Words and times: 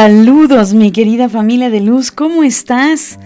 Saludos 0.00 0.74
mi 0.74 0.92
querida 0.92 1.28
familia 1.28 1.70
de 1.70 1.80
luz, 1.80 2.12
¿cómo 2.12 2.44
estás? 2.44 3.18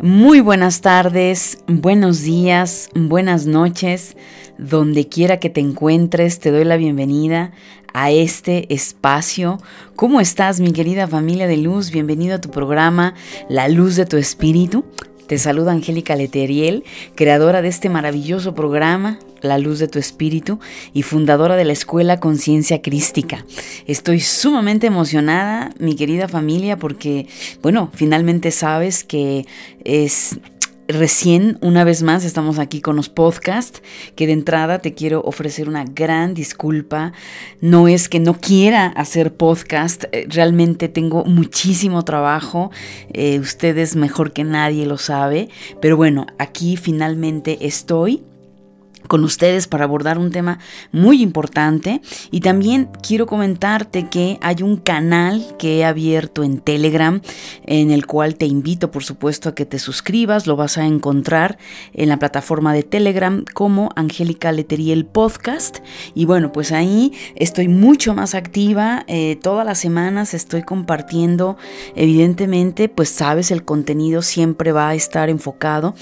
Muy 0.00 0.40
buenas 0.40 0.80
tardes, 0.80 1.58
buenos 1.66 2.22
días, 2.22 2.88
buenas 2.94 3.44
noches, 3.44 4.16
donde 4.56 5.06
quiera 5.06 5.38
que 5.38 5.50
te 5.50 5.60
encuentres, 5.60 6.40
te 6.40 6.50
doy 6.50 6.64
la 6.64 6.78
bienvenida 6.78 7.52
a 7.92 8.10
este 8.10 8.72
espacio. 8.72 9.58
¿Cómo 9.96 10.18
estás 10.18 10.60
mi 10.60 10.72
querida 10.72 11.06
familia 11.06 11.46
de 11.46 11.58
luz? 11.58 11.90
Bienvenido 11.90 12.36
a 12.36 12.40
tu 12.40 12.50
programa 12.50 13.12
La 13.50 13.68
Luz 13.68 13.96
de 13.96 14.06
tu 14.06 14.16
Espíritu. 14.16 14.86
Te 15.26 15.38
saluda 15.38 15.72
Angélica 15.72 16.16
Leteriel, 16.16 16.84
creadora 17.14 17.62
de 17.62 17.68
este 17.68 17.88
maravilloso 17.88 18.54
programa, 18.54 19.18
La 19.40 19.56
Luz 19.56 19.78
de 19.78 19.88
tu 19.88 19.98
Espíritu, 19.98 20.60
y 20.92 21.00
fundadora 21.00 21.56
de 21.56 21.64
la 21.64 21.72
Escuela 21.72 22.20
Conciencia 22.20 22.82
Crística. 22.82 23.46
Estoy 23.86 24.20
sumamente 24.20 24.86
emocionada, 24.86 25.70
mi 25.78 25.96
querida 25.96 26.28
familia, 26.28 26.76
porque, 26.76 27.26
bueno, 27.62 27.90
finalmente 27.94 28.50
sabes 28.50 29.02
que 29.02 29.46
es 29.82 30.38
Recién, 30.86 31.56
una 31.62 31.82
vez 31.82 32.02
más, 32.02 32.24
estamos 32.24 32.58
aquí 32.58 32.82
con 32.82 32.94
los 32.94 33.08
podcasts, 33.08 33.82
que 34.16 34.26
de 34.26 34.34
entrada 34.34 34.80
te 34.80 34.92
quiero 34.92 35.22
ofrecer 35.22 35.66
una 35.66 35.84
gran 35.84 36.34
disculpa. 36.34 37.14
No 37.62 37.88
es 37.88 38.10
que 38.10 38.20
no 38.20 38.34
quiera 38.34 38.88
hacer 38.88 39.34
podcast, 39.34 40.04
eh, 40.12 40.26
realmente 40.28 40.88
tengo 40.88 41.24
muchísimo 41.24 42.04
trabajo, 42.04 42.70
eh, 43.14 43.38
ustedes 43.38 43.96
mejor 43.96 44.34
que 44.34 44.44
nadie 44.44 44.84
lo 44.84 44.98
sabe, 44.98 45.48
pero 45.80 45.96
bueno, 45.96 46.26
aquí 46.38 46.76
finalmente 46.76 47.66
estoy 47.66 48.22
con 49.08 49.24
ustedes 49.24 49.66
para 49.66 49.84
abordar 49.84 50.18
un 50.18 50.30
tema 50.30 50.58
muy 50.92 51.22
importante. 51.22 52.00
Y 52.30 52.40
también 52.40 52.88
quiero 53.06 53.26
comentarte 53.26 54.08
que 54.08 54.38
hay 54.40 54.62
un 54.62 54.76
canal 54.76 55.54
que 55.58 55.78
he 55.78 55.84
abierto 55.84 56.42
en 56.42 56.58
Telegram 56.58 57.20
en 57.64 57.90
el 57.90 58.06
cual 58.06 58.36
te 58.36 58.46
invito 58.46 58.90
por 58.90 59.04
supuesto 59.04 59.48
a 59.48 59.54
que 59.54 59.66
te 59.66 59.78
suscribas, 59.78 60.46
lo 60.46 60.56
vas 60.56 60.78
a 60.78 60.86
encontrar 60.86 61.58
en 61.92 62.08
la 62.08 62.18
plataforma 62.18 62.72
de 62.72 62.82
Telegram 62.82 63.44
como 63.52 63.90
Angélica 63.96 64.52
Leteriel 64.52 65.04
Podcast. 65.04 65.78
Y 66.14 66.24
bueno 66.24 66.52
pues 66.52 66.72
ahí 66.72 67.12
estoy 67.36 67.68
mucho 67.68 68.14
más 68.14 68.34
activa, 68.34 69.04
eh, 69.06 69.38
todas 69.42 69.66
las 69.66 69.78
semanas 69.78 70.34
estoy 70.34 70.62
compartiendo. 70.62 71.56
Evidentemente 71.94 72.88
pues 72.88 73.08
sabes 73.08 73.50
el 73.50 73.64
contenido 73.64 74.22
siempre 74.22 74.72
va 74.72 74.88
a 74.88 74.94
estar 74.94 75.28
enfocado 75.28 75.94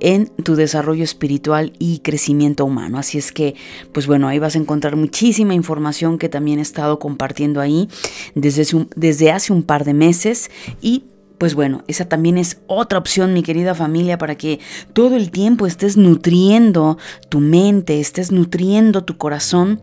en 0.00 0.26
tu 0.26 0.56
desarrollo 0.56 1.04
espiritual 1.04 1.72
y 1.78 2.00
crecimiento 2.00 2.49
humano. 2.64 2.98
Así 2.98 3.18
es 3.18 3.32
que, 3.32 3.54
pues 3.92 4.06
bueno, 4.06 4.28
ahí 4.28 4.38
vas 4.38 4.54
a 4.54 4.58
encontrar 4.58 4.96
muchísima 4.96 5.54
información 5.54 6.18
que 6.18 6.28
también 6.28 6.58
he 6.58 6.62
estado 6.62 6.98
compartiendo 6.98 7.60
ahí 7.60 7.88
desde, 8.34 8.66
desde 8.96 9.30
hace 9.30 9.52
un 9.52 9.62
par 9.62 9.84
de 9.84 9.94
meses 9.94 10.50
y 10.80 11.04
pues 11.38 11.54
bueno, 11.54 11.84
esa 11.88 12.06
también 12.06 12.36
es 12.36 12.58
otra 12.66 12.98
opción, 12.98 13.32
mi 13.32 13.42
querida 13.42 13.74
familia, 13.74 14.18
para 14.18 14.34
que 14.34 14.60
todo 14.92 15.16
el 15.16 15.30
tiempo 15.30 15.66
estés 15.66 15.96
nutriendo 15.96 16.98
tu 17.30 17.40
mente, 17.40 17.98
estés 17.98 18.30
nutriendo 18.30 19.04
tu 19.04 19.16
corazón 19.16 19.80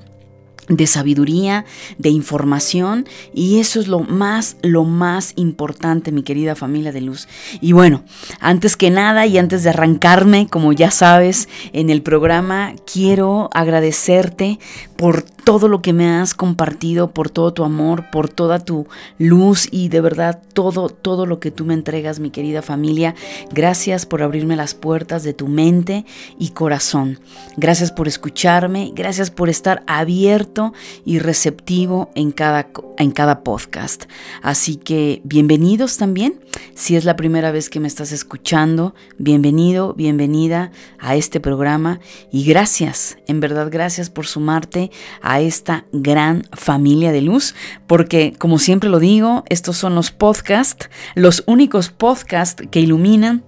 de 0.68 0.88
sabiduría, 0.88 1.66
de 1.98 2.10
información 2.10 3.08
y 3.34 3.60
eso 3.60 3.80
es 3.80 3.88
lo 3.88 4.00
más, 4.00 4.58
lo 4.62 4.84
más 4.84 5.34
importante, 5.36 6.12
mi 6.12 6.24
querida 6.24 6.56
familia 6.56 6.92
de 6.92 7.02
luz. 7.02 7.28
Y 7.62 7.72
bueno, 7.72 8.04
antes 8.40 8.76
que 8.76 8.90
nada 8.90 9.26
y 9.26 9.38
antes 9.38 9.64
de 9.64 9.70
arrancarme, 9.70 10.48
como 10.48 10.74
ya 10.74 10.92
sabes, 10.92 11.48
en 11.74 11.90
el 11.90 12.02
programa, 12.02 12.74
quiero 12.92 13.50
agradecerte 13.54 14.60
por 14.98 15.22
todo 15.22 15.70
lo 15.70 15.82
que 15.82 15.94
me 15.94 16.10
has 16.10 16.34
compartido, 16.34 17.12
por 17.12 17.30
todo 17.30 17.54
tu 17.54 17.64
amor, 17.64 18.10
por 18.12 18.28
toda 18.28 18.60
tu 18.60 18.88
luz 19.18 19.68
y 19.72 19.88
de 19.90 20.02
verdad 20.02 20.42
todo, 20.54 20.90
todo 20.90 21.26
lo 21.26 21.40
que 21.40 21.52
tú 21.52 21.64
me 21.64 21.74
entregas, 21.74 22.20
mi 22.20 22.32
querida 22.32 22.62
familia. 22.62 23.16
Gracias 23.52 24.06
por 24.06 24.24
abrirme 24.24 24.56
las 24.58 24.74
puertas 24.74 25.24
de 25.24 25.34
tu 25.34 25.48
mente 25.48 26.06
y 26.38 26.50
corazón. 26.50 27.20
Gracias 27.56 27.92
por 27.92 28.08
escucharme, 28.08 28.92
gracias 28.94 29.32
por 29.32 29.50
estar 29.50 29.84
abierto 29.88 30.57
y 31.06 31.20
receptivo 31.20 32.10
en 32.16 32.32
cada, 32.32 32.70
en 32.98 33.12
cada 33.12 33.44
podcast. 33.44 34.06
Así 34.42 34.76
que 34.76 35.22
bienvenidos 35.24 35.98
también. 35.98 36.40
Si 36.76 36.96
es 36.96 37.06
la 37.06 37.16
primera 37.16 37.52
vez 37.52 37.70
que 37.70 37.80
me 37.80 37.88
estás 37.88 38.12
escuchando, 38.12 38.96
bienvenido, 39.18 39.94
bienvenida 39.94 40.72
a 41.00 41.16
este 41.16 41.40
programa 41.40 42.00
y 42.32 42.46
gracias, 42.46 43.18
en 43.28 43.40
verdad 43.40 43.70
gracias 43.72 44.10
por 44.10 44.26
sumarte 44.26 44.92
a 45.22 45.40
esta 45.42 45.86
gran 45.92 46.44
familia 46.54 47.12
de 47.12 47.22
luz, 47.22 47.56
porque 47.86 48.34
como 48.38 48.60
siempre 48.60 48.90
lo 48.90 49.00
digo, 49.00 49.44
estos 49.50 49.78
son 49.78 49.96
los 49.96 50.12
podcasts, 50.12 50.90
los 51.16 51.44
únicos 51.46 51.90
podcasts 51.90 52.64
que 52.72 52.80
iluminan 52.80 53.44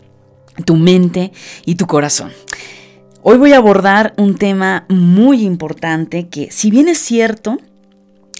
tu 0.65 0.75
mente 0.75 1.31
y 1.65 1.75
tu 1.75 1.87
corazón. 1.87 2.31
Hoy 3.21 3.37
voy 3.37 3.51
a 3.51 3.57
abordar 3.57 4.13
un 4.15 4.35
tema 4.35 4.85
muy 4.87 5.43
importante 5.43 6.29
que 6.29 6.51
si 6.51 6.71
bien 6.71 6.87
es 6.87 6.99
cierto, 6.99 7.57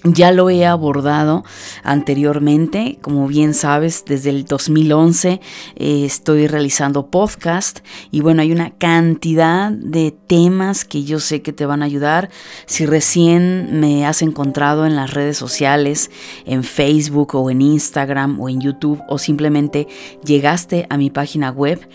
ya 0.04 0.32
lo 0.32 0.48
he 0.48 0.64
abordado 0.64 1.44
anteriormente, 1.82 2.98
como 3.02 3.28
bien 3.28 3.52
sabes, 3.52 4.06
desde 4.06 4.30
el 4.30 4.46
2011 4.46 5.42
eh, 5.76 6.04
estoy 6.06 6.46
realizando 6.46 7.10
podcast 7.10 7.80
y 8.10 8.22
bueno, 8.22 8.40
hay 8.40 8.52
una 8.52 8.70
cantidad 8.70 9.70
de 9.70 10.16
temas 10.26 10.86
que 10.86 11.04
yo 11.04 11.20
sé 11.20 11.42
que 11.42 11.52
te 11.52 11.66
van 11.66 11.82
a 11.82 11.84
ayudar. 11.84 12.30
Si 12.64 12.86
recién 12.86 13.80
me 13.80 14.06
has 14.06 14.22
encontrado 14.22 14.86
en 14.86 14.96
las 14.96 15.12
redes 15.12 15.36
sociales, 15.36 16.10
en 16.46 16.64
Facebook 16.64 17.34
o 17.34 17.50
en 17.50 17.60
Instagram 17.60 18.40
o 18.40 18.48
en 18.48 18.62
YouTube 18.62 19.02
o 19.08 19.18
simplemente 19.18 19.88
llegaste 20.24 20.86
a 20.88 20.96
mi 20.96 21.10
página 21.10 21.50
web, 21.50 21.86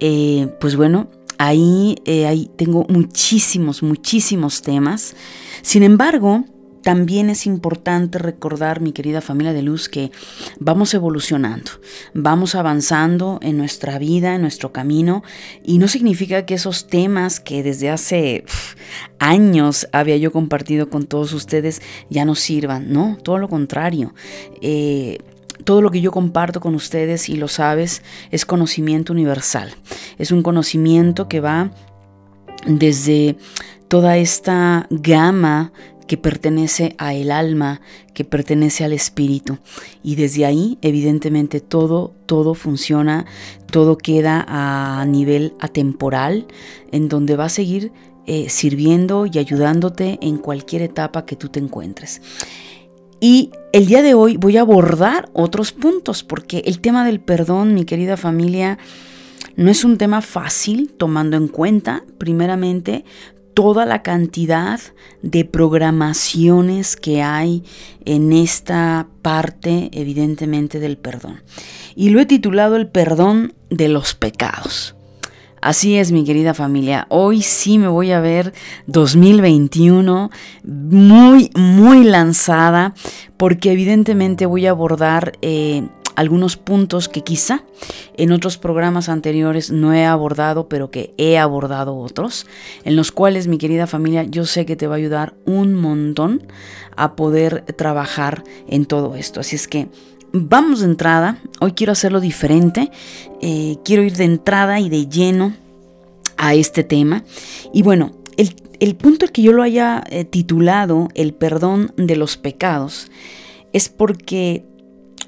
eh, 0.00 0.48
pues 0.58 0.74
bueno, 0.74 1.08
ahí, 1.46 1.96
eh, 2.04 2.26
ahí 2.26 2.50
tengo 2.56 2.86
muchísimos, 2.88 3.82
muchísimos 3.82 4.62
temas. 4.62 5.14
Sin 5.62 5.82
embargo, 5.82 6.44
también 6.84 7.30
es 7.30 7.46
importante 7.46 8.18
recordar, 8.18 8.80
mi 8.82 8.92
querida 8.92 9.22
familia 9.22 9.54
de 9.54 9.62
luz, 9.62 9.88
que 9.88 10.12
vamos 10.60 10.92
evolucionando, 10.92 11.70
vamos 12.12 12.54
avanzando 12.54 13.38
en 13.42 13.56
nuestra 13.56 13.98
vida, 13.98 14.34
en 14.34 14.42
nuestro 14.42 14.70
camino, 14.70 15.24
y 15.64 15.78
no 15.78 15.88
significa 15.88 16.44
que 16.44 16.54
esos 16.54 16.86
temas 16.86 17.40
que 17.40 17.62
desde 17.62 17.88
hace 17.88 18.44
años 19.18 19.88
había 19.92 20.18
yo 20.18 20.30
compartido 20.30 20.90
con 20.90 21.06
todos 21.06 21.32
ustedes 21.32 21.80
ya 22.10 22.26
no 22.26 22.34
sirvan, 22.34 22.92
no, 22.92 23.16
todo 23.22 23.38
lo 23.38 23.48
contrario. 23.48 24.14
Eh, 24.60 25.18
todo 25.64 25.82
lo 25.82 25.90
que 25.90 26.00
yo 26.00 26.12
comparto 26.12 26.60
con 26.60 26.74
ustedes, 26.74 27.28
y 27.28 27.36
lo 27.36 27.48
sabes, 27.48 28.02
es 28.30 28.46
conocimiento 28.46 29.12
universal. 29.12 29.74
Es 30.18 30.30
un 30.30 30.42
conocimiento 30.42 31.28
que 31.28 31.40
va 31.40 31.70
desde 32.66 33.36
toda 33.88 34.16
esta 34.16 34.86
gama 34.90 35.72
que 36.06 36.16
pertenece 36.18 36.94
a 36.98 37.14
el 37.14 37.30
alma, 37.30 37.80
que 38.12 38.24
pertenece 38.24 38.84
al 38.84 38.92
espíritu. 38.92 39.58
Y 40.02 40.16
desde 40.16 40.44
ahí, 40.44 40.78
evidentemente, 40.82 41.60
todo, 41.60 42.14
todo 42.26 42.54
funciona, 42.54 43.24
todo 43.70 43.96
queda 43.96 44.44
a 44.46 45.04
nivel 45.06 45.54
atemporal, 45.60 46.46
en 46.92 47.08
donde 47.08 47.36
va 47.36 47.46
a 47.46 47.48
seguir 47.50 47.92
eh, 48.26 48.48
sirviendo 48.48 49.26
y 49.26 49.38
ayudándote 49.38 50.18
en 50.22 50.38
cualquier 50.38 50.82
etapa 50.82 51.24
que 51.24 51.36
tú 51.36 51.48
te 51.48 51.60
encuentres. 51.60 52.20
Y 53.26 53.52
el 53.72 53.86
día 53.86 54.02
de 54.02 54.12
hoy 54.12 54.36
voy 54.36 54.58
a 54.58 54.60
abordar 54.60 55.30
otros 55.32 55.72
puntos, 55.72 56.22
porque 56.22 56.58
el 56.66 56.80
tema 56.80 57.06
del 57.06 57.20
perdón, 57.20 57.72
mi 57.72 57.86
querida 57.86 58.18
familia, 58.18 58.76
no 59.56 59.70
es 59.70 59.82
un 59.82 59.96
tema 59.96 60.20
fácil, 60.20 60.92
tomando 60.94 61.38
en 61.38 61.48
cuenta, 61.48 62.04
primeramente, 62.18 63.06
toda 63.54 63.86
la 63.86 64.02
cantidad 64.02 64.78
de 65.22 65.46
programaciones 65.46 66.96
que 66.96 67.22
hay 67.22 67.64
en 68.04 68.34
esta 68.34 69.08
parte, 69.22 69.88
evidentemente, 69.94 70.78
del 70.78 70.98
perdón. 70.98 71.40
Y 71.96 72.10
lo 72.10 72.20
he 72.20 72.26
titulado 72.26 72.76
el 72.76 72.88
perdón 72.88 73.54
de 73.70 73.88
los 73.88 74.14
pecados. 74.14 74.96
Así 75.64 75.96
es, 75.96 76.12
mi 76.12 76.24
querida 76.24 76.52
familia. 76.52 77.06
Hoy 77.08 77.40
sí 77.40 77.78
me 77.78 77.88
voy 77.88 78.12
a 78.12 78.20
ver 78.20 78.52
2021 78.86 80.30
muy, 80.62 81.50
muy 81.56 82.04
lanzada 82.04 82.92
porque 83.38 83.72
evidentemente 83.72 84.44
voy 84.44 84.66
a 84.66 84.72
abordar 84.72 85.32
eh, 85.40 85.88
algunos 86.16 86.58
puntos 86.58 87.08
que 87.08 87.22
quizá 87.22 87.64
en 88.18 88.32
otros 88.32 88.58
programas 88.58 89.08
anteriores 89.08 89.70
no 89.70 89.94
he 89.94 90.04
abordado, 90.04 90.68
pero 90.68 90.90
que 90.90 91.14
he 91.16 91.38
abordado 91.38 91.96
otros, 91.96 92.46
en 92.84 92.94
los 92.94 93.10
cuales, 93.10 93.48
mi 93.48 93.56
querida 93.56 93.86
familia, 93.86 94.24
yo 94.24 94.44
sé 94.44 94.66
que 94.66 94.76
te 94.76 94.86
va 94.86 94.96
a 94.96 94.98
ayudar 94.98 95.34
un 95.46 95.74
montón 95.74 96.42
a 96.94 97.16
poder 97.16 97.62
trabajar 97.76 98.44
en 98.68 98.84
todo 98.84 99.16
esto. 99.16 99.40
Así 99.40 99.56
es 99.56 99.66
que 99.66 99.88
vamos 100.34 100.80
de 100.80 100.86
entrada. 100.86 101.38
Hoy 101.60 101.72
quiero 101.72 101.92
hacerlo 101.92 102.20
diferente. 102.20 102.90
Eh, 103.40 103.76
quiero 103.84 104.02
ir 104.02 104.16
de 104.16 104.24
entrada 104.24 104.80
y 104.80 104.90
de 104.90 105.06
lleno 105.06 105.54
a 106.36 106.54
este 106.54 106.82
tema. 106.82 107.24
Y 107.72 107.82
bueno, 107.82 108.12
el, 108.36 108.54
el 108.80 108.96
punto 108.96 109.26
que 109.28 109.42
yo 109.42 109.52
lo 109.52 109.62
haya 109.62 110.02
eh, 110.10 110.24
titulado 110.24 111.08
El 111.14 111.32
perdón 111.32 111.92
de 111.96 112.16
los 112.16 112.36
pecados 112.36 113.10
es 113.72 113.88
porque 113.88 114.64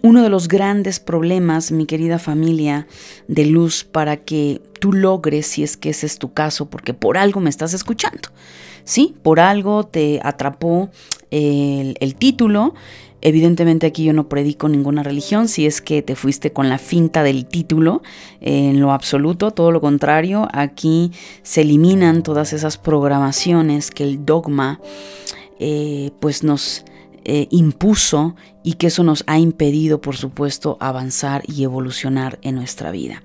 uno 0.02 0.22
de 0.22 0.28
los 0.28 0.48
grandes 0.48 1.00
problemas, 1.00 1.72
mi 1.72 1.86
querida 1.86 2.18
familia 2.18 2.86
de 3.28 3.46
luz, 3.46 3.84
para 3.84 4.18
que 4.18 4.60
tú 4.80 4.92
logres, 4.92 5.46
si 5.46 5.62
es 5.62 5.76
que 5.76 5.90
ese 5.90 6.06
es 6.06 6.18
tu 6.18 6.32
caso, 6.32 6.68
porque 6.68 6.94
por 6.94 7.16
algo 7.16 7.40
me 7.40 7.50
estás 7.50 7.74
escuchando, 7.74 8.28
¿sí? 8.84 9.16
Por 9.22 9.40
algo 9.40 9.84
te 9.84 10.20
atrapó 10.22 10.90
el, 11.30 11.96
el 11.98 12.14
título 12.14 12.74
Evidentemente 13.26 13.88
aquí 13.88 14.05
yo 14.05 14.12
no 14.12 14.28
predico 14.28 14.69
ninguna 14.69 15.02
religión, 15.02 15.49
si 15.49 15.67
es 15.67 15.81
que 15.81 16.00
te 16.00 16.14
fuiste 16.14 16.52
con 16.52 16.69
la 16.69 16.78
finta 16.78 17.25
del 17.25 17.44
título, 17.44 18.05
en 18.40 18.78
lo 18.78 18.93
absoluto, 18.93 19.50
todo 19.50 19.73
lo 19.73 19.81
contrario, 19.81 20.46
aquí 20.52 21.11
se 21.43 21.62
eliminan 21.62 22.23
todas 22.23 22.52
esas 22.52 22.78
programaciones 22.78 23.90
que 23.90 24.05
el 24.05 24.25
dogma 24.25 24.81
eh, 25.58 26.12
pues 26.20 26.44
nos 26.44 26.84
eh, 27.25 27.49
impuso 27.50 28.37
y 28.62 28.75
que 28.75 28.87
eso 28.87 29.02
nos 29.02 29.25
ha 29.26 29.40
impedido, 29.40 30.00
por 30.00 30.17
supuesto, 30.17 30.76
avanzar 30.78 31.43
y 31.49 31.64
evolucionar 31.64 32.38
en 32.43 32.55
nuestra 32.55 32.93
vida. 32.93 33.25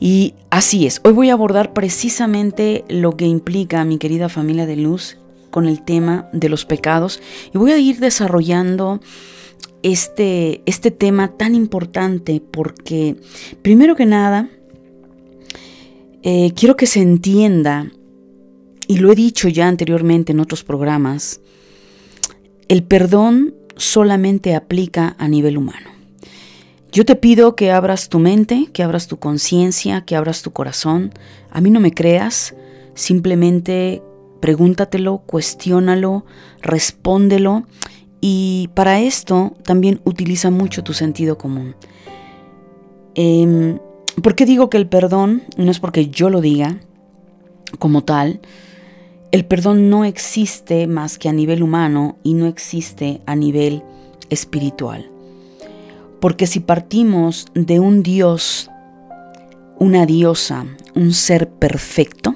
Y 0.00 0.32
así 0.48 0.86
es, 0.86 1.02
hoy 1.04 1.12
voy 1.12 1.28
a 1.28 1.34
abordar 1.34 1.74
precisamente 1.74 2.86
lo 2.88 3.18
que 3.18 3.26
implica, 3.26 3.84
mi 3.84 3.98
querida 3.98 4.30
familia 4.30 4.64
de 4.64 4.76
luz, 4.76 5.18
con 5.50 5.66
el 5.66 5.84
tema 5.84 6.28
de 6.32 6.48
los 6.48 6.64
pecados 6.64 7.20
y 7.52 7.58
voy 7.58 7.72
a 7.72 7.78
ir 7.78 7.98
desarrollando 7.98 9.00
este, 9.82 10.62
este 10.66 10.90
tema 10.90 11.36
tan 11.36 11.54
importante 11.54 12.42
porque, 12.50 13.16
primero 13.62 13.96
que 13.96 14.06
nada, 14.06 14.48
eh, 16.22 16.52
quiero 16.54 16.76
que 16.76 16.86
se 16.86 17.00
entienda, 17.00 17.90
y 18.88 18.98
lo 18.98 19.12
he 19.12 19.14
dicho 19.14 19.48
ya 19.48 19.68
anteriormente 19.68 20.32
en 20.32 20.40
otros 20.40 20.64
programas, 20.64 21.40
el 22.68 22.82
perdón 22.82 23.54
solamente 23.76 24.54
aplica 24.54 25.14
a 25.18 25.28
nivel 25.28 25.58
humano. 25.58 25.90
Yo 26.90 27.04
te 27.04 27.14
pido 27.16 27.54
que 27.54 27.70
abras 27.70 28.08
tu 28.08 28.18
mente, 28.18 28.68
que 28.72 28.82
abras 28.82 29.06
tu 29.06 29.18
conciencia, 29.18 30.04
que 30.06 30.16
abras 30.16 30.42
tu 30.42 30.52
corazón. 30.52 31.12
A 31.50 31.60
mí 31.60 31.70
no 31.70 31.80
me 31.80 31.92
creas, 31.92 32.54
simplemente 32.94 34.02
Pregúntatelo, 34.40 35.18
cuestiónalo, 35.26 36.24
respóndelo 36.60 37.64
y 38.20 38.70
para 38.74 39.00
esto 39.00 39.56
también 39.62 40.00
utiliza 40.04 40.50
mucho 40.50 40.82
tu 40.82 40.92
sentido 40.92 41.38
común. 41.38 41.76
Em, 43.14 43.78
¿Por 44.22 44.34
qué 44.34 44.46
digo 44.46 44.68
que 44.68 44.78
el 44.78 44.88
perdón, 44.88 45.44
no 45.56 45.70
es 45.70 45.78
porque 45.78 46.08
yo 46.08 46.28
lo 46.28 46.40
diga 46.40 46.80
como 47.78 48.02
tal, 48.02 48.40
el 49.30 49.44
perdón 49.44 49.90
no 49.90 50.04
existe 50.04 50.86
más 50.86 51.18
que 51.18 51.28
a 51.28 51.32
nivel 51.32 51.62
humano 51.62 52.16
y 52.24 52.34
no 52.34 52.46
existe 52.46 53.20
a 53.26 53.36
nivel 53.36 53.82
espiritual? 54.30 55.08
Porque 56.20 56.48
si 56.48 56.58
partimos 56.58 57.46
de 57.54 57.78
un 57.78 58.02
Dios, 58.02 58.70
una 59.78 60.04
diosa, 60.04 60.66
un 60.96 61.12
ser 61.12 61.48
perfecto, 61.48 62.34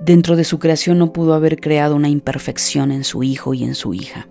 Dentro 0.00 0.36
de 0.36 0.44
su 0.44 0.58
creación 0.58 0.98
no 0.98 1.12
pudo 1.12 1.34
haber 1.34 1.60
creado 1.60 1.96
una 1.96 2.08
imperfección 2.08 2.92
en 2.92 3.04
su 3.04 3.22
hijo 3.22 3.54
y 3.54 3.64
en 3.64 3.74
su 3.74 3.94
hija. 3.94 4.28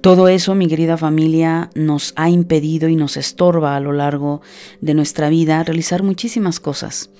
Todo 0.00 0.28
eso, 0.28 0.54
mi 0.54 0.68
querida 0.68 0.96
familia, 0.96 1.70
nos 1.74 2.12
ha 2.16 2.30
impedido 2.30 2.88
y 2.88 2.94
nos 2.94 3.16
estorba 3.16 3.76
a 3.76 3.80
lo 3.80 3.92
largo 3.92 4.40
de 4.80 4.94
nuestra 4.94 5.28
vida 5.28 5.62
realizar 5.64 6.02
muchísimas 6.04 6.60
cosas. 6.60 7.10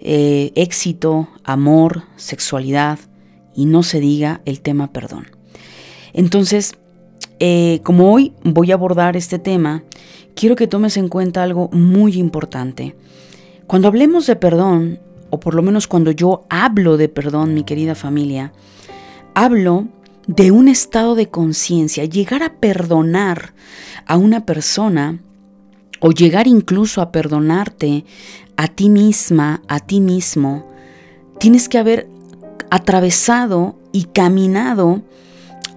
Eh, 0.00 0.52
éxito, 0.54 1.28
amor, 1.42 2.02
sexualidad 2.16 2.98
y 3.54 3.66
no 3.66 3.82
se 3.82 4.00
diga 4.00 4.42
el 4.44 4.60
tema 4.60 4.92
perdón. 4.92 5.28
Entonces, 6.12 6.74
eh, 7.38 7.80
como 7.82 8.12
hoy 8.12 8.34
voy 8.44 8.72
a 8.72 8.74
abordar 8.74 9.16
este 9.16 9.38
tema, 9.38 9.82
quiero 10.34 10.54
que 10.54 10.66
tomes 10.66 10.96
en 10.96 11.08
cuenta 11.08 11.42
algo 11.42 11.70
muy 11.72 12.18
importante. 12.18 12.94
Cuando 13.66 13.88
hablemos 13.88 14.26
de 14.26 14.36
perdón, 14.36 15.00
o 15.32 15.40
por 15.40 15.54
lo 15.54 15.62
menos 15.62 15.86
cuando 15.88 16.10
yo 16.10 16.44
hablo 16.50 16.98
de 16.98 17.08
perdón, 17.08 17.54
mi 17.54 17.64
querida 17.64 17.94
familia, 17.94 18.52
hablo 19.34 19.88
de 20.26 20.50
un 20.50 20.68
estado 20.68 21.14
de 21.14 21.30
conciencia, 21.30 22.04
llegar 22.04 22.42
a 22.42 22.56
perdonar 22.56 23.54
a 24.06 24.18
una 24.18 24.44
persona 24.44 25.20
o 26.00 26.10
llegar 26.10 26.46
incluso 26.46 27.00
a 27.00 27.12
perdonarte 27.12 28.04
a 28.58 28.68
ti 28.68 28.90
misma, 28.90 29.62
a 29.68 29.80
ti 29.80 30.02
mismo, 30.02 30.68
tienes 31.38 31.70
que 31.70 31.78
haber 31.78 32.10
atravesado 32.70 33.78
y 33.90 34.04
caminado 34.04 35.00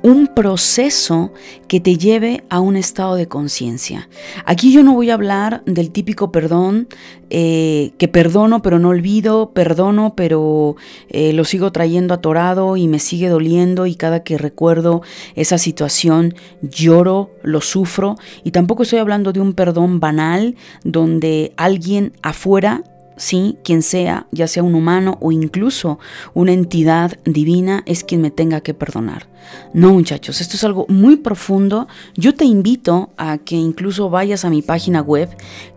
un 0.06 0.28
proceso 0.28 1.34
que 1.68 1.80
te 1.80 1.98
lleve 1.98 2.44
a 2.50 2.60
un 2.60 2.76
estado 2.76 3.16
de 3.16 3.28
conciencia. 3.28 4.08
Aquí 4.46 4.72
yo 4.72 4.84
no 4.84 4.94
voy 4.94 5.10
a 5.10 5.16
hablar 5.16 5.64
del 5.66 5.90
típico 5.90 6.32
perdón, 6.32 6.88
eh, 7.32 7.92
que 7.98 8.08
perdono 8.08 8.62
pero 8.62 8.78
no 8.78 8.90
olvido, 8.90 9.50
perdono 9.50 10.14
pero 10.16 10.76
eh, 11.10 11.34
lo 11.34 11.44
sigo 11.44 11.72
trayendo 11.72 12.14
atorado 12.14 12.78
y 12.78 12.88
me 12.88 13.00
sigue 13.00 13.30
doliendo 13.30 13.88
y 13.88 13.96
cada 13.96 14.22
que 14.22 14.38
recuerdo 14.38 15.02
esa 15.34 15.58
situación 15.58 16.36
lloro, 16.62 17.32
lo 17.42 17.60
sufro 17.62 18.16
y 18.44 18.52
tampoco 18.52 18.84
estoy 18.84 19.00
hablando 19.00 19.34
de 19.34 19.40
un 19.40 19.54
perdón 19.54 20.00
banal 20.00 20.56
donde 20.84 21.52
alguien 21.58 22.14
afuera 22.22 22.84
sí, 23.18 23.58
quien 23.64 23.82
sea, 23.82 24.28
ya 24.32 24.48
sea 24.48 24.64
un 24.64 24.76
humano 24.76 25.18
o 25.22 25.32
incluso 25.32 26.00
una 26.34 26.52
entidad 26.52 27.18
divina, 27.26 27.84
es 27.86 28.04
quien 28.04 28.22
me 28.22 28.32
tenga 28.32 28.62
que 28.62 28.74
perdonar. 28.74 29.28
No, 29.74 29.94
muchachos, 29.94 30.42
esto 30.42 30.56
es 30.56 30.64
algo 30.64 30.88
muy 30.90 31.18
profundo. 31.18 31.88
Yo 32.16 32.34
te 32.34 32.46
invito 32.46 33.12
a 33.18 33.38
que 33.38 33.56
incluso 33.56 34.10
vayas 34.10 34.44
a 34.46 34.50
mi 34.50 34.62
página 34.62 35.02
web 35.02 35.30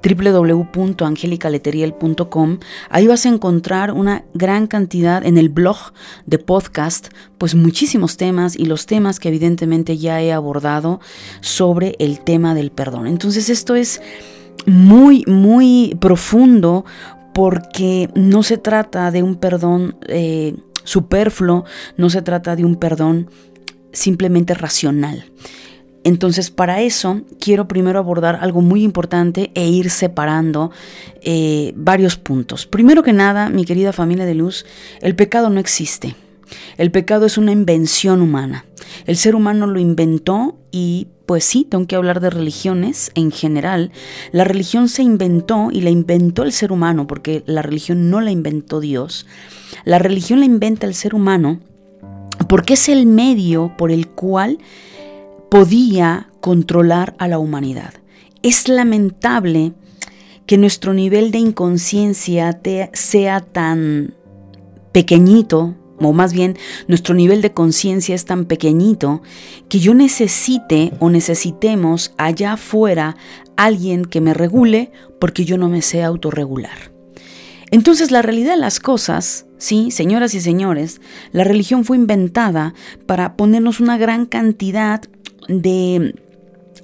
www.angelicaleteriel.com. 0.03 2.59
Ahí 2.91 3.07
vas 3.07 3.27
a 3.27 3.29
encontrar 3.29 3.93
una 3.93 4.25
gran 4.35 4.67
cantidad 4.67 5.25
en 5.27 5.39
el 5.39 5.49
blog 5.49 5.77
de 6.27 6.39
podcast, 6.39 7.09
pues 7.39 7.55
muchísimos 7.55 8.17
temas 8.17 8.57
y 8.57 8.67
los 8.67 8.87
temas 8.87 9.21
que 9.21 9.29
evidentemente 9.29 9.99
ya 9.99 10.21
he 10.23 10.33
abordado 10.33 11.01
sobre 11.41 11.95
el 11.99 12.21
tema 12.21 12.55
del 12.55 12.71
perdón. 12.71 13.07
Entonces 13.07 13.51
esto 13.51 13.75
es 13.75 14.01
muy, 14.67 15.25
muy 15.27 15.97
profundo 16.01 16.85
porque 17.39 18.11
no 18.17 18.43
se 18.43 18.59
trata 18.59 19.13
de 19.13 19.23
un 19.23 19.37
perdón 19.37 19.97
eh, 20.09 20.57
superfluo, 20.83 21.65
no 21.97 22.11
se 22.11 22.21
trata 22.21 22.57
de 22.57 22.65
un 22.65 22.75
perdón 22.75 23.31
simplemente 23.93 24.55
racional. 24.55 25.25
Entonces, 26.03 26.51
para 26.51 26.81
eso 26.81 27.21
quiero 27.39 27.69
primero 27.69 28.01
abordar 28.01 28.41
algo 28.43 28.61
muy 28.61 28.83
importante 28.83 29.53
e 29.55 29.69
ir 29.69 29.89
separando 29.89 30.73
eh, 31.23 31.73
varios 31.77 32.17
puntos. 32.17 32.67
Primero 32.67 33.05
que 33.05 33.13
nada, 33.13 33.51
mi 33.51 33.65
querida 33.65 33.93
familia 33.93 34.27
de 34.27 34.35
luz, 34.35 34.67
el 35.01 35.15
pecado 35.15 35.49
no 35.49 35.61
existe. 35.61 36.17
El 36.77 36.91
pecado 36.91 37.27
es 37.27 37.39
una 37.39 37.53
invención 37.53 38.23
humana. 38.23 38.65
El 39.07 39.17
ser 39.17 39.35
humano 39.35 39.67
lo 39.67 39.79
inventó 39.79 40.57
y 40.71 41.09
pues 41.27 41.45
sí, 41.45 41.67
tengo 41.69 41.87
que 41.87 41.97
hablar 41.97 42.21
de 42.21 42.31
religiones 42.31 43.11
en 43.15 43.31
general. 43.31 43.93
La 44.33 44.45
religión 44.45 44.89
se 44.89 45.03
inventó 45.03 45.69
y 45.71 45.83
la 45.83 45.91
inventó 45.91 46.43
el 46.43 46.53
ser 46.53 46.73
humano 46.73 47.07
porque 47.07 47.43
la 47.47 47.61
religión 47.61 48.09
no 48.09 48.23
la 48.23 48.31
inventó 48.31 48.81
Dios. 48.81 49.27
La 49.85 49.99
religión 49.99 50.41
la 50.41 50.47
inventa 50.47 50.87
el 50.87 50.95
ser 50.95 51.15
humano 51.15 51.61
porque 52.49 52.75
es 52.75 52.89
el 52.89 53.07
medio 53.07 53.75
por 53.77 53.91
el 53.91 54.09
cual 54.09 54.59
podía 55.51 56.31
controlar 56.41 57.15
a 57.19 57.29
la 57.29 57.39
humanidad. 57.39 57.93
Es 58.43 58.69
lamentable 58.69 59.75
que 60.47 60.57
nuestro 60.57 60.95
nivel 60.95 61.31
de 61.31 61.39
inconsciencia 61.39 62.59
sea 62.95 63.41
tan 63.41 64.15
pequeñito 64.93 65.75
o 66.01 66.13
más 66.13 66.33
bien 66.33 66.57
nuestro 66.87 67.15
nivel 67.15 67.43
de 67.43 67.53
conciencia 67.53 68.15
es 68.15 68.25
tan 68.25 68.45
pequeñito 68.45 69.23
que 69.69 69.81
yo 69.81 69.95
necesite 69.95 70.93
o 70.99 71.11
necesitemos 71.11 72.13
allá 72.17 72.53
afuera 72.53 73.17
alguien 73.57 74.05
que 74.05 74.21
me 74.21 74.35
regule 74.35 74.93
porque 75.19 75.45
yo 75.45 75.59
no 75.59 75.69
me 75.69 75.83
sé 75.83 76.03
autorregular. 76.03 76.93
Entonces 77.71 78.11
la 78.11 78.23
realidad 78.23 78.53
de 78.53 78.61
las 78.61 78.81
cosas, 78.81 79.47
sí, 79.59 79.91
señoras 79.91 80.35
y 80.35 80.41
señores, 80.41 81.01
la 81.33 81.45
religión 81.45 81.85
fue 81.85 81.97
inventada 81.97 82.75
para 83.07 83.37
ponernos 83.37 83.81
una 83.81 83.99
gran 83.99 84.25
cantidad 84.27 85.03
de 85.49 86.15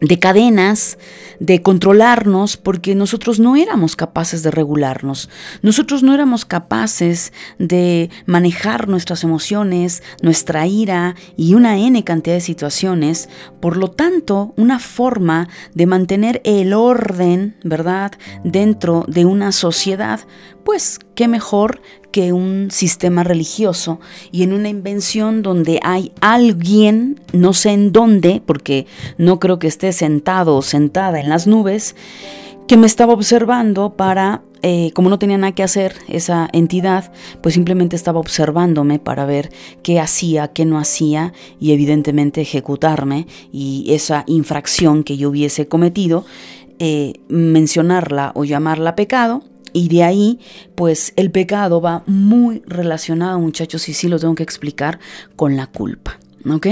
de 0.01 0.19
cadenas, 0.19 0.99
de 1.41 1.63
controlarnos, 1.63 2.57
porque 2.57 2.95
nosotros 2.95 3.41
no 3.41 3.57
éramos 3.57 3.97
capaces 3.97 4.43
de 4.43 4.51
regularnos, 4.51 5.29
nosotros 5.63 6.03
no 6.03 6.15
éramos 6.15 6.45
capaces 6.45 7.33
de 7.59 8.11
manejar 8.27 8.89
nuestras 8.89 9.25
emociones, 9.25 10.03
nuestra 10.23 10.67
ira 10.67 11.17
y 11.37 11.55
una 11.55 11.79
N 11.79 12.03
cantidad 12.05 12.37
de 12.37 12.41
situaciones, 12.41 13.29
por 13.61 13.77
lo 13.77 13.91
tanto, 13.91 14.55
una 14.57 14.79
forma 14.79 15.49
de 15.75 15.87
mantener 15.87 16.41
el 16.45 16.73
orden, 16.73 17.57
¿verdad?, 17.65 18.13
dentro 18.45 19.05
de 19.09 19.25
una 19.25 19.53
sociedad, 19.53 20.21
pues 20.65 20.99
qué 21.15 21.29
mejor 21.29 21.81
que 22.15 22.33
un 22.33 22.69
sistema 22.71 23.25
religioso 23.25 23.99
y 24.31 24.45
en 24.45 24.53
una 24.53 24.69
invención 24.69 25.43
donde 25.43 25.81
hay 25.83 26.13
alguien, 26.21 27.21
no 27.33 27.55
sé 27.55 27.73
en 27.73 27.91
dónde, 27.91 28.41
porque 28.47 28.87
no 29.19 29.41
creo 29.41 29.59
que 29.59 29.67
esté 29.67 29.93
sentado 29.93 30.55
o 30.55 30.63
sentada 30.63 31.19
en 31.19 31.29
las 31.29 31.49
nubes, 31.49 31.97
que 32.69 32.77
me 32.77 32.87
estaba 32.87 33.15
observando 33.15 33.97
para, 33.97 34.43
eh, 34.63 34.93
como 34.95 35.11
no 35.11 35.19
tenía 35.19 35.39
nada 35.39 35.57
que 35.57 35.65
hacer 35.65 35.97
esa 36.07 36.49
entidad, 36.53 37.11
pues 37.43 37.55
simplemente 37.57 37.97
estaba 37.97 38.21
observándome 38.21 39.01
para 39.01 39.27
ver 39.27 39.51
qué 39.83 39.99
hacía, 39.99 40.53
qué 40.53 40.65
no 40.65 40.79
hacía 40.79 41.33
y 41.59 41.73
evidentemente 41.73 42.43
ejecutarme 42.43 43.27
y 43.51 43.87
esa 43.89 44.23
infracción 44.29 45.03
que 45.03 45.17
yo 45.17 45.31
hubiese 45.31 45.67
cometido, 45.67 46.25
eh, 46.79 47.15
mencionarla 47.27 48.31
o 48.37 48.45
llamarla 48.45 48.95
pecado 48.95 49.43
y 49.75 49.89
de 49.89 50.05
ahí, 50.05 50.41
pues 50.75 51.13
el 51.17 51.31
pecado 51.31 51.83
va 51.83 52.05
muy 52.07 52.63
relacionado, 52.67 53.39
muchachos, 53.41 53.87
y 53.91 53.93
sí 53.93 54.09
lo 54.09 54.19
tengo 54.19 54.37
que 54.37 54.43
explicar, 54.45 55.01
con 55.37 55.57
la 55.57 55.67
culpa. 55.67 56.19
¿Ok? 56.51 56.69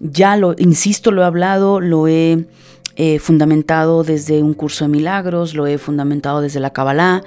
Ya 0.00 0.36
lo, 0.36 0.54
insisto, 0.56 1.10
lo 1.10 1.22
he 1.22 1.24
hablado, 1.26 1.80
lo 1.80 2.08
he 2.08 2.46
eh, 2.96 3.18
fundamentado 3.18 4.04
desde 4.04 4.42
un 4.42 4.54
curso 4.54 4.84
de 4.84 4.90
milagros, 4.90 5.54
lo 5.54 5.66
he 5.66 5.78
fundamentado 5.78 6.40
desde 6.40 6.60
la 6.60 6.72
Kabbalah 6.72 7.22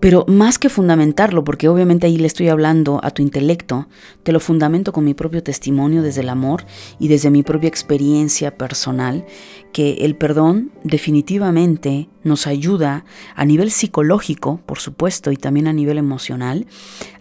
pero 0.00 0.24
más 0.28 0.58
que 0.58 0.68
fundamentarlo, 0.68 1.42
porque 1.44 1.68
obviamente 1.68 2.06
ahí 2.06 2.18
le 2.18 2.26
estoy 2.26 2.48
hablando 2.48 3.00
a 3.02 3.10
tu 3.10 3.22
intelecto, 3.22 3.88
te 4.22 4.32
lo 4.32 4.40
fundamento 4.40 4.92
con 4.92 5.04
mi 5.04 5.14
propio 5.14 5.42
testimonio 5.42 6.02
desde 6.02 6.20
el 6.20 6.28
amor 6.28 6.64
y 6.98 7.08
desde 7.08 7.30
mi 7.30 7.42
propia 7.42 7.68
experiencia 7.68 8.56
personal, 8.56 9.24
que 9.72 9.94
el 10.02 10.14
perdón 10.16 10.70
definitivamente 10.84 12.08
nos 12.24 12.46
ayuda 12.46 13.04
a 13.34 13.44
nivel 13.44 13.70
psicológico, 13.70 14.60
por 14.66 14.78
supuesto, 14.78 15.32
y 15.32 15.36
también 15.36 15.66
a 15.66 15.72
nivel 15.72 15.98
emocional, 15.98 16.66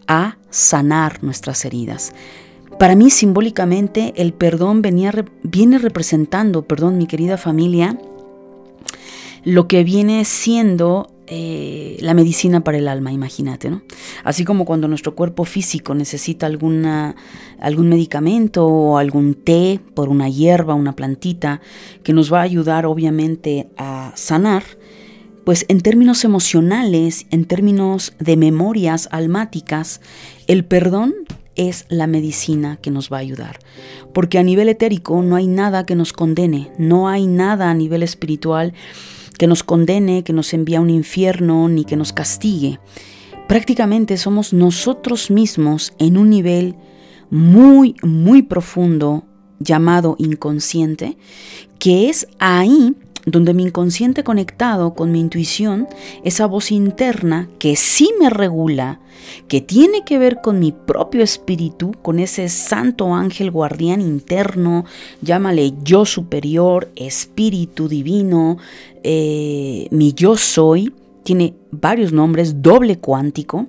a 0.07 0.37
sanar 0.49 1.23
nuestras 1.23 1.63
heridas. 1.65 2.13
Para 2.77 2.95
mí 2.95 3.09
simbólicamente 3.09 4.13
el 4.17 4.33
perdón 4.33 4.81
venía, 4.81 5.13
viene 5.43 5.77
representando, 5.77 6.63
perdón 6.63 6.97
mi 6.97 7.07
querida 7.07 7.37
familia, 7.37 7.97
lo 9.45 9.67
que 9.67 9.83
viene 9.83 10.25
siendo 10.25 11.14
eh, 11.27 11.97
la 12.01 12.13
medicina 12.13 12.63
para 12.63 12.77
el 12.77 12.87
alma, 12.87 13.11
imagínate, 13.11 13.69
¿no? 13.69 13.81
Así 14.23 14.45
como 14.45 14.65
cuando 14.65 14.87
nuestro 14.87 15.15
cuerpo 15.15 15.43
físico 15.43 15.95
necesita 15.95 16.45
alguna, 16.45 17.15
algún 17.59 17.89
medicamento 17.89 18.65
o 18.67 18.97
algún 18.97 19.33
té 19.33 19.79
por 19.93 20.09
una 20.09 20.29
hierba, 20.29 20.75
una 20.75 20.95
plantita, 20.95 21.61
que 22.03 22.13
nos 22.13 22.31
va 22.31 22.39
a 22.39 22.43
ayudar 22.43 22.85
obviamente 22.85 23.67
a 23.77 24.11
sanar, 24.15 24.63
pues 25.45 25.65
en 25.67 25.81
términos 25.81 26.23
emocionales, 26.25 27.27
en 27.31 27.45
términos 27.45 28.13
de 28.19 28.37
memorias 28.37 29.07
almáticas, 29.11 30.01
el 30.47 30.65
perdón 30.65 31.13
es 31.55 31.85
la 31.89 32.07
medicina 32.07 32.77
que 32.81 32.91
nos 32.91 33.11
va 33.11 33.17
a 33.17 33.21
ayudar. 33.21 33.59
Porque 34.13 34.37
a 34.37 34.43
nivel 34.43 34.69
etérico 34.69 35.21
no 35.21 35.35
hay 35.35 35.47
nada 35.47 35.85
que 35.85 35.95
nos 35.95 36.13
condene, 36.13 36.71
no 36.77 37.07
hay 37.07 37.27
nada 37.27 37.69
a 37.69 37.73
nivel 37.73 38.03
espiritual 38.03 38.73
que 39.37 39.47
nos 39.47 39.63
condene, 39.63 40.23
que 40.23 40.33
nos 40.33 40.53
envía 40.53 40.79
a 40.79 40.81
un 40.81 40.89
infierno, 40.89 41.67
ni 41.69 41.85
que 41.85 41.95
nos 41.95 42.13
castigue. 42.13 42.79
Prácticamente 43.47 44.17
somos 44.17 44.53
nosotros 44.53 45.29
mismos 45.29 45.93
en 45.99 46.17
un 46.17 46.29
nivel 46.29 46.75
muy, 47.29 47.95
muy 48.01 48.41
profundo 48.41 49.25
llamado 49.59 50.15
inconsciente, 50.17 51.17
que 51.79 52.09
es 52.09 52.27
ahí 52.39 52.95
donde 53.25 53.53
mi 53.53 53.63
inconsciente 53.63 54.23
conectado 54.23 54.93
con 54.93 55.11
mi 55.11 55.19
intuición, 55.19 55.87
esa 56.23 56.45
voz 56.45 56.71
interna 56.71 57.49
que 57.59 57.75
sí 57.75 58.13
me 58.19 58.29
regula, 58.29 58.99
que 59.47 59.61
tiene 59.61 60.03
que 60.05 60.19
ver 60.19 60.41
con 60.41 60.59
mi 60.59 60.71
propio 60.71 61.23
espíritu, 61.23 61.93
con 62.01 62.19
ese 62.19 62.49
santo 62.49 63.13
ángel 63.13 63.51
guardián 63.51 64.01
interno, 64.01 64.85
llámale 65.21 65.73
yo 65.83 66.05
superior, 66.05 66.91
espíritu 66.95 67.87
divino, 67.87 68.57
eh, 69.03 69.87
mi 69.91 70.13
yo 70.13 70.37
soy, 70.37 70.93
tiene 71.23 71.55
varios 71.71 72.13
nombres, 72.13 72.61
doble 72.61 72.97
cuántico. 72.97 73.65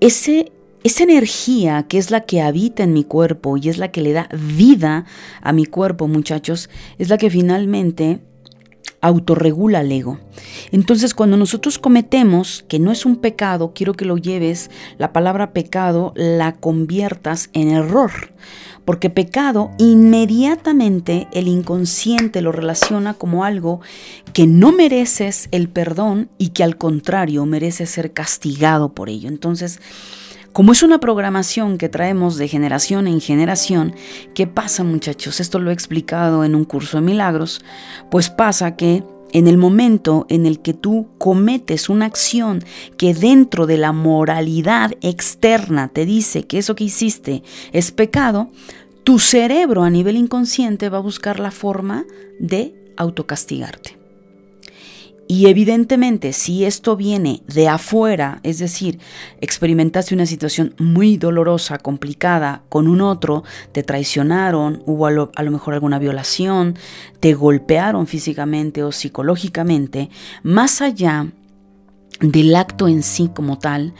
Ese 0.00 0.50
esa 0.84 1.04
energía 1.04 1.84
que 1.84 1.98
es 1.98 2.10
la 2.10 2.22
que 2.22 2.40
habita 2.40 2.82
en 2.82 2.92
mi 2.92 3.04
cuerpo 3.04 3.56
y 3.56 3.68
es 3.68 3.78
la 3.78 3.90
que 3.92 4.02
le 4.02 4.12
da 4.12 4.28
vida 4.32 5.04
a 5.40 5.52
mi 5.52 5.64
cuerpo, 5.64 6.08
muchachos, 6.08 6.70
es 6.98 7.08
la 7.08 7.18
que 7.18 7.30
finalmente 7.30 8.20
autorregula 9.02 9.80
el 9.80 9.92
ego. 9.92 10.18
Entonces, 10.70 11.12
cuando 11.12 11.36
nosotros 11.36 11.78
cometemos, 11.78 12.64
que 12.68 12.78
no 12.78 12.92
es 12.92 13.04
un 13.04 13.16
pecado, 13.16 13.72
quiero 13.74 13.94
que 13.94 14.04
lo 14.04 14.16
lleves, 14.16 14.70
la 14.96 15.12
palabra 15.12 15.52
pecado 15.52 16.12
la 16.16 16.52
conviertas 16.52 17.50
en 17.52 17.70
error. 17.70 18.12
Porque 18.84 19.10
pecado 19.10 19.70
inmediatamente 19.78 21.28
el 21.32 21.46
inconsciente 21.46 22.40
lo 22.42 22.50
relaciona 22.50 23.14
como 23.14 23.44
algo 23.44 23.80
que 24.32 24.46
no 24.46 24.72
mereces 24.72 25.48
el 25.52 25.68
perdón 25.68 26.30
y 26.38 26.48
que 26.48 26.64
al 26.64 26.76
contrario 26.76 27.44
merece 27.46 27.86
ser 27.86 28.12
castigado 28.12 28.92
por 28.92 29.08
ello. 29.08 29.28
Entonces, 29.28 29.80
como 30.52 30.72
es 30.72 30.82
una 30.82 31.00
programación 31.00 31.78
que 31.78 31.88
traemos 31.88 32.36
de 32.36 32.48
generación 32.48 33.06
en 33.06 33.20
generación, 33.20 33.94
¿qué 34.34 34.46
pasa 34.46 34.84
muchachos? 34.84 35.40
Esto 35.40 35.58
lo 35.58 35.70
he 35.70 35.74
explicado 35.74 36.44
en 36.44 36.54
un 36.54 36.64
curso 36.64 36.98
de 36.98 37.02
milagros, 37.02 37.62
pues 38.10 38.28
pasa 38.28 38.76
que 38.76 39.02
en 39.32 39.48
el 39.48 39.56
momento 39.56 40.26
en 40.28 40.44
el 40.44 40.60
que 40.60 40.74
tú 40.74 41.08
cometes 41.16 41.88
una 41.88 42.04
acción 42.04 42.62
que 42.98 43.14
dentro 43.14 43.66
de 43.66 43.78
la 43.78 43.92
moralidad 43.92 44.92
externa 45.00 45.88
te 45.88 46.04
dice 46.04 46.44
que 46.44 46.58
eso 46.58 46.74
que 46.74 46.84
hiciste 46.84 47.42
es 47.72 47.90
pecado, 47.92 48.50
tu 49.04 49.18
cerebro 49.18 49.82
a 49.82 49.90
nivel 49.90 50.16
inconsciente 50.16 50.90
va 50.90 50.98
a 50.98 51.02
buscar 51.02 51.40
la 51.40 51.50
forma 51.50 52.04
de 52.38 52.74
autocastigarte. 52.98 54.01
Y 55.32 55.46
evidentemente, 55.46 56.34
si 56.34 56.66
esto 56.66 56.94
viene 56.94 57.42
de 57.46 57.66
afuera, 57.66 58.40
es 58.42 58.58
decir, 58.58 58.98
experimentaste 59.40 60.14
una 60.14 60.26
situación 60.26 60.74
muy 60.78 61.16
dolorosa, 61.16 61.78
complicada 61.78 62.64
con 62.68 62.86
un 62.86 63.00
otro, 63.00 63.42
te 63.72 63.82
traicionaron, 63.82 64.82
hubo 64.84 65.06
a 65.06 65.10
lo, 65.10 65.30
mejor 65.50 65.72
alguna 65.72 65.98
violación, 65.98 66.76
te 67.18 67.32
golpearon 67.32 68.06
físicamente 68.06 68.82
o 68.82 68.92
psicológicamente, 68.92 70.10
más 70.42 70.82
allá 70.82 71.28
del 72.20 72.54
acto 72.54 72.86
en 72.86 73.02
sí 73.02 73.30
como 73.34 73.58
tal, 73.58 73.94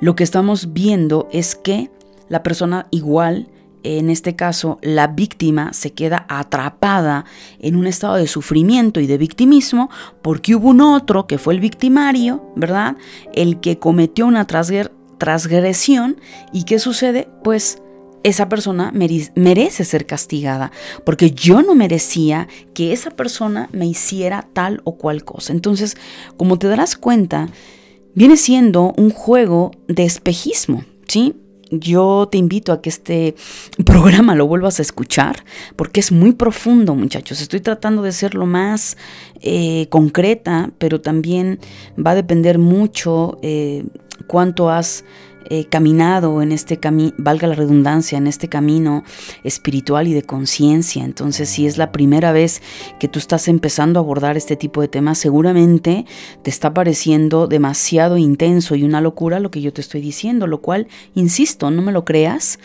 lo 0.00 0.16
que 0.16 0.24
estamos 0.24 0.72
viendo 0.72 1.28
es 1.30 1.54
que 1.54 1.90
la 2.30 2.42
persona 2.42 2.86
igual 2.90 3.48
en 3.82 4.10
este 4.10 4.36
caso, 4.36 4.78
la 4.82 5.06
víctima 5.06 5.72
se 5.72 5.92
queda 5.92 6.26
atrapada 6.28 7.24
en 7.58 7.76
un 7.76 7.86
estado 7.86 8.16
de 8.16 8.26
sufrimiento 8.26 9.00
y 9.00 9.06
de 9.06 9.18
victimismo 9.18 9.90
porque 10.22 10.54
hubo 10.54 10.68
un 10.68 10.80
otro 10.80 11.26
que 11.26 11.38
fue 11.38 11.54
el 11.54 11.60
victimario, 11.60 12.52
¿verdad? 12.56 12.96
El 13.32 13.60
que 13.60 13.78
cometió 13.78 14.26
una 14.26 14.46
transgresión 14.46 16.20
y 16.52 16.64
¿qué 16.64 16.78
sucede? 16.78 17.28
Pues 17.44 17.82
esa 18.24 18.48
persona 18.48 18.92
merece 18.92 19.84
ser 19.84 20.04
castigada, 20.04 20.72
porque 21.04 21.30
yo 21.30 21.62
no 21.62 21.74
merecía 21.74 22.48
que 22.74 22.92
esa 22.92 23.10
persona 23.10 23.68
me 23.72 23.86
hiciera 23.86 24.48
tal 24.52 24.80
o 24.84 24.96
cual 24.96 25.24
cosa. 25.24 25.52
Entonces, 25.52 25.96
como 26.36 26.58
te 26.58 26.66
darás 26.66 26.96
cuenta, 26.96 27.48
viene 28.14 28.36
siendo 28.36 28.92
un 28.96 29.10
juego 29.10 29.70
de 29.86 30.04
espejismo, 30.04 30.84
¿sí? 31.06 31.36
Yo 31.70 32.28
te 32.30 32.38
invito 32.38 32.72
a 32.72 32.80
que 32.80 32.88
este 32.88 33.34
programa 33.84 34.34
lo 34.34 34.46
vuelvas 34.46 34.78
a 34.78 34.82
escuchar 34.82 35.44
porque 35.76 36.00
es 36.00 36.12
muy 36.12 36.32
profundo 36.32 36.94
muchachos. 36.94 37.40
Estoy 37.40 37.60
tratando 37.60 38.02
de 38.02 38.12
ser 38.12 38.34
lo 38.34 38.46
más 38.46 38.96
eh, 39.40 39.86
concreta, 39.90 40.70
pero 40.78 41.00
también 41.00 41.58
va 41.98 42.12
a 42.12 42.14
depender 42.14 42.58
mucho 42.58 43.38
eh, 43.42 43.84
cuánto 44.26 44.70
has 44.70 45.04
eh, 45.50 45.64
caminado 45.64 46.42
en 46.42 46.52
este 46.52 46.78
camino, 46.78 47.14
valga 47.16 47.48
la 47.48 47.54
redundancia, 47.54 48.18
en 48.18 48.26
este 48.26 48.48
camino 48.48 49.04
espiritual 49.44 50.06
y 50.06 50.14
de 50.14 50.22
conciencia. 50.22 51.04
Entonces, 51.04 51.48
si 51.48 51.66
es 51.66 51.78
la 51.78 51.90
primera 51.90 52.32
vez 52.32 52.60
que 53.00 53.08
tú 53.08 53.18
estás 53.18 53.48
empezando 53.48 53.98
a 53.98 54.02
abordar 54.02 54.36
este 54.36 54.56
tipo 54.56 54.80
de 54.80 54.88
temas, 54.88 55.18
seguramente 55.18 56.04
te 56.42 56.50
está 56.50 56.74
pareciendo 56.74 57.46
demasiado 57.46 58.18
intenso 58.18 58.74
y 58.74 58.84
una 58.84 59.00
locura 59.00 59.40
lo 59.40 59.50
que 59.50 59.62
yo 59.62 59.72
te 59.72 59.80
estoy 59.80 60.00
diciendo, 60.00 60.46
lo 60.46 60.60
cual, 60.60 60.86
insisto, 61.14 61.70
no 61.70 61.82
me 61.82 61.92
lo 61.92 62.04
creas, 62.04 62.58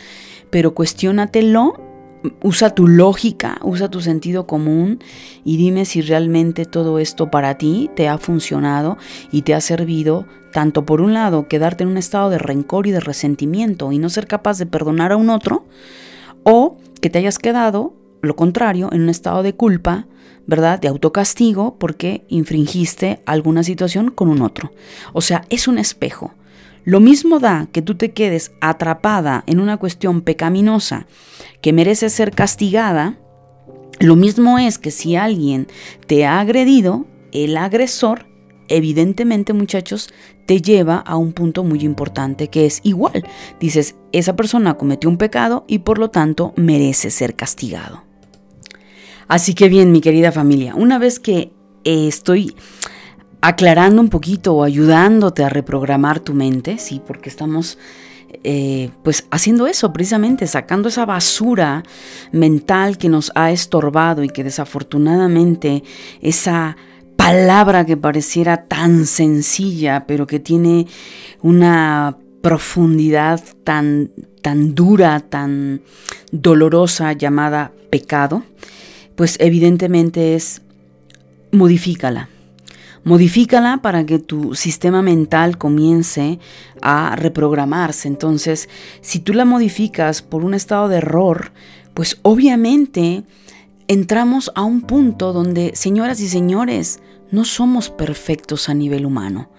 pero 0.50 0.74
cuestiónatelo 0.74 1.93
usa 2.42 2.74
tu 2.74 2.88
lógica, 2.88 3.58
usa 3.64 3.90
tu 3.90 4.02
sentido 4.02 4.48
común 4.48 5.00
y 5.44 5.58
dime 5.58 5.86
si 5.86 6.02
realmente 6.02 6.66
todo 6.66 7.00
esto 7.00 7.30
para 7.30 7.58
ti 7.58 7.90
te 7.96 8.08
ha 8.08 8.18
funcionado 8.18 8.98
y 9.32 9.42
te 9.42 9.54
ha 9.54 9.62
servido 9.62 10.26
tanto 10.52 10.86
por 10.86 11.02
un 11.02 11.14
lado 11.14 11.48
quedarte 11.48 11.84
en 11.84 11.90
un 11.90 11.98
estado 11.98 12.30
de 12.30 12.38
rencor 12.38 12.88
y 12.88 12.92
de 12.92 13.00
resentimiento 13.00 13.92
y 13.92 13.98
no 13.98 14.10
ser 14.10 14.28
capaz 14.28 14.58
de 14.58 14.66
perdonar 14.66 15.12
a 15.12 15.18
un 15.18 15.30
otro, 15.30 15.66
o 16.44 16.78
que 17.02 17.10
te 17.10 17.20
hayas 17.20 17.40
quedado, 17.40 17.94
lo 18.22 18.36
contrario, 18.36 18.90
en 18.94 19.02
un 19.02 19.10
estado 19.10 19.44
de 19.44 19.56
culpa, 19.56 20.08
¿verdad? 20.46 20.80
De 20.80 20.88
autocastigo 20.88 21.78
porque 21.78 22.26
infringiste 22.30 23.22
alguna 23.26 23.64
situación 23.64 24.12
con 24.12 24.30
un 24.30 24.42
otro. 24.42 24.72
O 25.12 25.22
sea, 25.22 25.44
es 25.50 25.68
un 25.68 25.78
espejo. 25.78 26.34
Lo 26.86 27.00
mismo 27.00 27.40
da 27.40 27.68
que 27.72 27.82
tú 27.82 27.96
te 27.96 28.12
quedes 28.12 28.52
atrapada 28.62 29.44
en 29.48 29.60
una 29.60 29.78
cuestión 29.78 30.22
pecaminosa 30.22 31.08
que 31.62 31.74
merece 31.74 32.10
ser 32.10 32.32
castigada, 32.32 33.18
lo 34.00 34.16
mismo 34.16 34.60
es 34.60 34.78
que 34.78 34.92
si 34.92 35.16
alguien 35.16 35.68
te 36.08 36.26
ha 36.26 36.40
agredido, 36.40 37.06
el 37.32 37.56
agresor, 37.58 38.26
evidentemente 38.68 39.54
muchachos, 39.54 40.10
te 40.46 40.62
lleva 40.62 40.98
a 40.98 41.16
un 41.16 41.32
punto 41.32 41.64
muy 41.64 41.80
importante 41.82 42.50
que 42.50 42.66
es 42.66 42.82
igual. 42.84 43.24
Dices, 43.60 43.96
esa 44.12 44.36
persona 44.36 44.74
cometió 44.76 45.10
un 45.10 45.18
pecado 45.18 45.64
y 45.68 45.80
por 45.80 46.00
lo 46.00 46.10
tanto 46.10 46.54
merece 46.58 47.12
ser 47.12 47.36
castigado. 47.36 48.04
Así 49.28 49.54
que 49.54 49.70
bien, 49.70 49.92
mi 49.92 50.02
querida 50.02 50.32
familia, 50.32 50.76
una 50.76 51.00
vez 51.00 51.20
que 51.20 51.54
eh, 51.86 52.08
estoy 52.08 52.56
aclarando 53.44 54.02
un 54.02 54.08
poquito 54.08 54.56
o 54.56 54.64
ayudándote 54.64 55.44
a 55.44 55.50
reprogramar 55.50 56.22
tu 56.22 56.34
mente, 56.34 56.78
sí, 56.78 57.02
porque 57.06 57.28
estamos 57.28 57.78
eh, 58.46 58.90
pues 59.04 59.26
haciendo 59.32 59.68
eso 59.68 59.92
precisamente, 59.92 60.48
sacando 60.48 60.88
esa 60.88 61.06
basura 61.06 61.84
mental 62.32 62.98
que 62.98 63.10
nos 63.10 63.34
ha 63.36 63.52
estorbado 63.52 64.24
y 64.24 64.30
que 64.30 64.46
desafortunadamente 64.46 65.84
esa 66.22 66.78
palabra 67.18 67.86
que 67.86 67.98
pareciera 67.98 68.64
tan 68.64 69.06
sencilla, 69.06 70.06
pero 70.08 70.26
que 70.26 70.40
tiene 70.40 70.88
una 71.42 72.16
profundidad 72.42 73.44
tan, 73.66 74.12
tan 74.42 74.74
dura, 74.74 75.20
tan 75.20 75.82
dolorosa 76.32 77.12
llamada 77.12 77.74
pecado, 77.90 78.44
pues 79.18 79.36
evidentemente 79.42 80.36
es 80.36 80.62
modifícala, 81.52 82.30
Modifícala 83.04 83.82
para 83.82 84.06
que 84.06 84.18
tu 84.20 84.56
sistema 84.56 85.02
mental 85.02 85.58
comience 85.58 86.40
a 86.82 87.16
reprogramarse. 87.18 88.08
Entonces, 88.08 88.70
si 89.02 89.20
tú 89.20 89.34
la 89.34 89.44
modificas 89.44 90.22
por 90.22 90.46
un 90.46 90.54
estado 90.54 90.88
de 90.88 90.98
error, 90.98 91.52
pues 91.94 92.20
obviamente 92.22 93.24
entramos 93.88 94.52
a 94.56 94.64
un 94.64 94.82
punto 94.82 95.34
donde, 95.34 95.76
señoras 95.76 96.22
y 96.22 96.30
señores, 96.30 97.02
no 97.30 97.44
somos 97.44 97.90
perfectos 97.90 98.70
a 98.70 98.74
nivel 98.74 99.06
humano. 99.06 99.50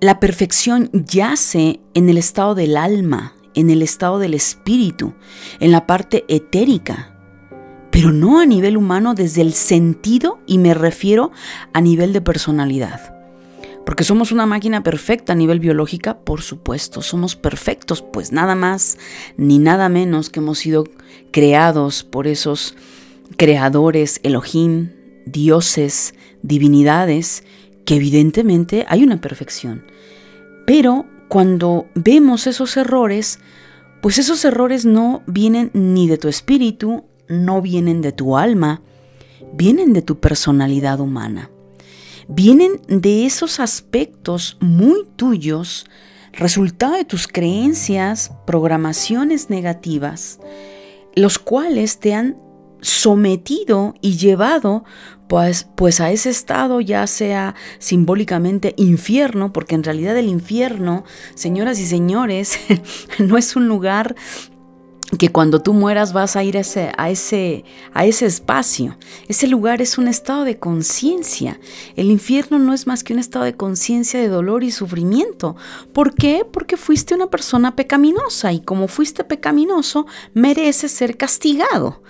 La 0.00 0.20
perfección 0.20 0.90
yace 0.92 1.80
en 1.94 2.08
el 2.10 2.18
estado 2.18 2.54
del 2.54 2.76
alma, 2.76 3.34
en 3.54 3.70
el 3.70 3.80
estado 3.80 4.18
del 4.18 4.34
espíritu, 4.34 5.14
en 5.60 5.72
la 5.72 5.86
parte 5.86 6.24
etérica 6.28 7.19
pero 7.90 8.12
no 8.12 8.40
a 8.40 8.46
nivel 8.46 8.76
humano 8.76 9.14
desde 9.14 9.42
el 9.42 9.52
sentido 9.52 10.38
y 10.46 10.58
me 10.58 10.74
refiero 10.74 11.32
a 11.72 11.80
nivel 11.80 12.12
de 12.12 12.20
personalidad. 12.20 13.16
Porque 13.84 14.04
somos 14.04 14.30
una 14.30 14.46
máquina 14.46 14.82
perfecta 14.82 15.32
a 15.32 15.36
nivel 15.36 15.58
biológica, 15.58 16.18
por 16.18 16.42
supuesto, 16.42 17.02
somos 17.02 17.34
perfectos, 17.34 18.02
pues 18.02 18.30
nada 18.30 18.54
más 18.54 18.98
ni 19.36 19.58
nada 19.58 19.88
menos 19.88 20.30
que 20.30 20.40
hemos 20.40 20.58
sido 20.58 20.84
creados 21.32 22.04
por 22.04 22.26
esos 22.26 22.76
creadores, 23.36 24.20
Elohim, 24.22 24.90
dioses, 25.26 26.14
divinidades, 26.42 27.44
que 27.84 27.96
evidentemente 27.96 28.84
hay 28.88 29.02
una 29.02 29.20
perfección. 29.20 29.84
Pero 30.66 31.06
cuando 31.28 31.86
vemos 31.94 32.46
esos 32.46 32.76
errores, 32.76 33.40
pues 34.00 34.18
esos 34.18 34.44
errores 34.44 34.84
no 34.84 35.22
vienen 35.26 35.70
ni 35.74 36.06
de 36.06 36.18
tu 36.18 36.28
espíritu 36.28 37.04
no 37.30 37.62
vienen 37.62 38.02
de 38.02 38.12
tu 38.12 38.36
alma, 38.36 38.82
vienen 39.54 39.92
de 39.94 40.02
tu 40.02 40.18
personalidad 40.20 41.00
humana. 41.00 41.50
Vienen 42.28 42.80
de 42.88 43.24
esos 43.24 43.58
aspectos 43.60 44.58
muy 44.60 45.06
tuyos, 45.16 45.86
resultado 46.32 46.94
de 46.94 47.04
tus 47.04 47.26
creencias, 47.26 48.32
programaciones 48.46 49.48
negativas, 49.50 50.38
los 51.14 51.38
cuales 51.38 51.98
te 51.98 52.14
han 52.14 52.36
sometido 52.80 53.94
y 54.00 54.16
llevado 54.16 54.84
pues, 55.28 55.68
pues 55.76 56.00
a 56.00 56.10
ese 56.10 56.28
estado 56.30 56.80
ya 56.80 57.06
sea 57.06 57.54
simbólicamente 57.78 58.74
infierno, 58.76 59.52
porque 59.52 59.76
en 59.76 59.84
realidad 59.84 60.18
el 60.18 60.26
infierno, 60.26 61.04
señoras 61.36 61.78
y 61.78 61.86
señores, 61.86 62.58
no 63.18 63.38
es 63.38 63.54
un 63.54 63.68
lugar 63.68 64.16
que 65.18 65.30
cuando 65.30 65.60
tú 65.60 65.72
mueras 65.72 66.12
vas 66.12 66.36
a 66.36 66.44
ir 66.44 66.56
a 66.56 66.60
ese, 66.60 66.92
a 66.96 67.10
ese, 67.10 67.64
a 67.92 68.04
ese 68.04 68.26
espacio. 68.26 68.96
Ese 69.28 69.46
lugar 69.48 69.82
es 69.82 69.98
un 69.98 70.08
estado 70.08 70.44
de 70.44 70.58
conciencia. 70.58 71.58
El 71.96 72.10
infierno 72.10 72.58
no 72.58 72.72
es 72.72 72.86
más 72.86 73.02
que 73.02 73.12
un 73.12 73.18
estado 73.18 73.44
de 73.44 73.56
conciencia 73.56 74.20
de 74.20 74.28
dolor 74.28 74.62
y 74.62 74.70
sufrimiento. 74.70 75.56
¿Por 75.92 76.14
qué? 76.14 76.46
Porque 76.50 76.76
fuiste 76.76 77.14
una 77.14 77.28
persona 77.28 77.74
pecaminosa 77.74 78.52
y 78.52 78.60
como 78.60 78.88
fuiste 78.88 79.24
pecaminoso, 79.24 80.06
mereces 80.32 80.92
ser 80.92 81.16
castigado. 81.16 82.02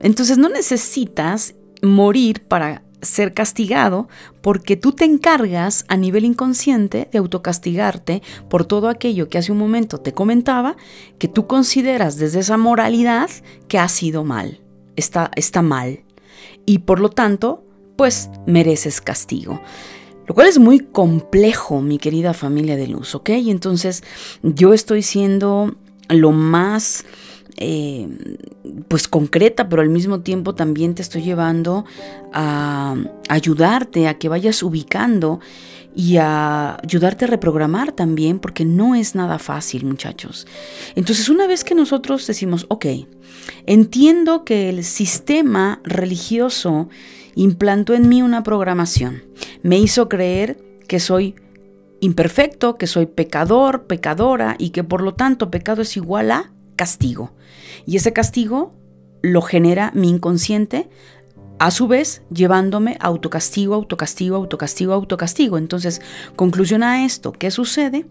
Entonces 0.00 0.38
no 0.38 0.48
necesitas 0.48 1.54
morir 1.82 2.42
para 2.44 2.85
ser 3.02 3.34
castigado 3.34 4.08
porque 4.40 4.76
tú 4.76 4.92
te 4.92 5.04
encargas 5.04 5.84
a 5.88 5.96
nivel 5.96 6.24
inconsciente 6.24 7.08
de 7.12 7.18
autocastigarte 7.18 8.22
por 8.48 8.64
todo 8.64 8.88
aquello 8.88 9.28
que 9.28 9.38
hace 9.38 9.52
un 9.52 9.58
momento 9.58 9.98
te 9.98 10.12
comentaba 10.12 10.76
que 11.18 11.28
tú 11.28 11.46
consideras 11.46 12.16
desde 12.16 12.40
esa 12.40 12.56
moralidad 12.56 13.30
que 13.68 13.78
ha 13.78 13.88
sido 13.88 14.24
mal, 14.24 14.60
está, 14.96 15.30
está 15.36 15.62
mal 15.62 16.04
y 16.64 16.78
por 16.80 17.00
lo 17.00 17.10
tanto 17.10 17.64
pues 17.96 18.30
mereces 18.46 19.00
castigo. 19.00 19.60
Lo 20.26 20.34
cual 20.34 20.48
es 20.48 20.58
muy 20.58 20.80
complejo, 20.80 21.80
mi 21.80 21.98
querida 21.98 22.34
familia 22.34 22.76
de 22.76 22.88
luz, 22.88 23.14
¿ok? 23.14 23.30
Y 23.30 23.50
entonces 23.50 24.02
yo 24.42 24.74
estoy 24.74 25.02
siendo 25.02 25.76
lo 26.08 26.32
más 26.32 27.04
eh, 27.56 28.08
pues 28.88 29.08
concreta, 29.08 29.68
pero 29.68 29.82
al 29.82 29.88
mismo 29.88 30.20
tiempo 30.20 30.54
también 30.54 30.94
te 30.94 31.02
estoy 31.02 31.22
llevando 31.22 31.84
a 32.32 32.96
ayudarte 33.28 34.08
a 34.08 34.18
que 34.18 34.28
vayas 34.28 34.62
ubicando 34.62 35.40
y 35.94 36.18
a 36.18 36.76
ayudarte 36.82 37.24
a 37.24 37.28
reprogramar 37.28 37.92
también, 37.92 38.38
porque 38.38 38.66
no 38.66 38.94
es 38.94 39.14
nada 39.14 39.38
fácil, 39.38 39.86
muchachos. 39.86 40.46
Entonces, 40.94 41.30
una 41.30 41.46
vez 41.46 41.64
que 41.64 41.74
nosotros 41.74 42.26
decimos, 42.26 42.66
ok, 42.68 42.86
entiendo 43.64 44.44
que 44.44 44.68
el 44.68 44.84
sistema 44.84 45.80
religioso 45.84 46.90
implantó 47.34 47.94
en 47.94 48.10
mí 48.10 48.20
una 48.20 48.42
programación, 48.42 49.24
me 49.62 49.78
hizo 49.78 50.10
creer 50.10 50.58
que 50.86 51.00
soy 51.00 51.34
imperfecto, 52.00 52.76
que 52.76 52.86
soy 52.86 53.06
pecador, 53.06 53.86
pecadora 53.86 54.56
y 54.58 54.70
que 54.70 54.84
por 54.84 55.00
lo 55.02 55.14
tanto 55.14 55.50
pecado 55.50 55.80
es 55.80 55.96
igual 55.96 56.30
a 56.30 56.52
castigo. 56.76 57.32
Y 57.86 57.96
ese 57.96 58.12
castigo 58.12 58.72
lo 59.22 59.42
genera 59.42 59.90
mi 59.94 60.08
inconsciente, 60.08 60.88
a 61.58 61.70
su 61.70 61.88
vez 61.88 62.22
llevándome 62.30 62.98
autocastigo, 63.00 63.74
autocastigo, 63.74 64.36
autocastigo, 64.36 64.92
autocastigo. 64.92 65.58
Entonces, 65.58 66.02
conclusión 66.36 66.82
a 66.82 67.04
esto, 67.04 67.32
¿qué 67.32 67.50
sucede? 67.50 68.06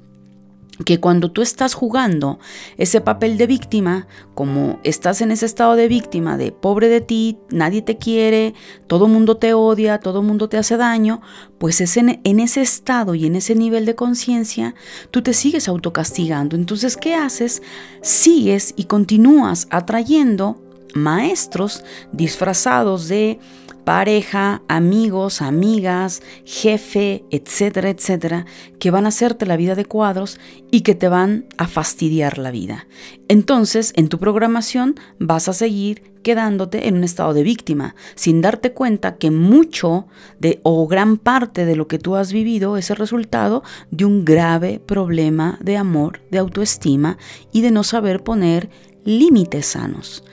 Que 0.83 0.99
cuando 0.99 1.31
tú 1.31 1.41
estás 1.41 1.73
jugando 1.73 2.39
ese 2.77 2.99
papel 2.99 3.37
de 3.37 3.47
víctima, 3.47 4.07
como 4.33 4.79
estás 4.83 5.21
en 5.21 5.31
ese 5.31 5.45
estado 5.45 5.75
de 5.75 5.87
víctima, 5.87 6.37
de 6.37 6.51
pobre 6.51 6.89
de 6.89 7.01
ti, 7.01 7.37
nadie 7.49 7.81
te 7.81 7.97
quiere, 7.97 8.53
todo 8.87 9.07
mundo 9.07 9.37
te 9.37 9.53
odia, 9.53 9.99
todo 9.99 10.21
mundo 10.21 10.49
te 10.49 10.57
hace 10.57 10.75
daño, 10.75 11.21
pues 11.57 11.79
es 11.79 11.95
en, 11.95 12.19
en 12.23 12.39
ese 12.39 12.61
estado 12.61 13.15
y 13.15 13.25
en 13.25 13.35
ese 13.35 13.55
nivel 13.55 13.85
de 13.85 13.95
conciencia, 13.95 14.75
tú 15.11 15.21
te 15.21 15.33
sigues 15.33 15.67
autocastigando. 15.69 16.55
Entonces, 16.55 16.97
¿qué 16.97 17.15
haces? 17.15 17.61
Sigues 18.01 18.73
y 18.75 18.85
continúas 18.85 19.67
atrayendo 19.69 20.61
maestros 20.93 21.83
disfrazados 22.11 23.07
de 23.07 23.39
pareja, 23.85 24.63
amigos, 24.67 25.41
amigas, 25.41 26.21
jefe, 26.43 27.23
etcétera, 27.31 27.89
etcétera, 27.89 28.45
que 28.79 28.91
van 28.91 29.05
a 29.05 29.09
hacerte 29.09 29.45
la 29.45 29.55
vida 29.55 29.75
de 29.75 29.85
cuadros 29.85 30.39
y 30.71 30.81
que 30.81 30.95
te 30.95 31.07
van 31.07 31.45
a 31.57 31.67
fastidiar 31.67 32.37
la 32.37 32.51
vida. 32.51 32.87
Entonces, 33.29 33.93
en 33.95 34.09
tu 34.09 34.19
programación 34.19 34.95
vas 35.19 35.47
a 35.47 35.53
seguir 35.53 36.15
quedándote 36.23 36.87
en 36.87 36.95
un 36.95 37.03
estado 37.03 37.35
de 37.35 37.43
víctima, 37.43 37.95
sin 38.15 38.41
darte 38.41 38.73
cuenta 38.73 39.15
que 39.15 39.29
mucho 39.29 40.07
de 40.39 40.59
o 40.63 40.87
gran 40.87 41.17
parte 41.17 41.65
de 41.65 41.75
lo 41.75 41.87
que 41.87 41.99
tú 41.99 42.15
has 42.15 42.33
vivido 42.33 42.77
es 42.77 42.89
el 42.89 42.97
resultado 42.97 43.63
de 43.91 44.05
un 44.05 44.25
grave 44.25 44.81
problema 44.83 45.59
de 45.61 45.77
amor, 45.77 46.21
de 46.31 46.39
autoestima 46.39 47.19
y 47.51 47.61
de 47.61 47.69
no 47.69 47.83
saber 47.83 48.23
poner 48.23 48.69
límites 49.05 49.67
sanos. 49.67 50.23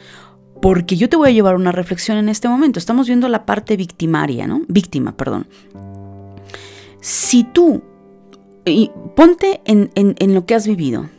Porque 0.62 0.96
yo 0.96 1.10
te 1.10 1.16
voy 1.16 1.28
a 1.28 1.32
llevar 1.32 1.56
una 1.56 1.72
reflexión 1.72 2.16
en 2.16 2.30
este 2.30 2.48
momento. 2.48 2.78
Estamos 2.78 3.08
viendo 3.08 3.28
la 3.28 3.44
parte 3.44 3.76
victimaria, 3.76 4.46
¿no? 4.46 4.62
Víctima, 4.68 5.14
perdón. 5.14 5.46
Si 7.00 7.44
tú, 7.44 7.82
y 8.64 8.90
ponte 9.14 9.60
en, 9.64 9.90
en 9.94 10.34
lo 10.34 10.46
que 10.46 10.54
has 10.54 10.66
vivido. 10.66 11.10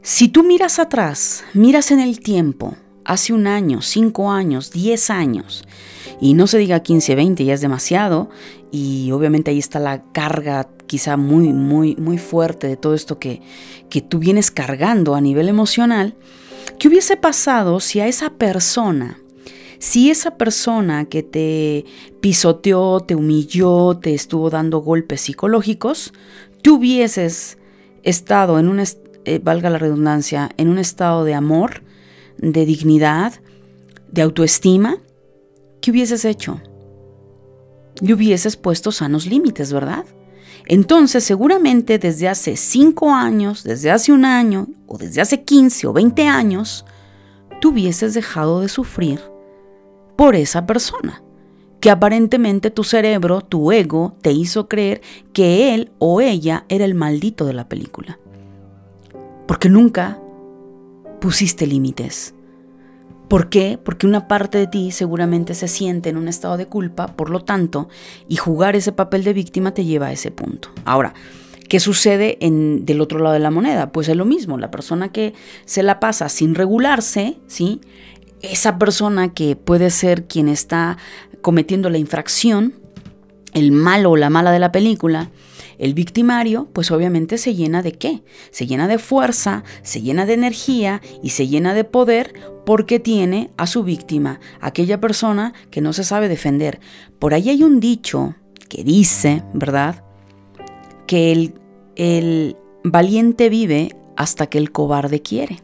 Si 0.00 0.28
tú 0.28 0.44
miras 0.44 0.78
atrás, 0.78 1.44
miras 1.54 1.90
en 1.90 2.00
el 2.00 2.20
tiempo, 2.20 2.76
hace 3.04 3.32
un 3.32 3.46
año, 3.46 3.82
cinco 3.82 4.30
años, 4.30 4.70
diez 4.70 5.10
años, 5.10 5.64
y 6.20 6.34
no 6.34 6.46
se 6.46 6.58
diga 6.58 6.80
15, 6.80 7.14
20, 7.14 7.44
ya 7.44 7.54
es 7.54 7.60
demasiado, 7.60 8.30
y 8.70 9.10
obviamente 9.12 9.50
ahí 9.50 9.58
está 9.58 9.80
la 9.80 10.02
carga 10.12 10.68
quizá 10.86 11.16
muy, 11.16 11.52
muy, 11.52 11.96
muy 11.96 12.18
fuerte 12.18 12.66
de 12.66 12.76
todo 12.76 12.94
esto 12.94 13.18
que, 13.18 13.42
que 13.88 14.00
tú 14.00 14.18
vienes 14.18 14.50
cargando 14.50 15.14
a 15.14 15.20
nivel 15.20 15.48
emocional, 15.48 16.14
¿Qué 16.78 16.88
hubiese 16.88 17.16
pasado 17.16 17.80
si 17.80 18.00
a 18.00 18.06
esa 18.06 18.30
persona, 18.30 19.18
si 19.78 20.10
esa 20.10 20.36
persona 20.36 21.04
que 21.06 21.22
te 21.22 21.84
pisoteó, 22.20 23.00
te 23.00 23.14
humilló, 23.14 23.98
te 23.98 24.14
estuvo 24.14 24.50
dando 24.50 24.78
golpes 24.78 25.22
psicológicos, 25.22 26.12
tú 26.62 26.76
hubieses 26.76 27.58
estado 28.02 28.58
en 28.58 28.68
un, 28.68 28.80
eh, 28.80 29.40
valga 29.42 29.70
la 29.70 29.78
redundancia, 29.78 30.50
en 30.56 30.68
un 30.68 30.78
estado 30.78 31.24
de 31.24 31.34
amor, 31.34 31.82
de 32.38 32.66
dignidad, 32.66 33.34
de 34.10 34.22
autoestima, 34.22 34.98
¿qué 35.80 35.90
hubieses 35.90 36.24
hecho? 36.24 36.60
Le 38.00 38.14
hubieses 38.14 38.56
puesto 38.56 38.92
sanos 38.92 39.26
límites, 39.26 39.72
¿verdad? 39.72 40.04
Entonces, 40.72 41.22
seguramente 41.22 41.98
desde 41.98 42.30
hace 42.30 42.56
5 42.56 43.12
años, 43.12 43.62
desde 43.62 43.90
hace 43.90 44.10
un 44.10 44.24
año, 44.24 44.68
o 44.86 44.96
desde 44.96 45.20
hace 45.20 45.42
15 45.42 45.86
o 45.86 45.92
20 45.92 46.26
años, 46.26 46.86
tú 47.60 47.72
hubieses 47.72 48.14
dejado 48.14 48.62
de 48.62 48.70
sufrir 48.70 49.20
por 50.16 50.34
esa 50.34 50.64
persona, 50.64 51.22
que 51.78 51.90
aparentemente 51.90 52.70
tu 52.70 52.84
cerebro, 52.84 53.42
tu 53.42 53.70
ego, 53.70 54.16
te 54.22 54.32
hizo 54.32 54.66
creer 54.66 55.02
que 55.34 55.74
él 55.74 55.92
o 55.98 56.22
ella 56.22 56.64
era 56.70 56.86
el 56.86 56.94
maldito 56.94 57.44
de 57.44 57.52
la 57.52 57.68
película. 57.68 58.18
Porque 59.46 59.68
nunca 59.68 60.18
pusiste 61.20 61.66
límites. 61.66 62.34
¿Por 63.28 63.48
qué? 63.48 63.78
Porque 63.82 64.06
una 64.06 64.28
parte 64.28 64.58
de 64.58 64.66
ti 64.66 64.90
seguramente 64.90 65.54
se 65.54 65.68
siente 65.68 66.10
en 66.10 66.16
un 66.16 66.28
estado 66.28 66.56
de 66.56 66.66
culpa, 66.66 67.06
por 67.06 67.30
lo 67.30 67.40
tanto, 67.40 67.88
y 68.28 68.36
jugar 68.36 68.76
ese 68.76 68.92
papel 68.92 69.24
de 69.24 69.32
víctima 69.32 69.72
te 69.72 69.84
lleva 69.84 70.08
a 70.08 70.12
ese 70.12 70.30
punto. 70.30 70.68
Ahora, 70.84 71.14
¿qué 71.68 71.80
sucede 71.80 72.36
en, 72.40 72.84
del 72.84 73.00
otro 73.00 73.18
lado 73.18 73.32
de 73.32 73.38
la 73.38 73.50
moneda? 73.50 73.90
Pues 73.90 74.08
es 74.08 74.16
lo 74.16 74.26
mismo, 74.26 74.58
la 74.58 74.70
persona 74.70 75.10
que 75.10 75.32
se 75.64 75.82
la 75.82 75.98
pasa 75.98 76.28
sin 76.28 76.54
regularse, 76.54 77.38
¿sí? 77.46 77.80
Esa 78.42 78.78
persona 78.78 79.32
que 79.32 79.56
puede 79.56 79.88
ser 79.90 80.26
quien 80.26 80.48
está 80.48 80.98
cometiendo 81.40 81.88
la 81.88 81.98
infracción, 81.98 82.74
el 83.54 83.72
malo 83.72 84.10
o 84.10 84.16
la 84.16 84.30
mala 84.30 84.52
de 84.52 84.58
la 84.58 84.72
película, 84.72 85.30
el 85.78 85.94
victimario, 85.94 86.68
pues 86.72 86.90
obviamente 86.90 87.38
se 87.38 87.54
llena 87.54 87.82
de 87.82 87.92
qué? 87.92 88.22
Se 88.50 88.66
llena 88.66 88.88
de 88.88 88.98
fuerza, 88.98 89.64
se 89.82 90.02
llena 90.02 90.26
de 90.26 90.34
energía 90.34 91.00
y 91.22 91.30
se 91.30 91.48
llena 91.48 91.74
de 91.74 91.84
poder 91.84 92.34
porque 92.64 93.00
tiene 93.00 93.50
a 93.56 93.66
su 93.66 93.82
víctima, 93.82 94.40
aquella 94.60 95.00
persona 95.00 95.52
que 95.70 95.80
no 95.80 95.92
se 95.92 96.04
sabe 96.04 96.28
defender. 96.28 96.80
Por 97.18 97.34
ahí 97.34 97.48
hay 97.50 97.62
un 97.62 97.80
dicho 97.80 98.36
que 98.68 98.84
dice, 98.84 99.42
¿verdad? 99.52 100.04
Que 101.06 101.32
el, 101.32 101.54
el 101.96 102.56
valiente 102.84 103.48
vive 103.48 103.96
hasta 104.16 104.46
que 104.46 104.58
el 104.58 104.72
cobarde 104.72 105.22
quiere. 105.22 105.58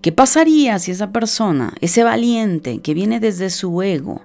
¿Qué 0.00 0.12
pasaría 0.12 0.78
si 0.78 0.92
esa 0.92 1.10
persona, 1.10 1.74
ese 1.80 2.04
valiente 2.04 2.78
que 2.80 2.94
viene 2.94 3.18
desde 3.18 3.50
su 3.50 3.82
ego, 3.82 4.22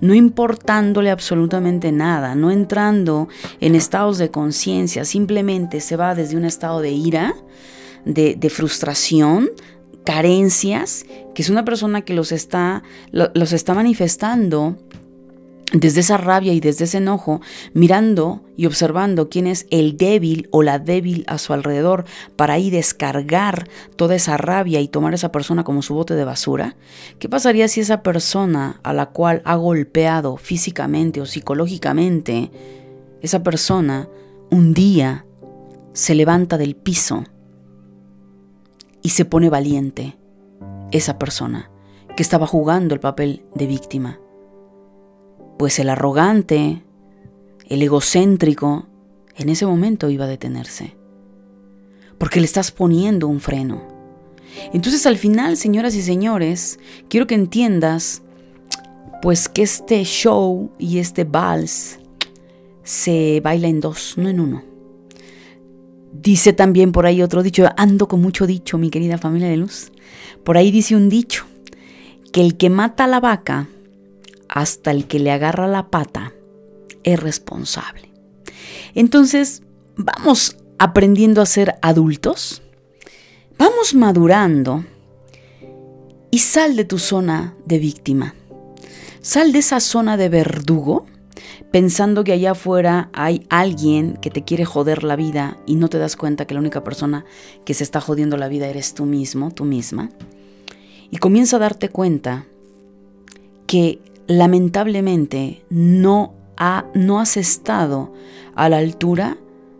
no 0.00 0.14
importándole 0.14 1.10
absolutamente 1.10 1.92
nada, 1.92 2.34
no 2.34 2.50
entrando 2.50 3.28
en 3.60 3.74
estados 3.74 4.18
de 4.18 4.30
conciencia, 4.30 5.04
simplemente 5.04 5.80
se 5.80 5.96
va 5.96 6.14
desde 6.14 6.36
un 6.36 6.44
estado 6.44 6.80
de 6.80 6.90
ira, 6.90 7.34
de, 8.04 8.50
frustración, 8.50 9.50
carencias, 10.04 11.06
que 11.34 11.42
es 11.42 11.50
una 11.50 11.64
persona 11.64 12.02
que 12.02 12.14
los 12.14 12.32
está, 12.32 12.82
los 13.10 13.52
está 13.52 13.74
manifestando 13.74 14.76
desde 15.72 16.00
esa 16.00 16.16
rabia 16.16 16.52
y 16.52 16.60
desde 16.60 16.84
ese 16.84 16.98
enojo, 16.98 17.40
mirando 17.72 18.42
y 18.56 18.66
observando 18.66 19.28
quién 19.28 19.46
es 19.46 19.66
el 19.70 19.96
débil 19.96 20.48
o 20.52 20.62
la 20.62 20.78
débil 20.78 21.24
a 21.26 21.38
su 21.38 21.52
alrededor 21.52 22.04
para 22.36 22.54
ahí 22.54 22.70
descargar 22.70 23.68
toda 23.96 24.14
esa 24.14 24.36
rabia 24.36 24.80
y 24.80 24.88
tomar 24.88 25.12
a 25.12 25.16
esa 25.16 25.32
persona 25.32 25.64
como 25.64 25.82
su 25.82 25.94
bote 25.94 26.14
de 26.14 26.24
basura, 26.24 26.76
¿qué 27.18 27.28
pasaría 27.28 27.68
si 27.68 27.80
esa 27.80 28.02
persona 28.02 28.80
a 28.82 28.92
la 28.92 29.06
cual 29.06 29.42
ha 29.44 29.56
golpeado 29.56 30.36
físicamente 30.36 31.20
o 31.20 31.26
psicológicamente, 31.26 32.50
esa 33.22 33.42
persona 33.42 34.08
un 34.50 34.74
día 34.74 35.24
se 35.92 36.14
levanta 36.14 36.58
del 36.58 36.76
piso 36.76 37.24
y 39.02 39.10
se 39.10 39.24
pone 39.24 39.50
valiente, 39.50 40.16
esa 40.92 41.18
persona 41.18 41.70
que 42.16 42.22
estaba 42.22 42.46
jugando 42.46 42.94
el 42.94 43.00
papel 43.00 43.44
de 43.54 43.66
víctima? 43.66 44.20
Pues 45.58 45.78
el 45.78 45.88
arrogante, 45.88 46.82
el 47.68 47.82
egocéntrico, 47.82 48.86
en 49.36 49.48
ese 49.48 49.66
momento 49.66 50.10
iba 50.10 50.24
a 50.24 50.28
detenerse. 50.28 50.96
Porque 52.18 52.40
le 52.40 52.46
estás 52.46 52.70
poniendo 52.70 53.28
un 53.28 53.40
freno. 53.40 53.82
Entonces 54.72 55.06
al 55.06 55.16
final, 55.16 55.56
señoras 55.56 55.94
y 55.94 56.02
señores, 56.02 56.78
quiero 57.08 57.26
que 57.26 57.34
entiendas 57.34 58.22
pues 59.20 59.48
que 59.48 59.62
este 59.62 60.04
show 60.04 60.70
y 60.78 60.98
este 60.98 61.24
vals 61.24 61.98
se 62.82 63.40
baila 63.42 63.68
en 63.68 63.80
dos, 63.80 64.14
no 64.16 64.28
en 64.28 64.38
uno. 64.38 64.62
Dice 66.12 66.52
también 66.52 66.92
por 66.92 67.06
ahí 67.06 67.22
otro 67.22 67.42
dicho, 67.42 67.66
ando 67.76 68.06
con 68.06 68.20
mucho 68.20 68.46
dicho, 68.46 68.78
mi 68.78 68.90
querida 68.90 69.18
familia 69.18 69.48
de 69.48 69.56
luz. 69.56 69.90
Por 70.44 70.56
ahí 70.56 70.70
dice 70.70 70.94
un 70.94 71.08
dicho, 71.08 71.46
que 72.32 72.40
el 72.40 72.56
que 72.56 72.70
mata 72.70 73.04
a 73.04 73.08
la 73.08 73.20
vaca 73.20 73.68
hasta 74.54 74.92
el 74.92 75.08
que 75.08 75.18
le 75.18 75.32
agarra 75.32 75.66
la 75.66 75.88
pata 75.90 76.32
es 77.02 77.20
responsable. 77.20 78.08
Entonces, 78.94 79.62
vamos 79.96 80.56
aprendiendo 80.78 81.42
a 81.42 81.46
ser 81.46 81.74
adultos, 81.82 82.62
vamos 83.58 83.94
madurando 83.94 84.84
y 86.30 86.38
sal 86.38 86.76
de 86.76 86.84
tu 86.84 87.00
zona 87.00 87.54
de 87.66 87.80
víctima. 87.80 88.34
Sal 89.20 89.52
de 89.52 89.58
esa 89.58 89.80
zona 89.80 90.16
de 90.16 90.28
verdugo 90.28 91.04
pensando 91.72 92.22
que 92.22 92.32
allá 92.32 92.52
afuera 92.52 93.10
hay 93.12 93.44
alguien 93.48 94.16
que 94.18 94.30
te 94.30 94.44
quiere 94.44 94.64
joder 94.64 95.02
la 95.02 95.16
vida 95.16 95.58
y 95.66 95.74
no 95.74 95.88
te 95.88 95.98
das 95.98 96.14
cuenta 96.14 96.46
que 96.46 96.54
la 96.54 96.60
única 96.60 96.84
persona 96.84 97.24
que 97.64 97.74
se 97.74 97.82
está 97.82 98.00
jodiendo 98.00 98.36
la 98.36 98.46
vida 98.46 98.68
eres 98.68 98.94
tú 98.94 99.04
mismo, 99.04 99.50
tú 99.50 99.64
misma. 99.64 100.10
Y 101.10 101.16
comienza 101.16 101.56
a 101.56 101.60
darte 101.60 101.88
cuenta 101.88 102.46
que 103.66 103.98
lamentablemente 104.26 105.64
no, 105.70 106.34
ha, 106.56 106.86
no 106.94 107.20
has 107.20 107.36
estado 107.36 108.12
a 108.54 108.68
la 108.68 108.78
altura 108.78 109.38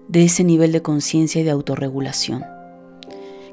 de 0.08 0.24
ese 0.24 0.44
nivel 0.44 0.72
de 0.72 0.82
conciencia 0.82 1.40
y 1.40 1.44
de 1.44 1.50
autorregulación. 1.50 2.44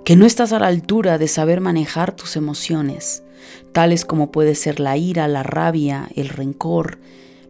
Que 0.03 0.15
no 0.15 0.25
estás 0.25 0.51
a 0.51 0.59
la 0.59 0.67
altura 0.67 1.17
de 1.17 1.27
saber 1.27 1.61
manejar 1.61 2.15
tus 2.15 2.35
emociones, 2.35 3.23
tales 3.71 4.03
como 4.05 4.31
puede 4.31 4.55
ser 4.55 4.79
la 4.79 4.97
ira, 4.97 5.27
la 5.27 5.43
rabia, 5.43 6.09
el 6.15 6.29
rencor, 6.29 6.99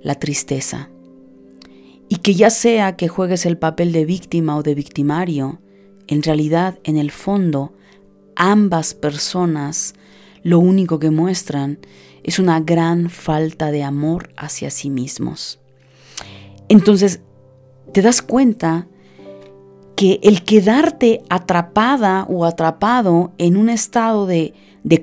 la 0.03 0.15
tristeza. 0.15 0.89
Y 2.09 2.17
que 2.17 2.35
ya 2.35 2.49
sea 2.49 2.97
que 2.97 3.07
juegues 3.07 3.45
el 3.45 3.57
papel 3.57 3.93
de 3.93 4.05
víctima 4.05 4.57
o 4.57 4.63
de 4.63 4.75
victimario, 4.75 5.59
en 6.07 6.23
realidad, 6.23 6.77
en 6.83 6.97
el 6.97 7.09
fondo, 7.09 7.73
ambas 8.35 8.93
personas 8.93 9.93
lo 10.43 10.59
único 10.59 10.99
que 10.99 11.09
muestran 11.09 11.79
es 12.23 12.39
una 12.39 12.59
gran 12.59 13.09
falta 13.09 13.71
de 13.71 13.83
amor 13.83 14.29
hacia 14.37 14.69
sí 14.69 14.89
mismos. 14.89 15.59
Entonces, 16.69 17.21
te 17.91 18.01
das 18.01 18.21
cuenta 18.21 18.87
que 19.95 20.19
el 20.23 20.43
quedarte 20.43 21.21
atrapada 21.29 22.25
o 22.29 22.45
atrapado 22.45 23.33
en 23.37 23.57
un 23.57 23.69
estado 23.69 24.25
de, 24.25 24.53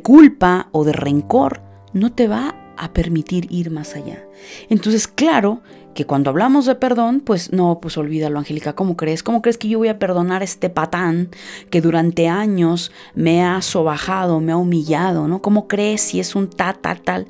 culpa 0.02 0.68
o 0.72 0.84
de 0.84 0.92
rencor 0.92 1.62
no 1.92 2.12
te 2.12 2.26
va 2.26 2.74
a 2.76 2.92
permitir 2.92 3.46
ir 3.50 3.70
más 3.70 3.94
allá. 3.94 4.26
Entonces, 4.68 5.06
claro 5.06 5.62
que 5.94 6.06
cuando 6.06 6.30
hablamos 6.30 6.66
de 6.66 6.74
perdón, 6.74 7.20
pues 7.20 7.52
no, 7.52 7.80
pues 7.80 7.98
olvídalo, 7.98 8.38
Angélica, 8.38 8.74
¿cómo 8.74 8.96
crees? 8.96 9.22
¿Cómo 9.22 9.42
crees 9.42 9.58
que 9.58 9.68
yo 9.68 9.78
voy 9.78 9.88
a 9.88 9.98
perdonar 9.98 10.42
a 10.42 10.44
este 10.44 10.70
patán 10.70 11.30
que 11.70 11.80
durante 11.80 12.28
años 12.28 12.92
me 13.14 13.42
ha 13.42 13.60
sobajado, 13.62 14.40
me 14.40 14.52
ha 14.52 14.56
humillado, 14.56 15.26
¿no? 15.26 15.42
¿Cómo 15.42 15.66
crees 15.66 16.02
si 16.02 16.20
es 16.20 16.36
un 16.36 16.48
tal, 16.48 16.78
tal, 16.78 17.00
tal? 17.00 17.26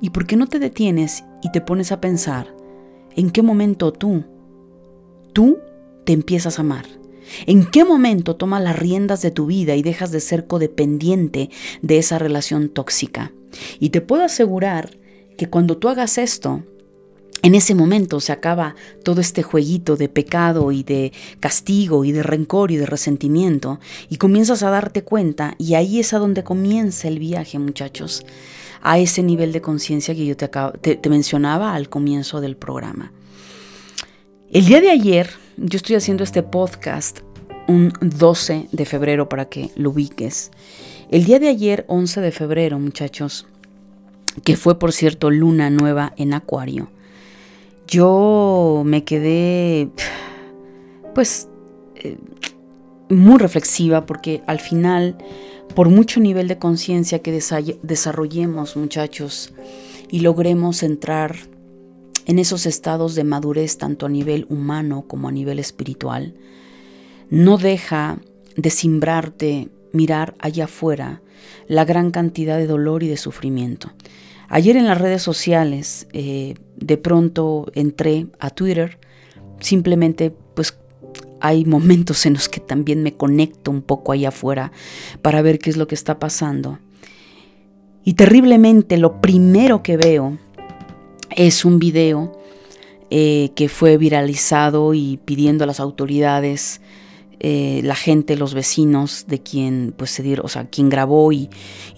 ¿Y 0.00 0.10
por 0.10 0.26
qué 0.26 0.36
no 0.36 0.46
te 0.46 0.58
detienes 0.58 1.24
y 1.42 1.52
te 1.52 1.60
pones 1.60 1.92
a 1.92 2.00
pensar 2.00 2.54
en 3.16 3.30
qué 3.30 3.42
momento 3.42 3.92
tú, 3.92 4.24
tú 5.32 5.58
te 6.04 6.12
empiezas 6.12 6.58
a 6.58 6.62
amar? 6.62 6.86
¿En 7.46 7.64
qué 7.66 7.84
momento 7.84 8.36
tomas 8.36 8.62
las 8.62 8.78
riendas 8.78 9.22
de 9.22 9.30
tu 9.30 9.46
vida 9.46 9.76
y 9.76 9.82
dejas 9.82 10.10
de 10.10 10.20
ser 10.20 10.46
codependiente 10.46 11.50
de 11.82 11.98
esa 11.98 12.18
relación 12.18 12.68
tóxica? 12.68 13.32
Y 13.78 13.90
te 13.90 14.00
puedo 14.00 14.24
asegurar 14.24 14.98
que 15.36 15.48
cuando 15.48 15.76
tú 15.76 15.88
hagas 15.88 16.18
esto, 16.18 16.64
en 17.42 17.54
ese 17.54 17.74
momento 17.74 18.20
se 18.20 18.32
acaba 18.32 18.74
todo 19.02 19.20
este 19.20 19.42
jueguito 19.42 19.96
de 19.96 20.08
pecado 20.08 20.72
y 20.72 20.82
de 20.82 21.12
castigo 21.40 22.04
y 22.04 22.12
de 22.12 22.22
rencor 22.22 22.70
y 22.70 22.76
de 22.76 22.86
resentimiento 22.86 23.80
y 24.08 24.16
comienzas 24.16 24.62
a 24.62 24.70
darte 24.70 25.02
cuenta 25.02 25.54
y 25.58 25.74
ahí 25.74 26.00
es 26.00 26.12
a 26.12 26.18
donde 26.18 26.44
comienza 26.44 27.08
el 27.08 27.18
viaje 27.18 27.58
muchachos, 27.58 28.24
a 28.82 28.98
ese 28.98 29.22
nivel 29.22 29.52
de 29.52 29.60
conciencia 29.60 30.14
que 30.14 30.26
yo 30.26 30.36
te, 30.36 31.08
mencionaba 31.08 31.74
al 31.74 31.88
comienzo 31.88 32.40
del 32.40 32.56
programa. 32.56 33.12
El 34.50 34.66
día 34.66 34.80
de 34.80 34.90
ayer 34.90 35.30
yo 35.56 35.76
estoy 35.76 35.96
haciendo 35.96 36.24
este 36.24 36.42
podcast 36.42 37.20
un 37.68 37.92
12 38.00 38.68
de 38.72 38.84
febrero 38.84 39.28
para 39.28 39.48
que 39.48 39.70
lo 39.76 39.90
ubiques. 39.90 40.50
El 41.10 41.24
día 41.24 41.38
de 41.38 41.48
ayer, 41.48 41.84
11 41.88 42.20
de 42.20 42.32
febrero, 42.32 42.78
muchachos, 42.78 43.46
que 44.44 44.56
fue 44.56 44.78
por 44.78 44.92
cierto 44.92 45.30
luna 45.30 45.70
nueva 45.70 46.12
en 46.16 46.34
Acuario, 46.34 46.90
yo 47.86 48.82
me 48.84 49.04
quedé 49.04 49.90
pues 51.14 51.48
eh, 51.96 52.18
muy 53.08 53.38
reflexiva 53.38 54.06
porque 54.06 54.42
al 54.46 54.60
final, 54.60 55.18
por 55.74 55.88
mucho 55.88 56.20
nivel 56.20 56.48
de 56.48 56.58
conciencia 56.58 57.20
que 57.20 57.32
desarrollemos, 57.82 58.76
muchachos, 58.76 59.52
y 60.10 60.20
logremos 60.20 60.82
entrar 60.82 61.36
en 62.26 62.38
esos 62.38 62.66
estados 62.66 63.14
de 63.14 63.24
madurez 63.24 63.78
tanto 63.78 64.06
a 64.06 64.08
nivel 64.08 64.46
humano 64.48 65.04
como 65.06 65.28
a 65.28 65.32
nivel 65.32 65.58
espiritual, 65.58 66.34
no 67.28 67.58
deja 67.58 68.18
de 68.56 68.70
simbrarte 68.70 69.68
mirar 69.92 70.34
allá 70.38 70.64
afuera 70.64 71.22
la 71.66 71.84
gran 71.84 72.10
cantidad 72.10 72.58
de 72.58 72.66
dolor 72.66 73.02
y 73.02 73.08
de 73.08 73.16
sufrimiento. 73.16 73.90
Ayer 74.52 74.76
en 74.76 74.88
las 74.88 74.98
redes 74.98 75.22
sociales 75.22 76.08
eh, 76.12 76.54
de 76.74 76.96
pronto 76.98 77.70
entré 77.74 78.26
a 78.40 78.50
Twitter, 78.50 78.98
simplemente 79.60 80.34
pues 80.54 80.76
hay 81.40 81.64
momentos 81.64 82.26
en 82.26 82.34
los 82.34 82.48
que 82.48 82.58
también 82.58 83.04
me 83.04 83.14
conecto 83.14 83.70
un 83.70 83.80
poco 83.80 84.10
allá 84.10 84.30
afuera 84.30 84.72
para 85.22 85.40
ver 85.40 85.60
qué 85.60 85.70
es 85.70 85.76
lo 85.76 85.86
que 85.86 85.94
está 85.94 86.18
pasando. 86.18 86.80
Y 88.04 88.14
terriblemente 88.14 88.98
lo 88.98 89.20
primero 89.20 89.84
que 89.84 89.96
veo 89.96 90.38
es 91.36 91.64
un 91.64 91.78
video 91.78 92.36
eh, 93.08 93.52
que 93.54 93.68
fue 93.68 93.98
viralizado 93.98 94.94
y 94.94 95.20
pidiendo 95.24 95.62
a 95.62 95.68
las 95.68 95.78
autoridades, 95.78 96.80
eh, 97.42 97.80
la 97.84 97.94
gente, 97.94 98.36
los 98.36 98.52
vecinos 98.52 99.24
de 99.26 99.42
quien, 99.42 99.94
pues, 99.96 100.10
se 100.10 100.22
dieron, 100.22 100.44
o 100.44 100.48
sea, 100.48 100.66
quien 100.66 100.90
grabó 100.90 101.32
y, 101.32 101.48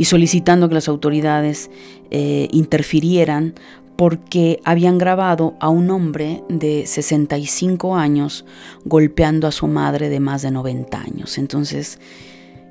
solicitando 0.05 0.69
que 0.69 0.77
las 0.77 0.89
autoridades 0.89 1.69
eh, 2.11 2.49
interfirieran 2.53 3.55
porque 3.97 4.61
habían 4.65 4.99
grabado 4.99 5.55
a 5.61 5.69
un 5.69 5.91
hombre 5.91 6.45
de 6.49 6.87
65 6.87 7.97
años 7.97 8.45
golpeando 8.85 9.49
a 9.49 9.53
su 9.53 9.67
madre 9.67 10.09
de 10.09 10.21
más 10.21 10.43
de 10.43 10.53
90 10.53 11.01
años. 11.01 11.37
Entonces, 11.39 11.99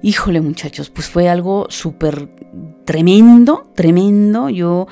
híjole 0.02 0.40
muchachos, 0.40 0.90
pues 0.90 1.08
fue 1.08 1.28
algo 1.28 1.68
súper 1.70 2.30
tremendo, 2.86 3.70
tremendo. 3.76 4.50
Yo 4.50 4.88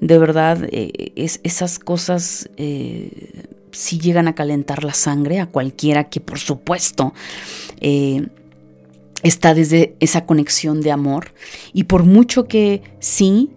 de 0.00 0.18
verdad, 0.18 0.68
eh, 0.70 1.12
es, 1.16 1.40
esas 1.42 1.78
cosas 1.78 2.48
sí 3.74 3.98
llegan 3.98 4.28
a 4.28 4.34
calentar 4.34 4.84
la 4.84 4.94
sangre 4.94 5.40
a 5.40 5.46
cualquiera 5.46 6.04
que 6.04 6.20
por 6.20 6.38
supuesto 6.38 7.12
eh, 7.80 8.28
está 9.22 9.54
desde 9.54 9.96
esa 10.00 10.24
conexión 10.24 10.80
de 10.80 10.92
amor. 10.92 11.34
Y 11.72 11.84
por 11.84 12.04
mucho 12.04 12.46
que 12.46 12.82
sí, 13.00 13.50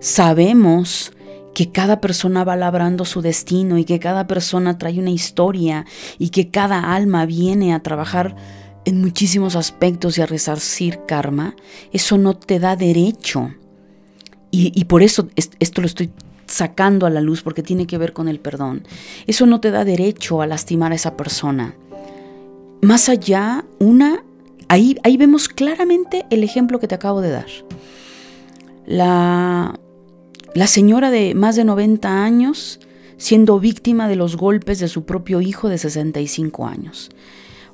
sabemos 0.00 1.12
que 1.54 1.72
cada 1.72 2.00
persona 2.00 2.44
va 2.44 2.56
labrando 2.56 3.04
su 3.04 3.20
destino 3.20 3.78
y 3.78 3.84
que 3.84 3.98
cada 3.98 4.26
persona 4.26 4.78
trae 4.78 4.98
una 4.98 5.10
historia 5.10 5.86
y 6.18 6.28
que 6.28 6.50
cada 6.50 6.94
alma 6.94 7.26
viene 7.26 7.74
a 7.74 7.82
trabajar 7.82 8.36
en 8.84 9.00
muchísimos 9.00 9.56
aspectos 9.56 10.16
y 10.16 10.22
a 10.22 10.26
resarcir 10.26 11.00
karma, 11.06 11.56
eso 11.92 12.16
no 12.16 12.34
te 12.34 12.58
da 12.58 12.76
derecho 12.76 13.50
y, 14.50 14.84
por 14.86 15.02
eso 15.02 15.28
esto 15.36 15.80
lo 15.82 15.86
estoy 15.86 16.10
sacando 16.48 17.06
a 17.06 17.10
la 17.10 17.20
luz 17.20 17.42
porque 17.42 17.62
tiene 17.62 17.86
que 17.86 17.98
ver 17.98 18.12
con 18.12 18.28
el 18.28 18.40
perdón. 18.40 18.82
Eso 19.26 19.46
no 19.46 19.60
te 19.60 19.70
da 19.70 19.84
derecho 19.84 20.42
a 20.42 20.46
lastimar 20.46 20.92
a 20.92 20.96
esa 20.96 21.16
persona. 21.16 21.74
Más 22.82 23.08
allá, 23.08 23.64
una, 23.78 24.24
ahí, 24.68 24.98
ahí 25.02 25.16
vemos 25.16 25.48
claramente 25.48 26.26
el 26.30 26.42
ejemplo 26.42 26.78
que 26.78 26.88
te 26.88 26.94
acabo 26.94 27.20
de 27.20 27.30
dar. 27.30 27.48
La, 28.86 29.78
la 30.54 30.66
señora 30.66 31.10
de 31.10 31.34
más 31.34 31.56
de 31.56 31.64
90 31.64 32.24
años 32.24 32.80
siendo 33.16 33.58
víctima 33.58 34.08
de 34.08 34.16
los 34.16 34.36
golpes 34.36 34.78
de 34.78 34.88
su 34.88 35.04
propio 35.04 35.40
hijo 35.40 35.68
de 35.68 35.78
65 35.78 36.66
años. 36.66 37.10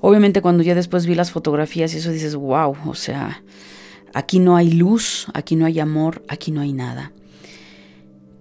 Obviamente 0.00 0.42
cuando 0.42 0.62
ya 0.62 0.74
después 0.74 1.06
vi 1.06 1.14
las 1.14 1.30
fotografías 1.30 1.94
y 1.94 1.98
eso 1.98 2.10
dices, 2.10 2.34
wow, 2.34 2.76
o 2.86 2.94
sea, 2.94 3.42
Aquí 4.14 4.38
no 4.38 4.54
hay 4.54 4.70
luz, 4.70 5.26
aquí 5.34 5.56
no 5.56 5.66
hay 5.66 5.80
amor, 5.80 6.22
aquí 6.28 6.52
no 6.52 6.60
hay 6.60 6.72
nada. 6.72 7.10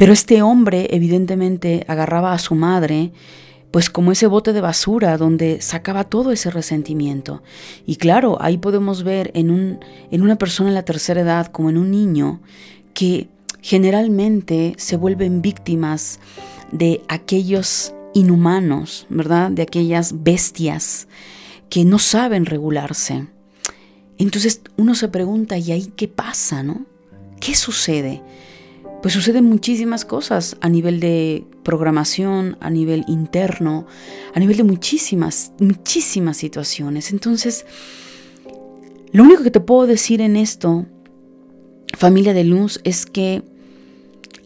Pero 0.04 0.12
este 0.12 0.42
hombre 0.42 0.90
evidentemente 0.92 1.86
agarraba 1.88 2.34
a 2.34 2.38
su 2.38 2.56
madre 2.56 3.14
pues 3.72 3.90
como 3.90 4.12
ese 4.12 4.28
bote 4.28 4.52
de 4.52 4.60
basura 4.60 5.18
donde 5.18 5.62
sacaba 5.62 6.04
todo 6.04 6.34
ese 6.34 6.52
resentimiento. 6.52 7.42
Y 7.86 7.96
claro, 7.96 8.36
ahí 8.42 8.58
podemos 8.58 9.04
ver 9.04 9.32
en, 9.34 9.50
un, 9.50 9.80
en 10.12 10.22
una 10.22 10.36
persona 10.36 10.68
en 10.68 10.76
la 10.76 10.84
tercera 10.84 11.22
edad 11.22 11.48
como 11.48 11.70
en 11.70 11.78
un 11.78 11.90
niño 11.90 12.42
que 12.94 13.30
generalmente 13.62 14.74
se 14.76 14.98
vuelven 14.98 15.42
víctimas 15.42 16.20
de 16.74 17.02
aquellos 17.08 17.94
inhumanos, 18.14 19.06
¿verdad? 19.08 19.52
De 19.52 19.62
aquellas 19.62 20.22
bestias 20.22 21.08
que 21.70 21.86
no 21.86 21.98
saben 21.98 22.46
regularse. 22.46 23.28
Entonces 24.18 24.60
uno 24.76 24.96
se 24.96 25.08
pregunta, 25.08 25.58
¿y 25.58 25.72
ahí 25.72 25.94
qué 25.96 26.10
pasa, 26.10 26.62
no? 26.62 26.86
¿Qué 27.40 27.56
sucede? 27.56 28.22
Pues 29.04 29.14
suceden 29.14 29.44
muchísimas 29.44 30.06
cosas 30.06 30.56
a 30.62 30.70
nivel 30.70 31.02
de 31.02 31.44
programación, 31.64 32.56
a 32.62 32.70
nivel 32.70 33.04
interno, 33.10 33.86
a 34.34 34.40
nivel 34.40 34.56
de 34.56 34.64
muchísimas, 34.64 35.52
muchísimas 35.60 36.38
situaciones. 36.38 37.12
Entonces, 37.12 37.66
lo 39.12 39.24
único 39.24 39.44
que 39.44 39.52
te 39.52 39.60
puedo 39.60 39.88
decir 39.88 40.22
en 40.22 40.38
esto, 40.38 40.86
familia 41.98 42.34
de 42.34 42.46
luz, 42.46 42.80
es 42.86 43.06
que 43.06 43.44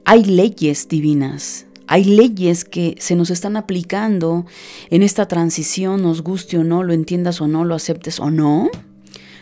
hay 0.06 0.24
leyes 0.24 0.88
divinas, 0.88 1.67
hay 1.86 2.06
leyes 2.06 2.65
que 2.65 2.96
se 2.98 3.15
nos 3.15 3.30
están 3.30 3.58
aplicando 3.58 4.48
en 4.89 5.04
esta 5.04 5.28
transición, 5.28 6.02
nos 6.02 6.24
guste 6.24 6.58
o 6.58 6.63
no, 6.63 6.82
lo 6.82 6.93
entiendas 6.93 7.41
o 7.41 7.48
no, 7.48 7.63
lo 7.63 7.76
aceptes 7.76 8.20
o 8.20 8.32
no. 8.32 8.72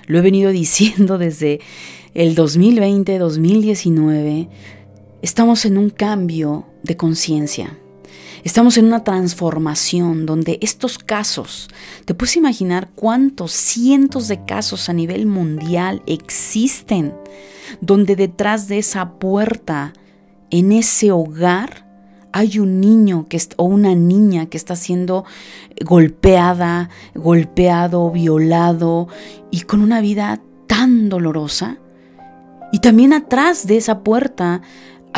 Lo 0.07 0.17
he 0.17 0.21
venido 0.21 0.51
diciendo 0.51 1.17
desde 1.17 1.61
el 2.13 2.35
2020, 2.35 3.17
2019. 3.17 4.49
Estamos 5.25 5.65
en 5.65 5.79
un 5.79 5.89
cambio 5.89 6.67
de 6.83 6.97
conciencia. 6.97 7.79
Estamos 8.43 8.77
en 8.77 8.85
una 8.85 9.03
transformación 9.03 10.27
donde 10.27 10.59
estos 10.61 10.99
casos, 10.99 11.67
te 12.05 12.13
puedes 12.13 12.37
imaginar 12.37 12.89
cuántos 12.93 13.51
cientos 13.51 14.27
de 14.27 14.45
casos 14.45 14.87
a 14.87 14.93
nivel 14.93 15.25
mundial 15.25 16.03
existen, 16.05 17.15
donde 17.81 18.15
detrás 18.15 18.67
de 18.67 18.77
esa 18.77 19.13
puerta, 19.13 19.93
en 20.51 20.71
ese 20.71 21.11
hogar, 21.11 21.87
hay 22.31 22.59
un 22.59 22.79
niño 22.79 23.25
que, 23.27 23.41
o 23.57 23.63
una 23.63 23.95
niña 23.95 24.45
que 24.45 24.57
está 24.57 24.75
siendo 24.75 25.25
golpeada, 25.83 26.91
golpeado, 27.15 28.11
violado 28.11 29.07
y 29.49 29.61
con 29.61 29.81
una 29.81 30.01
vida 30.01 30.39
tan 30.67 31.09
dolorosa. 31.09 31.79
Y 32.71 32.79
también 32.79 33.13
atrás 33.13 33.65
de 33.65 33.77
esa 33.77 34.03
puerta 34.03 34.61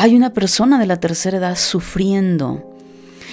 hay 0.00 0.14
una 0.14 0.32
persona 0.32 0.78
de 0.78 0.86
la 0.86 1.00
tercera 1.00 1.38
edad 1.38 1.56
sufriendo. 1.56 2.72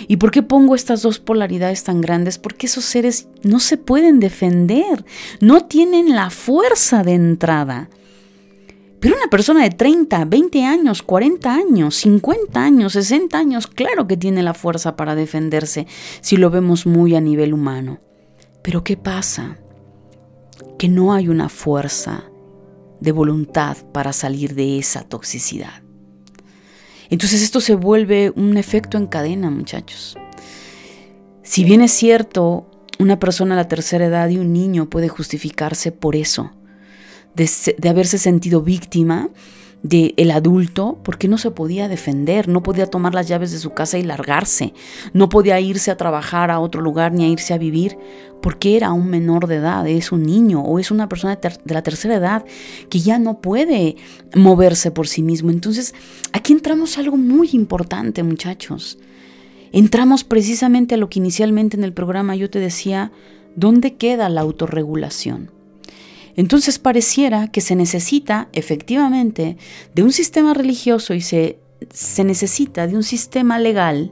¿Y 0.08 0.17
por 0.17 0.32
qué 0.32 0.41
pongo 0.41 0.73
estas 0.73 1.04
dos 1.04 1.19
polaridades 1.19 1.84
tan 1.84 2.01
grandes? 2.01 2.39
Porque 2.39 2.65
esos 2.65 2.84
seres 2.84 3.28
no 3.43 3.60
se 3.60 3.78
pueden 3.78 4.19
defender, 4.19 5.06
no 5.41 5.65
tienen 5.65 6.15
la 6.15 6.32
fuerza 6.32 7.04
de 7.04 7.13
entrada. 7.13 7.88
Pero 8.99 9.15
una 9.15 9.28
persona 9.28 9.62
de 9.62 9.69
30, 9.69 10.25
20 10.25 10.65
años, 10.65 11.04
40 11.04 11.54
años, 11.54 11.97
50 11.97 12.60
años, 12.60 12.93
60 12.93 13.38
años, 13.38 13.67
claro 13.67 14.08
que 14.08 14.17
tiene 14.17 14.41
la 14.41 14.56
fuerza 14.56 14.95
para 14.95 15.13
defenderse 15.13 15.86
si 16.21 16.36
lo 16.36 16.49
vemos 16.49 16.88
muy 16.88 17.13
a 17.13 17.21
nivel 17.21 17.54
humano. 17.54 17.99
Pero 18.63 18.84
¿qué 18.84 18.97
pasa? 18.97 19.60
Que 20.80 20.89
no 20.89 21.13
hay 21.13 21.30
una 21.30 21.47
fuerza 21.47 22.23
de 22.99 23.12
voluntad 23.12 23.78
para 23.91 24.13
salir 24.13 24.56
de 24.56 24.80
esa 24.80 25.04
toxicidad. 25.04 25.84
Entonces 27.09 27.41
esto 27.41 27.61
se 27.61 27.75
vuelve 27.75 28.31
un 28.35 28.57
efecto 28.57 28.97
en 28.97 29.07
cadena, 29.07 29.49
muchachos. 29.49 30.17
Si 31.43 31.63
bien 31.63 31.81
es 31.81 31.91
cierto, 31.91 32.69
una 32.99 33.19
persona 33.19 33.55
a 33.55 33.57
la 33.57 33.67
tercera 33.67 34.05
edad 34.05 34.29
y 34.29 34.37
un 34.37 34.53
niño 34.53 34.89
puede 34.89 35.09
justificarse 35.09 35.91
por 35.91 36.15
eso, 36.15 36.51
de, 37.35 37.89
haberse 37.89 38.17
sentido 38.17 38.61
víctima 38.61 39.29
del 39.85 40.13
el 40.17 40.31
adulto 40.31 40.97
porque 41.03 41.27
no 41.27 41.37
se 41.37 41.51
podía 41.51 41.87
defender, 41.87 42.47
no 42.47 42.63
podía 42.63 42.87
tomar 42.87 43.13
las 43.13 43.27
llaves 43.27 43.51
de 43.51 43.59
su 43.59 43.73
casa 43.73 43.99
y 43.99 44.03
largarse, 44.03 44.73
no 45.13 45.29
podía 45.29 45.59
irse 45.59 45.91
a 45.91 45.97
trabajar 45.97 46.49
a 46.49 46.59
otro 46.59 46.81
lugar 46.81 47.13
ni 47.13 47.23
a 47.23 47.27
irse 47.27 47.53
a 47.53 47.59
vivir 47.59 47.97
porque 48.41 48.75
era 48.75 48.91
un 48.93 49.07
menor 49.09 49.47
de 49.47 49.55
edad, 49.55 49.87
es 49.87 50.11
un 50.11 50.23
niño 50.23 50.61
o 50.61 50.79
es 50.79 50.89
una 50.89 51.07
persona 51.07 51.35
de, 51.35 51.49
de 51.63 51.73
la 51.73 51.83
tercera 51.83 52.15
edad 52.15 52.45
que 52.89 52.99
ya 52.99 53.19
no 53.19 53.41
puede 53.41 53.95
moverse 54.35 54.91
por 54.91 55.07
sí 55.07 55.21
mismo. 55.21 55.51
Entonces, 55.51 55.93
aquí 56.33 56.53
entramos 56.53 56.97
a 56.97 57.01
algo 57.01 57.17
muy 57.17 57.49
importante, 57.53 58.23
muchachos. 58.23 58.97
Entramos 59.71 60.23
precisamente 60.23 60.95
a 60.95 60.97
lo 60.97 61.09
que 61.09 61.19
inicialmente 61.19 61.77
en 61.77 61.83
el 61.83 61.93
programa 61.93 62.35
yo 62.35 62.49
te 62.49 62.59
decía, 62.59 63.11
¿dónde 63.55 63.95
queda 63.95 64.29
la 64.29 64.41
autorregulación? 64.41 65.54
Entonces 66.35 66.79
pareciera 66.79 67.47
que 67.47 67.61
se 67.61 67.75
necesita 67.75 68.49
efectivamente 68.53 69.57
de 69.93 70.03
un 70.03 70.11
sistema 70.11 70.53
religioso 70.53 71.13
y 71.13 71.21
se, 71.21 71.59
se 71.91 72.23
necesita 72.23 72.87
de 72.87 72.95
un 72.95 73.03
sistema 73.03 73.57
legal 73.59 74.11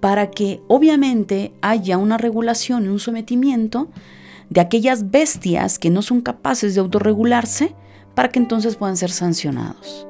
para 0.00 0.30
que 0.30 0.60
obviamente 0.68 1.52
haya 1.60 1.98
una 1.98 2.18
regulación 2.18 2.84
y 2.84 2.88
un 2.88 3.00
sometimiento 3.00 3.88
de 4.48 4.60
aquellas 4.60 5.10
bestias 5.10 5.78
que 5.78 5.90
no 5.90 6.02
son 6.02 6.20
capaces 6.20 6.74
de 6.74 6.80
autorregularse 6.80 7.74
para 8.14 8.30
que 8.30 8.38
entonces 8.38 8.76
puedan 8.76 8.96
ser 8.96 9.10
sancionados. 9.10 10.06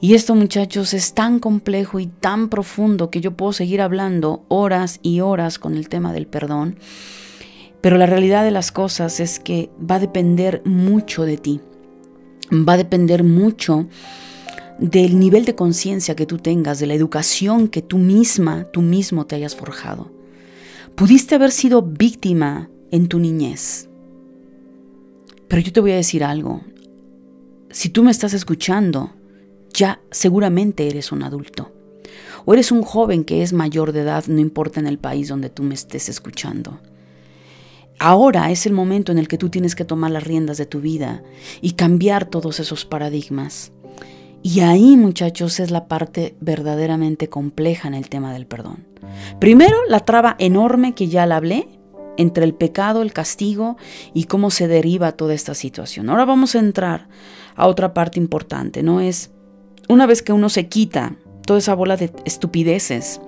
Y 0.00 0.14
esto 0.14 0.34
muchachos 0.34 0.92
es 0.92 1.14
tan 1.14 1.38
complejo 1.38 1.98
y 1.98 2.06
tan 2.06 2.48
profundo 2.48 3.10
que 3.10 3.20
yo 3.20 3.36
puedo 3.36 3.52
seguir 3.52 3.80
hablando 3.80 4.44
horas 4.48 4.98
y 5.02 5.20
horas 5.20 5.58
con 5.58 5.76
el 5.76 5.88
tema 5.88 6.12
del 6.12 6.26
perdón 6.26 6.76
pero 7.84 7.98
la 7.98 8.06
realidad 8.06 8.44
de 8.44 8.50
las 8.50 8.72
cosas 8.72 9.20
es 9.20 9.38
que 9.38 9.68
va 9.78 9.96
a 9.96 9.98
depender 9.98 10.62
mucho 10.64 11.24
de 11.24 11.36
ti. 11.36 11.60
Va 12.50 12.72
a 12.72 12.76
depender 12.78 13.24
mucho 13.24 13.88
del 14.78 15.18
nivel 15.18 15.44
de 15.44 15.54
conciencia 15.54 16.16
que 16.16 16.24
tú 16.24 16.38
tengas, 16.38 16.78
de 16.78 16.86
la 16.86 16.94
educación 16.94 17.68
que 17.68 17.82
tú 17.82 17.98
misma, 17.98 18.64
tú 18.72 18.80
mismo 18.80 19.26
te 19.26 19.36
hayas 19.36 19.54
forjado. 19.54 20.10
Pudiste 20.94 21.34
haber 21.34 21.50
sido 21.50 21.82
víctima 21.82 22.70
en 22.90 23.06
tu 23.06 23.18
niñez. 23.18 23.90
Pero 25.46 25.60
yo 25.60 25.70
te 25.70 25.80
voy 25.80 25.92
a 25.92 25.96
decir 25.96 26.24
algo. 26.24 26.62
Si 27.68 27.90
tú 27.90 28.02
me 28.02 28.12
estás 28.12 28.32
escuchando, 28.32 29.12
ya 29.74 30.00
seguramente 30.10 30.88
eres 30.88 31.12
un 31.12 31.22
adulto. 31.22 31.70
O 32.46 32.54
eres 32.54 32.72
un 32.72 32.80
joven 32.80 33.24
que 33.24 33.42
es 33.42 33.52
mayor 33.52 33.92
de 33.92 34.00
edad, 34.00 34.24
no 34.26 34.40
importa 34.40 34.80
en 34.80 34.86
el 34.86 34.98
país 34.98 35.28
donde 35.28 35.50
tú 35.50 35.62
me 35.62 35.74
estés 35.74 36.08
escuchando. 36.08 36.80
Ahora 37.98 38.50
es 38.50 38.66
el 38.66 38.72
momento 38.72 39.12
en 39.12 39.18
el 39.18 39.28
que 39.28 39.38
tú 39.38 39.50
tienes 39.50 39.74
que 39.74 39.84
tomar 39.84 40.10
las 40.10 40.24
riendas 40.24 40.58
de 40.58 40.66
tu 40.66 40.80
vida 40.80 41.22
y 41.60 41.72
cambiar 41.72 42.24
todos 42.26 42.60
esos 42.60 42.84
paradigmas. 42.84 43.72
Y 44.42 44.60
ahí, 44.60 44.96
muchachos, 44.96 45.58
es 45.58 45.70
la 45.70 45.88
parte 45.88 46.36
verdaderamente 46.40 47.28
compleja 47.28 47.88
en 47.88 47.94
el 47.94 48.08
tema 48.08 48.32
del 48.32 48.46
perdón. 48.46 48.86
Primero, 49.40 49.76
la 49.88 50.00
traba 50.00 50.36
enorme 50.38 50.94
que 50.94 51.08
ya 51.08 51.24
la 51.24 51.36
hablé 51.36 51.68
entre 52.16 52.44
el 52.44 52.54
pecado, 52.54 53.02
el 53.02 53.12
castigo 53.12 53.76
y 54.12 54.24
cómo 54.24 54.50
se 54.50 54.68
deriva 54.68 55.12
toda 55.12 55.34
esta 55.34 55.54
situación. 55.54 56.10
Ahora 56.10 56.24
vamos 56.24 56.54
a 56.54 56.58
entrar 56.58 57.08
a 57.56 57.66
otra 57.66 57.94
parte 57.94 58.20
importante, 58.20 58.82
¿no? 58.82 59.00
Es 59.00 59.30
una 59.88 60.06
vez 60.06 60.22
que 60.22 60.32
uno 60.32 60.48
se 60.48 60.68
quita 60.68 61.16
toda 61.46 61.58
esa 61.58 61.74
bola 61.74 61.96
de 61.96 62.12
estupideces 62.24 63.20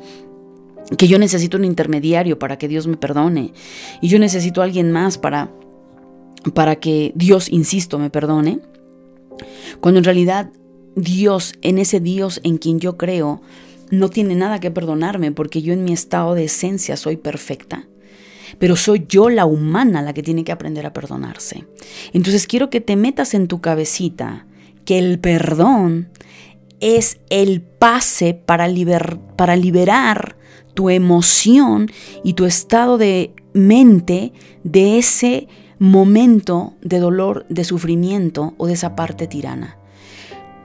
que 0.96 1.08
yo 1.08 1.18
necesito 1.18 1.56
un 1.56 1.64
intermediario 1.64 2.38
para 2.38 2.58
que 2.58 2.68
Dios 2.68 2.86
me 2.86 2.96
perdone 2.96 3.52
y 4.00 4.08
yo 4.08 4.18
necesito 4.18 4.60
a 4.60 4.64
alguien 4.64 4.92
más 4.92 5.18
para 5.18 5.50
para 6.54 6.76
que 6.76 7.12
Dios, 7.14 7.48
insisto, 7.50 7.98
me 7.98 8.10
perdone, 8.10 8.60
cuando 9.80 9.98
en 9.98 10.04
realidad 10.04 10.50
Dios, 10.94 11.54
en 11.62 11.78
ese 11.78 12.00
Dios 12.00 12.40
en 12.44 12.58
quien 12.58 12.80
yo 12.80 12.96
creo, 12.96 13.42
no 13.90 14.08
tiene 14.08 14.34
nada 14.34 14.60
que 14.60 14.70
perdonarme 14.70 15.32
porque 15.32 15.62
yo 15.62 15.72
en 15.72 15.84
mi 15.84 15.92
estado 15.92 16.34
de 16.34 16.44
esencia 16.44 16.96
soy 16.96 17.16
perfecta. 17.16 17.86
Pero 18.58 18.76
soy 18.76 19.04
yo 19.08 19.28
la 19.28 19.44
humana 19.44 20.02
la 20.02 20.14
que 20.14 20.22
tiene 20.22 20.44
que 20.44 20.52
aprender 20.52 20.86
a 20.86 20.92
perdonarse. 20.92 21.64
Entonces 22.12 22.46
quiero 22.46 22.70
que 22.70 22.80
te 22.80 22.96
metas 22.96 23.34
en 23.34 23.48
tu 23.48 23.60
cabecita 23.60 24.46
que 24.84 24.98
el 24.98 25.18
perdón 25.18 26.08
es 26.80 27.18
el 27.28 27.60
pase 27.60 28.34
para, 28.34 28.68
para 29.36 29.56
liberar 29.56 30.36
tu 30.76 30.90
emoción 30.90 31.90
y 32.22 32.34
tu 32.34 32.44
estado 32.44 32.98
de 32.98 33.34
mente 33.54 34.32
de 34.62 34.98
ese 34.98 35.48
momento 35.78 36.74
de 36.82 37.00
dolor, 37.00 37.46
de 37.48 37.64
sufrimiento 37.64 38.54
o 38.58 38.66
de 38.66 38.74
esa 38.74 38.94
parte 38.94 39.26
tirana. 39.26 39.78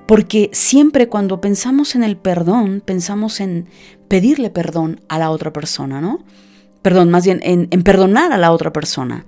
Porque 0.06 0.50
siempre 0.52 1.08
cuando 1.08 1.40
pensamos 1.40 1.96
en 1.96 2.04
el 2.04 2.18
perdón, 2.18 2.84
pensamos 2.86 3.40
en 3.40 3.68
pedirle 4.10 4.50
perdón 4.50 5.00
a 5.08 5.18
la 5.18 5.32
otra 5.32 5.54
persona, 5.54 6.02
¿no? 6.02 6.20
Perdón, 6.82 7.10
más 7.10 7.24
bien 7.24 7.40
en, 7.44 7.68
perdonar 7.84 8.34
a 8.34 8.38
la 8.38 8.52
otra 8.52 8.74
persona. 8.74 9.26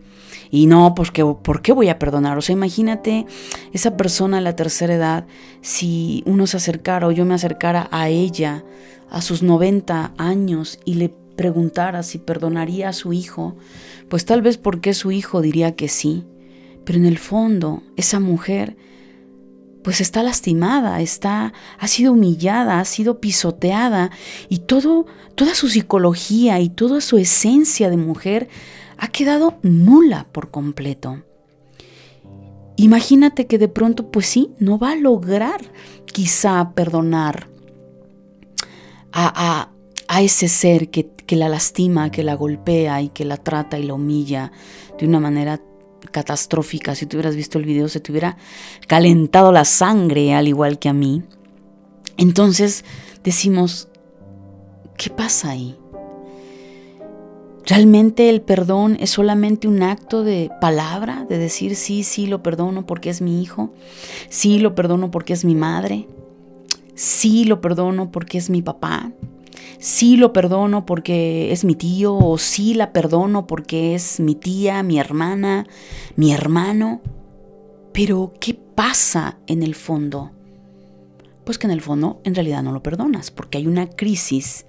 Y 0.53 0.67
no, 0.67 0.93
pues 0.93 1.09
¿por 1.09 1.63
qué 1.63 1.73
voy 1.73 1.89
a 1.89 1.97
perdonar? 1.97 2.37
O 2.37 2.41
sea, 2.43 2.53
imagínate 2.53 3.25
esa 3.71 3.97
persona 3.97 4.37
a 4.37 4.41
la 4.41 4.55
tercera 4.55 4.93
edad, 4.93 5.25
si 5.61 6.21
uno 6.27 6.45
se 6.45 6.57
acercara 6.57 7.07
o 7.07 7.11
yo 7.11 7.25
me 7.25 7.33
acercara 7.33 7.89
a 7.89 8.09
ella 8.09 8.63
a 9.09 9.23
sus 9.23 9.41
90 9.41 10.13
años 10.15 10.77
y 10.85 10.93
le 10.93 11.09
preguntara 11.09 12.03
si 12.03 12.19
perdonaría 12.19 12.89
a 12.89 12.93
su 12.93 13.13
hijo, 13.13 13.55
pues 14.09 14.25
tal 14.25 14.43
vez 14.43 14.59
porque 14.59 14.93
su 14.93 15.11
hijo 15.11 15.41
diría 15.41 15.75
que 15.75 15.87
sí, 15.87 16.23
pero 16.85 16.99
en 16.99 17.05
el 17.05 17.17
fondo 17.17 17.81
esa 17.95 18.19
mujer 18.19 18.77
pues 19.83 20.01
está 20.01 20.21
lastimada, 20.21 21.01
está 21.01 21.51
ha 21.79 21.87
sido 21.87 22.11
humillada, 22.11 22.79
ha 22.79 22.85
sido 22.85 23.19
pisoteada 23.19 24.11
y 24.49 24.59
todo 24.59 25.07
toda 25.33 25.55
su 25.55 25.67
psicología 25.67 26.59
y 26.59 26.69
toda 26.69 27.01
su 27.01 27.17
esencia 27.17 27.89
de 27.89 27.97
mujer 27.97 28.49
ha 28.97 29.07
quedado 29.09 29.57
nula 29.61 30.27
por 30.31 30.51
completo. 30.51 31.23
Imagínate 32.75 33.47
que 33.47 33.57
de 33.57 33.67
pronto 33.67 34.09
pues 34.11 34.25
sí, 34.25 34.51
no 34.59 34.77
va 34.79 34.91
a 34.91 34.95
lograr 34.95 35.61
quizá 36.05 36.71
perdonar 36.73 37.47
a, 39.11 39.69
ese 40.19 40.47
ser 40.47 40.89
que, 40.89 41.07
que 41.07 41.35
la 41.35 41.49
lastima, 41.49 42.11
que 42.11 42.23
la 42.23 42.35
golpea 42.35 43.01
y 43.01 43.09
que 43.09 43.25
la 43.25 43.37
trata 43.37 43.79
y 43.79 43.83
la 43.83 43.93
humilla 43.95 44.51
de 44.99 45.07
una 45.07 45.19
manera 45.19 45.59
catastrófica. 46.11 46.95
Si 46.95 47.05
tú 47.05 47.17
hubieras 47.17 47.35
visto 47.35 47.57
el 47.57 47.65
video, 47.65 47.89
se 47.89 47.99
te 47.99 48.11
hubiera 48.11 48.37
calentado 48.87 49.51
la 49.51 49.65
sangre, 49.65 50.33
al 50.33 50.47
igual 50.47 50.79
que 50.79 50.89
a 50.89 50.93
mí. 50.93 51.23
Entonces 52.17 52.85
decimos, 53.23 53.87
¿qué 54.97 55.09
pasa 55.09 55.51
ahí? 55.51 55.77
¿Realmente 57.65 58.29
el 58.29 58.41
perdón 58.41 58.97
es 58.99 59.11
solamente 59.11 59.69
un 59.69 59.83
acto 59.83 60.23
de 60.23 60.51
palabra, 60.59 61.25
de 61.29 61.37
decir 61.37 61.77
sí, 61.77 62.03
sí, 62.03 62.27
lo 62.27 62.43
perdono 62.43 62.85
porque 62.85 63.09
es 63.09 63.21
mi 63.21 63.41
hijo, 63.41 63.73
sí, 64.27 64.59
lo 64.59 64.75
perdono 64.75 65.11
porque 65.11 65.31
es 65.31 65.45
mi 65.45 65.55
madre, 65.55 66.07
sí 66.93 67.45
lo 67.45 67.61
perdono 67.61 68.11
porque 68.11 68.37
es 68.37 68.49
mi 68.49 68.61
papá, 68.61 69.13
sí 69.79 70.17
lo 70.17 70.33
perdono 70.33 70.85
porque 70.85 71.53
es 71.53 71.63
mi 71.63 71.75
tío 71.75 72.15
o 72.15 72.37
sí 72.37 72.73
la 72.73 72.91
perdono 72.91 73.47
porque 73.47 73.95
es 73.95 74.19
mi 74.19 74.35
tía, 74.35 74.83
mi 74.83 74.99
hermana, 74.99 75.65
mi 76.17 76.33
hermano. 76.33 77.01
Pero, 77.93 78.33
¿qué 78.41 78.55
pasa 78.55 79.37
en 79.47 79.63
el 79.63 79.75
fondo? 79.75 80.31
Pues 81.45 81.57
que 81.57 81.67
en 81.67 81.71
el 81.71 81.81
fondo 81.81 82.19
en 82.23 82.35
realidad 82.35 82.63
no 82.63 82.71
lo 82.71 82.83
perdonas 82.83 83.31
porque 83.31 83.57
hay 83.57 83.67
una 83.67 83.87
crisis 83.87 84.65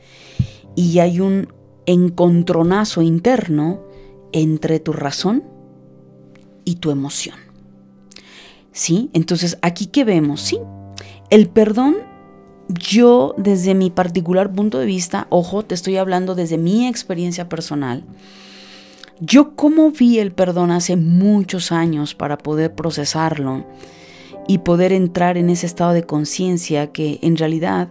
y 0.76 0.98
hay 0.98 1.20
un 1.20 1.48
encontronazo 1.86 3.02
interno 3.02 3.80
entre 4.32 4.80
tu 4.80 4.92
razón 4.92 5.44
y 6.64 6.76
tu 6.76 6.90
emoción. 6.90 7.36
¿Sí? 8.72 9.10
Entonces, 9.12 9.58
aquí 9.62 9.86
que 9.86 10.04
vemos, 10.04 10.40
sí, 10.40 10.58
el 11.30 11.48
perdón 11.48 11.96
yo 12.68 13.34
desde 13.36 13.74
mi 13.74 13.90
particular 13.90 14.52
punto 14.52 14.78
de 14.78 14.86
vista, 14.86 15.26
ojo, 15.30 15.64
te 15.64 15.74
estoy 15.74 15.96
hablando 15.96 16.34
desde 16.34 16.58
mi 16.58 16.86
experiencia 16.86 17.48
personal, 17.48 18.04
yo 19.20 19.54
como 19.54 19.90
vi 19.90 20.18
el 20.18 20.32
perdón 20.32 20.70
hace 20.70 20.96
muchos 20.96 21.72
años 21.72 22.14
para 22.14 22.36
poder 22.36 22.74
procesarlo 22.74 23.64
y 24.48 24.58
poder 24.58 24.92
entrar 24.92 25.38
en 25.38 25.50
ese 25.50 25.66
estado 25.66 25.92
de 25.92 26.04
conciencia 26.04 26.90
que 26.90 27.18
en 27.22 27.36
realidad 27.36 27.88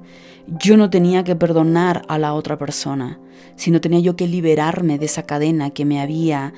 yo 0.48 0.78
no 0.78 0.89
tenía 0.89 1.24
que 1.24 1.36
perdonar 1.36 2.04
a 2.08 2.18
la 2.18 2.34
otra 2.34 2.58
persona, 2.58 3.20
sino 3.56 3.82
tenía 3.82 4.00
yo 4.00 4.16
que 4.16 4.28
liberarme 4.28 4.98
de 4.98 5.06
esa 5.06 5.24
cadena 5.24 5.72
que 5.72 5.86
me 5.86 6.02
había, 6.02 6.54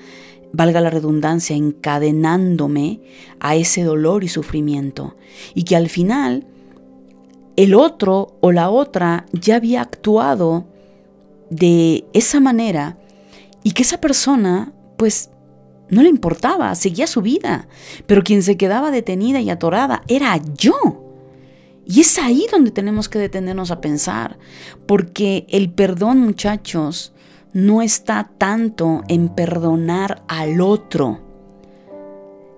valga 0.54 0.82
la 0.82 0.90
redundancia, 0.90 1.56
encadenándome 1.56 3.02
a 3.40 3.56
ese 3.56 3.84
dolor 3.84 4.24
y 4.24 4.28
sufrimiento. 4.28 5.16
Y 5.54 5.64
que 5.64 5.76
al 5.76 5.90
final 5.90 6.48
el 7.56 7.74
otro 7.74 8.38
o 8.42 8.52
la 8.52 8.70
otra 8.70 9.26
ya 9.32 9.58
había 9.58 9.82
actuado 9.82 10.66
de 11.50 12.06
esa 12.14 12.40
manera 12.40 12.98
y 13.64 13.72
que 13.72 13.84
esa 13.84 14.02
persona 14.02 14.74
pues 14.98 15.30
no 15.90 16.02
le 16.02 16.10
importaba, 16.10 16.74
seguía 16.76 17.08
su 17.08 17.22
vida, 17.22 17.68
pero 18.08 18.24
quien 18.24 18.42
se 18.42 18.58
quedaba 18.58 18.92
detenida 18.92 19.40
y 19.40 19.50
atorada 19.50 20.02
era 20.08 20.40
yo. 20.58 21.05
Y 21.86 22.02
es 22.02 22.18
ahí 22.18 22.46
donde 22.52 22.72
tenemos 22.72 23.10
que 23.10 23.20
detenernos 23.20 23.72
a 23.72 23.82
pensar, 23.82 24.38
porque 24.88 25.46
el 25.50 25.70
perdón, 25.70 26.20
muchachos, 26.20 27.14
no 27.54 27.82
está 27.82 28.32
tanto 28.38 29.04
en 29.08 29.30
perdonar 29.30 30.24
al 30.28 30.62
otro, 30.62 31.22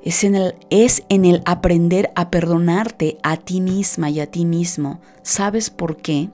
es 0.07 0.23
en, 0.23 0.35
el, 0.35 0.55
es 0.69 1.03
en 1.09 1.25
el 1.25 1.41
aprender 1.43 2.11
a 2.15 2.31
perdonarte 2.31 3.17
a 3.23 3.35
ti 3.35 3.59
misma 3.59 4.09
y 4.09 4.21
a 4.21 4.31
ti 4.31 4.45
mismo. 4.45 5.01
¿Sabes 5.21 5.69
por 5.69 5.97
qué? 5.97 6.29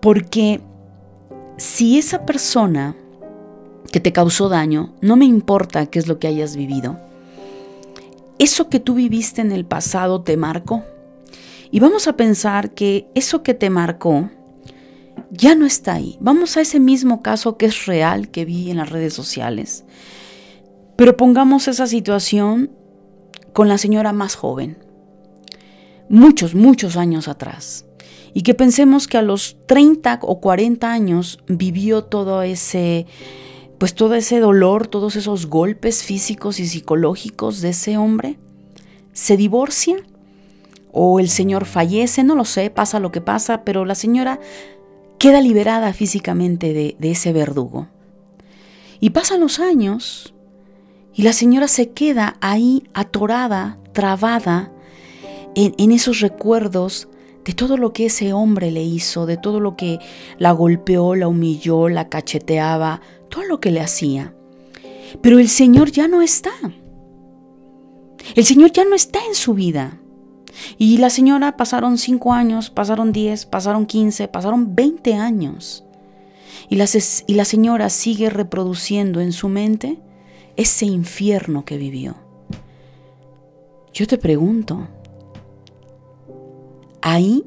Porque 0.00 0.60
si 1.56 1.98
esa 1.98 2.26
persona 2.26 2.94
que 3.90 4.00
te 4.00 4.12
causó 4.12 4.50
daño, 4.50 4.92
no 5.00 5.16
me 5.16 5.24
importa 5.24 5.86
qué 5.86 5.98
es 5.98 6.08
lo 6.08 6.18
que 6.18 6.26
hayas 6.26 6.56
vivido, 6.56 6.98
eso 8.38 8.68
que 8.68 8.80
tú 8.80 8.94
viviste 8.94 9.40
en 9.40 9.50
el 9.50 9.64
pasado 9.64 10.20
te 10.20 10.36
marcó. 10.36 10.84
Y 11.70 11.80
vamos 11.80 12.08
a 12.08 12.16
pensar 12.16 12.72
que 12.74 13.08
eso 13.14 13.42
que 13.42 13.54
te 13.54 13.70
marcó 13.70 14.30
ya 15.30 15.54
no 15.54 15.66
está 15.66 15.94
ahí. 15.94 16.16
Vamos 16.20 16.56
a 16.56 16.60
ese 16.60 16.80
mismo 16.80 17.22
caso 17.22 17.56
que 17.56 17.66
es 17.66 17.86
real 17.86 18.30
que 18.30 18.44
vi 18.44 18.70
en 18.70 18.78
las 18.78 18.90
redes 18.90 19.14
sociales. 19.14 19.84
Pero 20.96 21.16
pongamos 21.16 21.68
esa 21.68 21.86
situación 21.86 22.70
con 23.52 23.68
la 23.68 23.78
señora 23.78 24.12
más 24.12 24.34
joven, 24.34 24.78
muchos, 26.08 26.54
muchos 26.54 26.96
años 26.96 27.28
atrás. 27.28 27.84
Y 28.34 28.42
que 28.42 28.54
pensemos 28.54 29.06
que 29.08 29.18
a 29.18 29.22
los 29.22 29.56
30 29.66 30.20
o 30.22 30.40
40 30.40 30.90
años 30.90 31.40
vivió 31.48 32.04
todo 32.04 32.42
ese, 32.42 33.06
pues 33.78 33.94
todo 33.94 34.14
ese 34.14 34.38
dolor, 34.38 34.86
todos 34.86 35.16
esos 35.16 35.46
golpes 35.46 36.02
físicos 36.02 36.60
y 36.60 36.66
psicológicos 36.66 37.60
de 37.60 37.70
ese 37.70 37.96
hombre. 37.96 38.38
Se 39.12 39.36
divorcia 39.36 39.96
o 41.00 41.20
el 41.20 41.28
señor 41.28 41.64
fallece, 41.64 42.24
no 42.24 42.34
lo 42.34 42.44
sé, 42.44 42.70
pasa 42.70 42.98
lo 42.98 43.12
que 43.12 43.20
pasa, 43.20 43.62
pero 43.62 43.84
la 43.84 43.94
señora 43.94 44.40
queda 45.18 45.40
liberada 45.40 45.92
físicamente 45.92 46.72
de, 46.72 46.96
ese 47.00 47.32
verdugo. 47.32 47.86
Y 48.98 49.10
pasan 49.10 49.38
los 49.38 49.60
años 49.60 50.34
y 51.14 51.22
la 51.22 51.32
señora 51.32 51.68
se 51.68 51.90
queda 51.90 52.36
ahí 52.40 52.82
atorada, 52.94 53.78
trabada 53.92 54.72
en, 55.54 55.92
esos 55.92 56.18
recuerdos 56.18 57.06
de 57.44 57.52
todo 57.52 57.76
lo 57.76 57.92
que 57.92 58.06
ese 58.06 58.32
hombre 58.32 58.72
le 58.72 58.82
hizo, 58.82 59.24
de 59.24 59.36
todo 59.36 59.60
lo 59.60 59.76
que 59.76 60.00
la 60.36 60.50
golpeó, 60.50 61.14
la 61.14 61.28
humilló, 61.28 61.88
la 61.88 62.08
cacheteaba, 62.08 63.02
todo 63.28 63.44
lo 63.44 63.60
que 63.60 63.70
le 63.70 63.80
hacía. 63.80 64.34
Pero 65.22 65.38
el 65.38 65.48
Señor 65.48 65.92
ya 65.92 66.08
no 66.08 66.22
está. 66.22 66.50
El 68.34 68.44
Señor 68.44 68.72
ya 68.72 68.84
no 68.84 68.96
está 68.96 69.20
en 69.28 69.36
su 69.36 69.54
vida. 69.54 70.00
Y 70.78 70.98
la 70.98 71.10
señora 71.10 71.56
pasaron 71.56 71.98
cinco 71.98 72.32
años, 72.32 72.70
pasaron 72.70 73.12
diez, 73.12 73.46
pasaron 73.46 73.86
quince, 73.86 74.28
pasaron 74.28 74.74
veinte 74.74 75.14
años. 75.14 75.84
Y 76.68 76.76
la, 76.76 76.86
y 77.26 77.44
señora 77.44 77.90
sigue 77.90 78.30
reproduciendo 78.30 79.20
en 79.20 79.32
su 79.32 79.48
mente 79.48 79.98
ese 80.56 80.86
infierno 80.86 81.64
que 81.64 81.78
vivió. 81.78 82.16
Yo 83.92 84.06
te 84.06 84.18
pregunto, 84.18 84.86
ahí, 87.00 87.44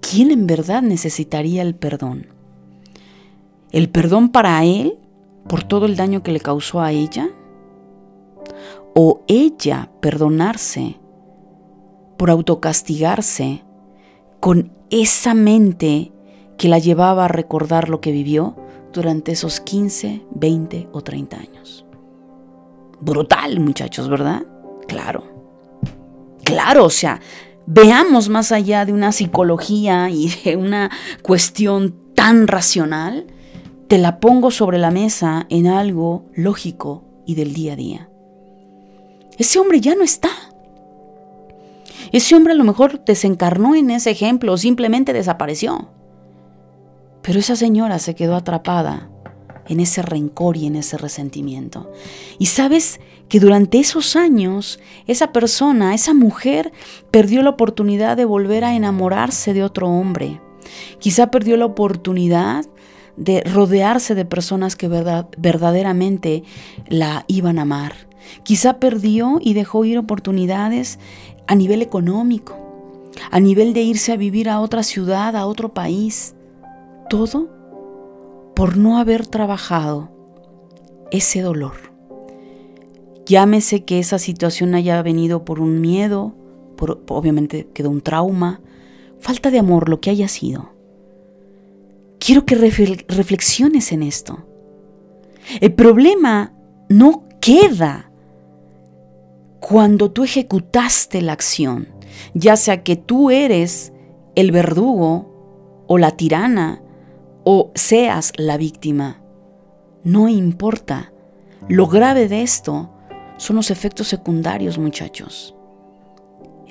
¿quién 0.00 0.30
en 0.30 0.46
verdad 0.46 0.82
necesitaría 0.82 1.62
el 1.62 1.74
perdón? 1.74 2.26
¿El 3.70 3.90
perdón 3.90 4.30
para 4.30 4.64
él 4.64 4.98
por 5.48 5.62
todo 5.62 5.86
el 5.86 5.96
daño 5.96 6.22
que 6.22 6.32
le 6.32 6.40
causó 6.40 6.80
a 6.80 6.92
ella? 6.92 7.30
¿O 8.94 9.22
ella 9.28 9.90
perdonarse 10.00 10.96
por 12.18 12.30
autocastigarse 12.30 13.64
con 14.40 14.72
esa 14.90 15.32
mente 15.32 16.12
que 16.58 16.68
la 16.68 16.78
llevaba 16.78 17.24
a 17.24 17.28
recordar 17.28 17.88
lo 17.88 18.02
que 18.02 18.12
vivió 18.12 18.56
durante 18.92 19.32
esos 19.32 19.60
15, 19.60 20.26
20 20.32 20.88
o 20.92 21.00
30 21.00 21.36
años. 21.38 21.86
Brutal, 23.00 23.60
muchachos, 23.60 24.08
¿verdad? 24.08 24.42
Claro. 24.86 25.24
Claro, 26.44 26.84
o 26.86 26.90
sea, 26.90 27.20
veamos 27.66 28.28
más 28.28 28.52
allá 28.52 28.84
de 28.84 28.92
una 28.92 29.12
psicología 29.12 30.10
y 30.10 30.28
de 30.44 30.56
una 30.56 30.90
cuestión 31.22 31.94
tan 32.14 32.48
racional, 32.48 33.26
te 33.86 33.98
la 33.98 34.18
pongo 34.18 34.50
sobre 34.50 34.78
la 34.78 34.90
mesa 34.90 35.46
en 35.50 35.66
algo 35.68 36.26
lógico 36.34 37.04
y 37.26 37.36
del 37.36 37.54
día 37.54 37.74
a 37.74 37.76
día. 37.76 38.10
Ese 39.38 39.58
hombre 39.60 39.80
ya 39.80 39.94
no 39.94 40.02
está. 40.02 40.30
Ese 42.12 42.34
hombre 42.34 42.52
a 42.52 42.56
lo 42.56 42.64
mejor 42.64 43.04
desencarnó 43.04 43.74
en 43.74 43.90
ese 43.90 44.10
ejemplo 44.10 44.52
o 44.52 44.56
simplemente 44.56 45.12
desapareció. 45.12 45.90
Pero 47.22 47.40
esa 47.40 47.56
señora 47.56 47.98
se 47.98 48.14
quedó 48.14 48.36
atrapada 48.36 49.10
en 49.68 49.80
ese 49.80 50.02
rencor 50.02 50.56
y 50.56 50.66
en 50.66 50.76
ese 50.76 50.96
resentimiento. 50.96 51.92
Y 52.38 52.46
sabes 52.46 53.00
que 53.28 53.40
durante 53.40 53.78
esos 53.78 54.16
años 54.16 54.80
esa 55.06 55.32
persona, 55.32 55.94
esa 55.94 56.14
mujer, 56.14 56.72
perdió 57.10 57.42
la 57.42 57.50
oportunidad 57.50 58.16
de 58.16 58.24
volver 58.24 58.64
a 58.64 58.74
enamorarse 58.74 59.52
de 59.52 59.62
otro 59.62 59.88
hombre. 59.88 60.40
Quizá 60.98 61.30
perdió 61.30 61.56
la 61.56 61.66
oportunidad 61.66 62.64
de 63.16 63.42
rodearse 63.42 64.14
de 64.14 64.24
personas 64.24 64.76
que 64.76 64.88
verdaderamente 64.88 66.44
la 66.86 67.24
iban 67.26 67.58
a 67.58 67.62
amar. 67.62 68.08
Quizá 68.42 68.78
perdió 68.78 69.38
y 69.40 69.54
dejó 69.54 69.84
ir 69.84 69.98
oportunidades 69.98 70.98
a 71.48 71.54
nivel 71.54 71.82
económico, 71.82 72.56
a 73.30 73.40
nivel 73.40 73.72
de 73.72 73.82
irse 73.82 74.12
a 74.12 74.16
vivir 74.16 74.48
a 74.48 74.60
otra 74.60 74.84
ciudad, 74.84 75.34
a 75.34 75.46
otro 75.46 75.74
país. 75.74 76.36
Todo 77.10 77.48
por 78.54 78.76
no 78.76 78.98
haber 78.98 79.26
trabajado 79.26 80.10
ese 81.10 81.40
dolor. 81.40 81.74
Llámese 83.24 83.84
que 83.84 83.98
esa 83.98 84.18
situación 84.18 84.74
haya 84.74 85.02
venido 85.02 85.44
por 85.44 85.60
un 85.60 85.80
miedo, 85.80 86.34
por, 86.76 87.02
obviamente 87.08 87.68
quedó 87.72 87.90
un 87.90 88.02
trauma, 88.02 88.60
falta 89.18 89.50
de 89.50 89.58
amor, 89.58 89.88
lo 89.88 90.00
que 90.00 90.10
haya 90.10 90.28
sido. 90.28 90.72
Quiero 92.18 92.44
que 92.44 92.56
reflexiones 92.56 93.92
en 93.92 94.02
esto. 94.02 94.46
El 95.60 95.72
problema 95.72 96.52
no 96.90 97.24
queda 97.40 98.07
cuando 99.60 100.10
tú 100.10 100.24
ejecutaste 100.24 101.22
la 101.22 101.32
acción, 101.32 101.88
ya 102.34 102.56
sea 102.56 102.82
que 102.82 102.96
tú 102.96 103.30
eres 103.30 103.92
el 104.34 104.52
verdugo 104.52 105.84
o 105.86 105.98
la 105.98 106.12
tirana 106.12 106.82
o 107.44 107.72
seas 107.74 108.32
la 108.36 108.56
víctima, 108.56 109.22
no 110.04 110.28
importa. 110.28 111.12
Lo 111.68 111.86
grave 111.86 112.28
de 112.28 112.42
esto 112.42 112.90
son 113.36 113.56
los 113.56 113.70
efectos 113.70 114.08
secundarios, 114.08 114.78
muchachos. 114.78 115.54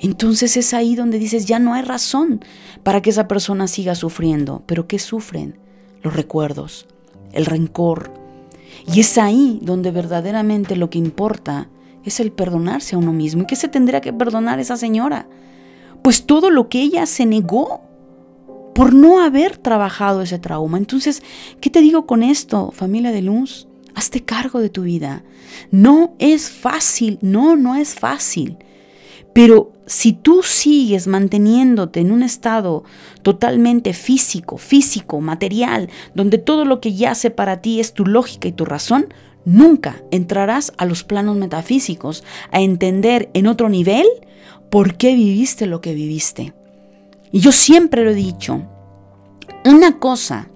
Entonces 0.00 0.56
es 0.56 0.74
ahí 0.74 0.94
donde 0.94 1.18
dices, 1.18 1.46
ya 1.46 1.58
no 1.58 1.74
hay 1.74 1.82
razón 1.82 2.44
para 2.82 3.02
que 3.02 3.10
esa 3.10 3.28
persona 3.28 3.66
siga 3.66 3.94
sufriendo. 3.94 4.62
Pero 4.66 4.86
¿qué 4.86 4.98
sufren? 4.98 5.58
Los 6.02 6.14
recuerdos, 6.14 6.86
el 7.32 7.46
rencor. 7.46 8.12
Y 8.92 9.00
es 9.00 9.18
ahí 9.18 9.58
donde 9.62 9.90
verdaderamente 9.90 10.76
lo 10.76 10.88
que 10.88 10.98
importa 10.98 11.68
es 12.08 12.20
el 12.20 12.32
perdonarse 12.32 12.94
a 12.94 12.98
uno 12.98 13.12
mismo. 13.12 13.42
¿Y 13.42 13.46
qué 13.46 13.56
se 13.56 13.68
tendría 13.68 14.00
que 14.00 14.12
perdonar 14.12 14.60
esa 14.60 14.76
señora? 14.76 15.28
Pues 16.02 16.24
todo 16.24 16.50
lo 16.50 16.68
que 16.68 16.80
ella 16.80 17.06
se 17.06 17.26
negó 17.26 17.82
por 18.74 18.94
no 18.94 19.20
haber 19.20 19.56
trabajado 19.56 20.22
ese 20.22 20.38
trauma. 20.38 20.78
Entonces, 20.78 21.22
¿qué 21.60 21.70
te 21.70 21.80
digo 21.80 22.06
con 22.06 22.22
esto, 22.22 22.70
familia 22.70 23.10
de 23.10 23.22
luz? 23.22 23.66
Hazte 23.94 24.24
cargo 24.24 24.60
de 24.60 24.68
tu 24.68 24.82
vida. 24.82 25.24
No 25.70 26.14
es 26.18 26.50
fácil, 26.50 27.18
no, 27.20 27.56
no 27.56 27.74
es 27.74 27.94
fácil. 27.94 28.56
Pero 29.32 29.72
si 29.86 30.12
tú 30.12 30.42
sigues 30.42 31.06
manteniéndote 31.06 32.00
en 32.00 32.12
un 32.12 32.22
estado 32.22 32.84
totalmente 33.22 33.92
físico, 33.94 34.58
físico, 34.58 35.20
material, 35.20 35.88
donde 36.14 36.38
todo 36.38 36.64
lo 36.64 36.80
que 36.80 36.94
yace 36.94 37.30
para 37.30 37.60
ti 37.60 37.80
es 37.80 37.94
tu 37.94 38.06
lógica 38.06 38.48
y 38.48 38.52
tu 38.52 38.64
razón, 38.64 39.12
nunca 39.44 40.02
entrarás 40.10 40.72
a 40.76 40.84
los 40.84 41.04
planos 41.04 41.36
metafísicos 41.36 42.24
a 42.50 42.60
entender 42.60 43.30
en 43.34 43.46
otro 43.46 43.68
nivel 43.68 44.06
por 44.70 44.96
qué 44.96 45.14
viviste 45.14 45.66
lo 45.66 45.80
que 45.80 45.94
viviste. 45.94 46.54
Y 47.32 47.40
yo 47.40 47.52
siempre 47.52 48.04
lo 48.04 48.10
he 48.10 48.14
dicho, 48.14 48.62
una 49.64 49.98
cosa 49.98 50.48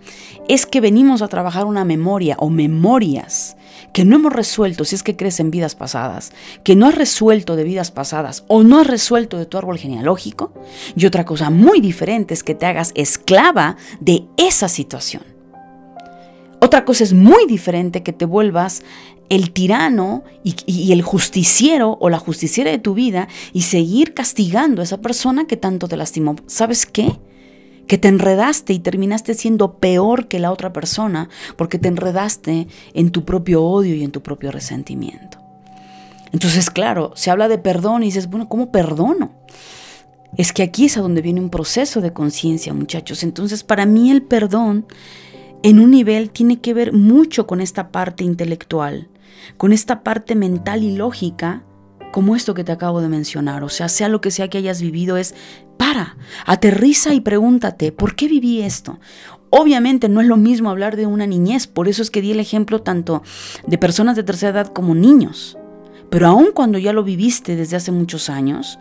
es 0.48 0.66
que 0.66 0.80
venimos 0.80 1.22
a 1.22 1.28
trabajar 1.28 1.66
una 1.66 1.84
memoria 1.84 2.36
o 2.38 2.50
memorias 2.50 3.56
que 3.92 4.04
no 4.04 4.16
hemos 4.16 4.32
resuelto 4.32 4.84
si 4.84 4.94
es 4.94 5.02
que 5.02 5.16
crees 5.16 5.38
en 5.40 5.50
vidas 5.50 5.74
pasadas, 5.74 6.32
que 6.64 6.76
no 6.76 6.86
has 6.86 6.94
resuelto 6.94 7.56
de 7.56 7.64
vidas 7.64 7.90
pasadas 7.90 8.44
o 8.48 8.62
no 8.62 8.78
has 8.78 8.86
resuelto 8.86 9.38
de 9.38 9.46
tu 9.46 9.58
árbol 9.58 9.78
genealógico. 9.78 10.52
Y 10.96 11.06
otra 11.06 11.24
cosa 11.24 11.50
muy 11.50 11.80
diferente 11.80 12.34
es 12.34 12.42
que 12.42 12.54
te 12.54 12.66
hagas 12.66 12.92
esclava 12.94 13.76
de 14.00 14.24
esa 14.36 14.68
situación. 14.68 15.31
Otra 16.64 16.84
cosa 16.84 17.02
es 17.02 17.12
muy 17.12 17.44
diferente 17.46 18.04
que 18.04 18.12
te 18.12 18.24
vuelvas 18.24 18.84
el 19.30 19.50
tirano 19.50 20.22
y, 20.44 20.92
el 20.92 21.02
justiciero 21.02 21.98
o 22.00 22.08
la 22.08 22.20
justiciera 22.20 22.70
de 22.70 22.78
tu 22.78 22.94
vida 22.94 23.26
y 23.52 23.62
seguir 23.62 24.14
castigando 24.14 24.80
a 24.80 24.84
esa 24.84 25.00
persona 25.00 25.48
que 25.48 25.56
tanto 25.56 25.88
te 25.88 25.96
lastimó. 25.96 26.36
¿Sabes 26.46 26.86
qué? 26.86 27.18
Que 27.88 27.98
te 27.98 28.06
enredaste 28.06 28.74
y 28.74 28.78
terminaste 28.78 29.34
siendo 29.34 29.78
peor 29.78 30.28
que 30.28 30.38
la 30.38 30.52
otra 30.52 30.72
persona 30.72 31.28
porque 31.56 31.80
te 31.80 31.88
enredaste 31.88 32.68
en 32.94 33.10
tu 33.10 33.24
propio 33.24 33.64
odio 33.64 33.96
y 33.96 34.04
en 34.04 34.12
tu 34.12 34.22
propio 34.22 34.52
resentimiento. 34.52 35.38
Entonces, 36.30 36.70
claro, 36.70 37.10
se 37.16 37.32
habla 37.32 37.48
de 37.48 37.58
perdón 37.58 38.04
y 38.04 38.06
dices, 38.06 38.30
bueno, 38.30 38.48
¿cómo 38.48 38.70
perdono? 38.70 39.32
Es 40.36 40.52
que 40.52 40.62
aquí 40.62 40.84
es 40.84 40.96
a 40.96 41.00
donde 41.00 41.22
viene 41.22 41.40
un 41.40 41.50
proceso 41.50 42.00
de 42.00 42.12
conciencia, 42.12 42.72
muchachos. 42.72 43.24
Entonces, 43.24 43.64
para 43.64 43.84
mí 43.84 44.12
el 44.12 44.22
perdón 44.22 44.86
en 45.62 45.78
un 45.78 45.90
nivel 45.90 46.30
tiene 46.30 46.60
que 46.60 46.74
ver 46.74 46.92
mucho 46.92 47.46
con 47.46 47.60
esta 47.60 47.90
parte 47.90 48.24
intelectual, 48.24 49.08
con 49.56 49.72
esta 49.72 50.02
parte 50.02 50.34
mental 50.34 50.82
y 50.82 50.96
lógica, 50.96 51.62
como 52.12 52.36
esto 52.36 52.54
que 52.54 52.64
te 52.64 52.72
acabo 52.72 53.00
de 53.00 53.08
mencionar. 53.08 53.64
O 53.64 53.68
sea, 53.68 53.88
sea 53.88 54.08
lo 54.08 54.20
que 54.20 54.30
sea 54.30 54.48
que 54.48 54.58
hayas 54.58 54.82
vivido, 54.82 55.16
es 55.16 55.34
para, 55.78 56.16
aterriza 56.46 57.14
y 57.14 57.20
pregúntate, 57.20 57.92
¿por 57.92 58.14
qué 58.14 58.28
viví 58.28 58.62
esto? 58.62 58.98
Obviamente 59.50 60.08
no 60.08 60.20
es 60.20 60.26
lo 60.26 60.36
mismo 60.36 60.70
hablar 60.70 60.96
de 60.96 61.06
una 61.06 61.26
niñez, 61.26 61.66
por 61.66 61.88
eso 61.88 62.02
es 62.02 62.10
que 62.10 62.22
di 62.22 62.32
el 62.32 62.40
ejemplo 62.40 62.80
tanto 62.80 63.22
de 63.66 63.78
personas 63.78 64.16
de 64.16 64.22
tercera 64.22 64.52
edad 64.52 64.72
como 64.72 64.94
niños. 64.94 65.58
Pero 66.10 66.26
aun 66.26 66.52
cuando 66.52 66.78
ya 66.78 66.92
lo 66.92 67.04
viviste 67.04 67.56
desde 67.56 67.76
hace 67.76 67.92
muchos 67.92 68.28
años, 68.28 68.78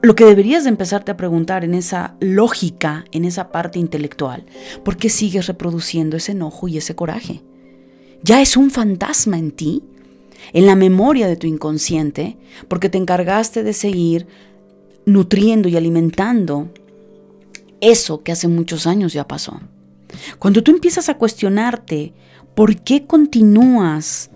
lo 0.00 0.14
que 0.14 0.24
deberías 0.24 0.64
de 0.64 0.70
empezarte 0.70 1.10
a 1.10 1.16
preguntar 1.16 1.64
en 1.64 1.74
esa 1.74 2.16
lógica, 2.20 3.04
en 3.12 3.24
esa 3.24 3.50
parte 3.50 3.78
intelectual, 3.78 4.44
¿por 4.84 4.96
qué 4.96 5.08
sigues 5.08 5.46
reproduciendo 5.46 6.16
ese 6.16 6.32
enojo 6.32 6.68
y 6.68 6.78
ese 6.78 6.94
coraje? 6.94 7.42
¿Ya 8.22 8.40
es 8.40 8.56
un 8.56 8.70
fantasma 8.70 9.38
en 9.38 9.50
ti? 9.50 9.82
En 10.52 10.66
la 10.66 10.76
memoria 10.76 11.26
de 11.26 11.36
tu 11.36 11.46
inconsciente, 11.46 12.36
porque 12.68 12.88
te 12.88 12.98
encargaste 12.98 13.62
de 13.62 13.72
seguir 13.72 14.26
nutriendo 15.04 15.68
y 15.68 15.76
alimentando 15.76 16.68
eso 17.80 18.22
que 18.22 18.32
hace 18.32 18.46
muchos 18.46 18.86
años 18.86 19.12
ya 19.12 19.26
pasó. 19.26 19.60
Cuando 20.38 20.62
tú 20.62 20.70
empiezas 20.70 21.08
a 21.08 21.16
cuestionarte 21.16 22.12
por 22.54 22.76
qué 22.82 23.06
continúas 23.06 24.30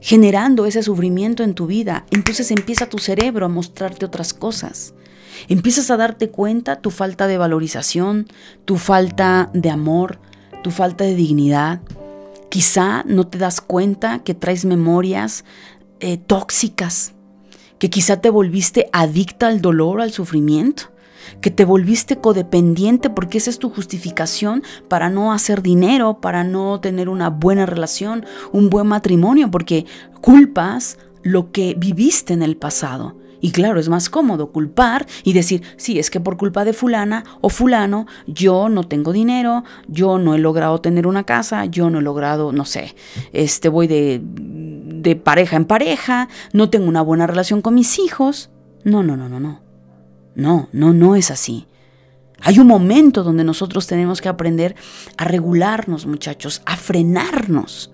generando 0.00 0.66
ese 0.66 0.82
sufrimiento 0.82 1.42
en 1.42 1.54
tu 1.54 1.66
vida, 1.66 2.04
entonces 2.10 2.50
empieza 2.50 2.88
tu 2.88 2.98
cerebro 2.98 3.46
a 3.46 3.48
mostrarte 3.48 4.04
otras 4.04 4.34
cosas. 4.34 4.94
Empiezas 5.48 5.90
a 5.90 5.96
darte 5.96 6.30
cuenta 6.30 6.80
tu 6.80 6.90
falta 6.90 7.26
de 7.26 7.38
valorización, 7.38 8.26
tu 8.64 8.76
falta 8.76 9.50
de 9.52 9.70
amor, 9.70 10.18
tu 10.62 10.70
falta 10.70 11.04
de 11.04 11.14
dignidad. 11.14 11.80
Quizá 12.48 13.04
no 13.06 13.26
te 13.26 13.38
das 13.38 13.60
cuenta 13.60 14.20
que 14.20 14.34
traes 14.34 14.64
memorias 14.64 15.44
eh, 16.00 16.16
tóxicas, 16.16 17.12
que 17.78 17.90
quizá 17.90 18.20
te 18.20 18.30
volviste 18.30 18.88
adicta 18.92 19.48
al 19.48 19.60
dolor, 19.60 20.00
al 20.00 20.12
sufrimiento 20.12 20.95
que 21.40 21.50
te 21.50 21.64
volviste 21.64 22.16
codependiente 22.16 23.10
porque 23.10 23.38
esa 23.38 23.50
es 23.50 23.58
tu 23.58 23.70
justificación 23.70 24.62
para 24.88 25.10
no 25.10 25.32
hacer 25.32 25.62
dinero, 25.62 26.20
para 26.20 26.44
no 26.44 26.80
tener 26.80 27.08
una 27.08 27.30
buena 27.30 27.66
relación, 27.66 28.24
un 28.52 28.70
buen 28.70 28.86
matrimonio, 28.86 29.50
porque 29.50 29.86
culpas 30.20 30.98
lo 31.22 31.50
que 31.52 31.74
viviste 31.76 32.32
en 32.32 32.42
el 32.42 32.56
pasado. 32.56 33.16
Y 33.40 33.50
claro, 33.50 33.78
es 33.78 33.88
más 33.88 34.08
cómodo 34.08 34.50
culpar 34.50 35.06
y 35.22 35.32
decir, 35.32 35.62
sí, 35.76 35.98
es 35.98 36.10
que 36.10 36.20
por 36.20 36.36
culpa 36.36 36.64
de 36.64 36.72
fulana 36.72 37.24
o 37.40 37.48
fulano, 37.48 38.06
yo 38.26 38.68
no 38.68 38.84
tengo 38.84 39.12
dinero, 39.12 39.62
yo 39.88 40.18
no 40.18 40.34
he 40.34 40.38
logrado 40.38 40.80
tener 40.80 41.06
una 41.06 41.24
casa, 41.24 41.64
yo 41.66 41.90
no 41.90 41.98
he 41.98 42.02
logrado, 42.02 42.52
no 42.52 42.64
sé, 42.64 42.94
este 43.32 43.68
voy 43.68 43.86
de, 43.86 44.20
de 44.22 45.16
pareja 45.16 45.56
en 45.56 45.66
pareja, 45.66 46.28
no 46.52 46.70
tengo 46.70 46.86
una 46.86 47.02
buena 47.02 47.26
relación 47.26 47.62
con 47.62 47.74
mis 47.74 47.98
hijos. 47.98 48.50
No, 48.84 49.02
no, 49.02 49.16
no, 49.16 49.28
no, 49.28 49.40
no. 49.40 49.65
No, 50.36 50.68
no, 50.72 50.92
no 50.92 51.16
es 51.16 51.32
así. 51.32 51.66
Hay 52.42 52.58
un 52.58 52.66
momento 52.66 53.24
donde 53.24 53.42
nosotros 53.42 53.86
tenemos 53.86 54.20
que 54.20 54.28
aprender 54.28 54.76
a 55.16 55.24
regularnos, 55.24 56.06
muchachos, 56.06 56.62
a 56.66 56.76
frenarnos. 56.76 57.90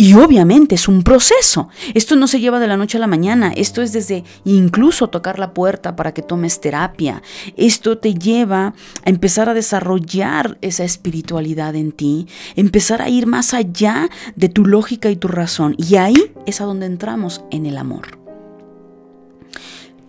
Y 0.00 0.14
obviamente 0.14 0.76
es 0.76 0.86
un 0.86 1.02
proceso. 1.02 1.70
Esto 1.92 2.14
no 2.14 2.28
se 2.28 2.38
lleva 2.38 2.60
de 2.60 2.68
la 2.68 2.76
noche 2.76 2.98
a 2.98 3.00
la 3.00 3.08
mañana. 3.08 3.50
Esto 3.56 3.82
es 3.82 3.92
desde 3.92 4.22
incluso 4.44 5.08
tocar 5.08 5.40
la 5.40 5.54
puerta 5.54 5.96
para 5.96 6.14
que 6.14 6.22
tomes 6.22 6.60
terapia. 6.60 7.20
Esto 7.56 7.98
te 7.98 8.14
lleva 8.14 8.74
a 9.04 9.10
empezar 9.10 9.48
a 9.48 9.54
desarrollar 9.54 10.56
esa 10.60 10.84
espiritualidad 10.84 11.74
en 11.74 11.90
ti, 11.90 12.28
empezar 12.54 13.02
a 13.02 13.08
ir 13.08 13.26
más 13.26 13.54
allá 13.54 14.08
de 14.36 14.48
tu 14.48 14.66
lógica 14.66 15.10
y 15.10 15.16
tu 15.16 15.26
razón. 15.26 15.74
Y 15.78 15.96
ahí 15.96 16.32
es 16.46 16.60
a 16.60 16.64
donde 16.64 16.86
entramos 16.86 17.42
en 17.50 17.66
el 17.66 17.76
amor. 17.76 18.18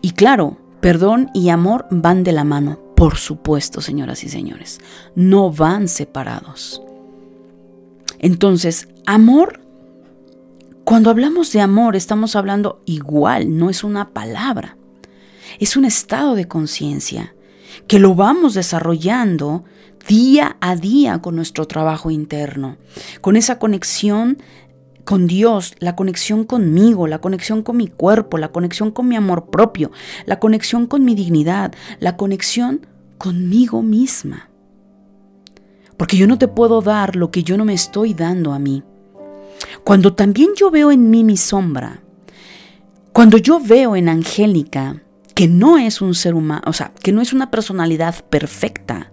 Y 0.02 0.12
claro, 0.12 0.58
Perdón 0.82 1.30
y 1.34 1.50
amor 1.50 1.86
van 1.92 2.24
de 2.24 2.32
la 2.32 2.44
mano, 2.44 2.80
por 2.96 3.18
supuesto, 3.18 3.82
señoras 3.82 4.24
y 4.24 4.30
señores. 4.30 4.80
No 5.16 5.52
van 5.52 5.88
separados. 5.88 6.82
Entonces, 8.20 8.88
amor, 9.06 9.62
cuando 10.84 11.10
hablamos 11.10 11.52
de 11.52 11.62
amor, 11.62 11.96
estamos 11.96 12.36
hablando 12.36 12.82
igual, 12.86 13.58
no 13.58 13.70
es 13.70 13.84
una 13.84 14.10
palabra. 14.10 14.78
Es 15.60 15.78
un 15.78 15.86
estado 15.86 16.36
de 16.36 16.48
conciencia 16.48 17.36
que 17.88 18.00
lo 18.00 18.16
vamos 18.16 18.54
desarrollando 18.54 19.66
día 20.08 20.58
a 20.62 20.76
día 20.76 21.20
con 21.22 21.36
nuestro 21.36 21.68
trabajo 21.68 22.10
interno, 22.10 22.78
con 23.22 23.36
esa 23.36 23.60
conexión 23.60 24.38
con 25.10 25.26
Dios, 25.26 25.74
la 25.80 25.96
conexión 25.96 26.44
conmigo, 26.44 27.08
la 27.08 27.18
conexión 27.18 27.64
con 27.64 27.78
mi 27.78 27.88
cuerpo, 27.88 28.38
la 28.38 28.50
conexión 28.52 28.92
con 28.92 29.08
mi 29.08 29.16
amor 29.16 29.50
propio, 29.50 29.90
la 30.28 30.38
conexión 30.38 30.86
con 30.86 31.04
mi 31.04 31.16
dignidad, 31.16 31.74
la 32.00 32.16
conexión 32.16 32.86
conmigo 33.18 33.82
misma. 33.82 34.52
Porque 35.98 36.16
yo 36.16 36.28
no 36.28 36.38
te 36.38 36.48
puedo 36.48 36.84
dar 36.84 37.16
lo 37.16 37.32
que 37.32 37.42
yo 37.42 37.58
no 37.58 37.66
me 37.66 37.74
estoy 37.74 38.14
dando 38.14 38.54
a 38.54 38.60
mí. 38.60 38.84
Cuando 39.84 40.14
también 40.14 40.50
yo 40.56 40.70
veo 40.70 40.92
en 40.92 41.10
mí 41.10 41.24
mi 41.24 41.38
sombra, 41.38 42.04
cuando 43.12 43.40
yo 43.40 43.60
veo 43.60 43.96
en 43.96 44.10
Angélica 44.10 45.02
que 45.34 45.48
no 45.48 45.80
es 45.80 46.02
un 46.02 46.14
ser 46.14 46.36
humano, 46.36 46.62
o 46.68 46.74
sea, 46.74 46.94
que 47.02 47.12
no 47.12 47.24
es 47.24 47.34
una 47.34 47.50
personalidad 47.50 48.24
perfecta 48.26 49.12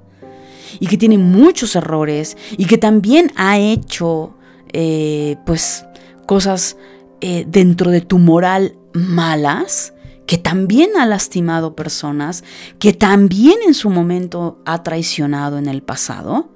y 0.79 0.89
que 0.89 0.99
tiene 0.99 1.17
muchos 1.17 1.75
errores 1.75 2.37
y 2.59 2.67
que 2.67 2.77
también 2.77 3.33
ha 3.35 3.57
hecho 3.59 4.36
eh, 4.73 5.37
pues 5.47 5.87
cosas 6.27 6.77
eh, 7.21 7.45
dentro 7.49 7.91
de 7.91 8.01
tu 8.01 8.19
moral 8.19 8.77
malas, 8.93 9.95
que 10.27 10.39
también 10.39 10.91
ha 10.99 11.07
lastimado 11.07 11.77
personas, 11.77 12.43
que 12.79 12.93
también 12.93 13.59
en 13.67 13.75
su 13.75 13.91
momento 13.91 14.61
ha 14.65 14.83
traicionado 14.83 15.59
en 15.59 15.69
el 15.69 15.83
pasado, 15.83 16.51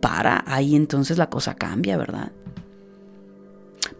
para 0.00 0.44
ahí 0.46 0.74
entonces 0.76 1.18
la 1.18 1.30
cosa 1.30 1.54
cambia, 1.54 1.96
¿verdad? 1.96 2.32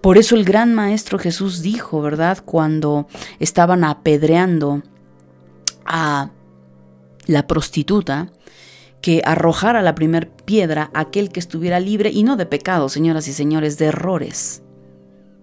Por 0.01 0.19
eso 0.19 0.35
el 0.35 0.45
gran 0.45 0.75
maestro 0.75 1.19
Jesús 1.19 1.63
dijo, 1.63 2.03
¿verdad? 2.03 2.39
Cuando 2.45 3.07
estaban 3.39 3.85
apedreando 3.85 4.83
a 5.85 6.31
la 7.27 7.47
prostituta, 7.47 8.31
que 9.01 9.23
arrojara 9.25 9.83
la 9.83 9.95
primer 9.95 10.31
piedra 10.31 10.91
aquel 10.95 11.31
que 11.31 11.41
estuviera 11.41 11.81
libre 11.81 12.11
y 12.11 12.23
no 12.23 12.37
de 12.37 12.47
pecado, 12.47 12.89
señoras 12.89 13.29
y 13.29 13.33
señores, 13.33 13.79
de 13.79 13.87
errores. 13.87 14.63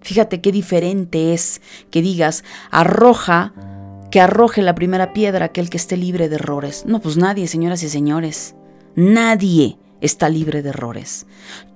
Fíjate 0.00 0.40
qué 0.40 0.52
diferente 0.52 1.32
es 1.32 1.62
que 1.90 2.02
digas, 2.02 2.44
arroja, 2.70 3.54
que 4.10 4.20
arroje 4.20 4.60
la 4.60 4.74
primera 4.74 5.14
piedra 5.14 5.46
aquel 5.46 5.70
que 5.70 5.78
esté 5.78 5.96
libre 5.96 6.28
de 6.28 6.36
errores. 6.36 6.84
No, 6.86 7.00
pues 7.00 7.16
nadie, 7.16 7.48
señoras 7.48 7.82
y 7.82 7.88
señores. 7.88 8.54
Nadie 8.94 9.78
está 10.02 10.28
libre 10.28 10.62
de 10.62 10.68
errores. 10.68 11.26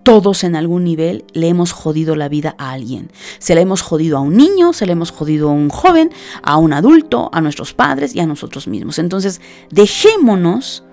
Todos 0.02 0.44
en 0.44 0.56
algún 0.56 0.84
nivel 0.84 1.24
le 1.32 1.48
hemos 1.48 1.72
jodido 1.72 2.16
la 2.16 2.28
vida 2.28 2.54
a 2.58 2.72
alguien. 2.72 3.10
Se 3.38 3.54
le 3.54 3.62
hemos 3.62 3.82
jodido 3.82 4.18
a 4.18 4.20
un 4.20 4.36
niño, 4.36 4.72
se 4.72 4.86
le 4.86 4.92
hemos 4.92 5.10
jodido 5.10 5.48
a 5.48 5.52
un 5.52 5.70
joven, 5.70 6.10
a 6.42 6.58
un 6.58 6.72
adulto, 6.72 7.30
a 7.32 7.40
nuestros 7.40 7.72
padres 7.72 8.14
y 8.14 8.20
a 8.20 8.26
nosotros 8.26 8.68
mismos. 8.68 8.98
Entonces, 8.98 9.40
dejémonos 9.70 10.84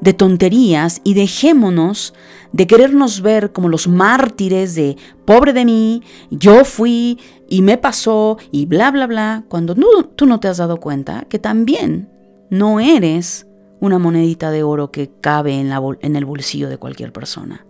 de 0.00 0.12
tonterías 0.12 1.00
y 1.04 1.14
dejémonos 1.14 2.14
de 2.52 2.66
querernos 2.66 3.22
ver 3.22 3.52
como 3.52 3.68
los 3.68 3.88
mártires 3.88 4.74
de 4.74 4.96
pobre 5.24 5.52
de 5.52 5.64
mí, 5.64 6.02
yo 6.30 6.64
fui 6.64 7.18
y 7.48 7.62
me 7.62 7.78
pasó 7.78 8.38
y 8.50 8.66
bla, 8.66 8.90
bla, 8.90 9.06
bla, 9.06 9.44
cuando 9.48 9.74
tú 10.14 10.26
no 10.26 10.40
te 10.40 10.48
has 10.48 10.58
dado 10.58 10.78
cuenta 10.78 11.26
que 11.28 11.38
también 11.38 12.08
no 12.50 12.80
eres 12.80 13.46
una 13.80 13.98
monedita 13.98 14.50
de 14.50 14.62
oro 14.62 14.90
que 14.90 15.10
cabe 15.20 15.58
en, 15.58 15.68
la, 15.68 15.82
en 16.00 16.16
el 16.16 16.24
bolsillo 16.24 16.68
de 16.68 16.78
cualquier 16.78 17.12
persona. 17.12 17.66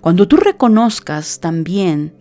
Cuando 0.00 0.28
tú 0.28 0.36
reconozcas 0.36 1.40
también 1.40 2.14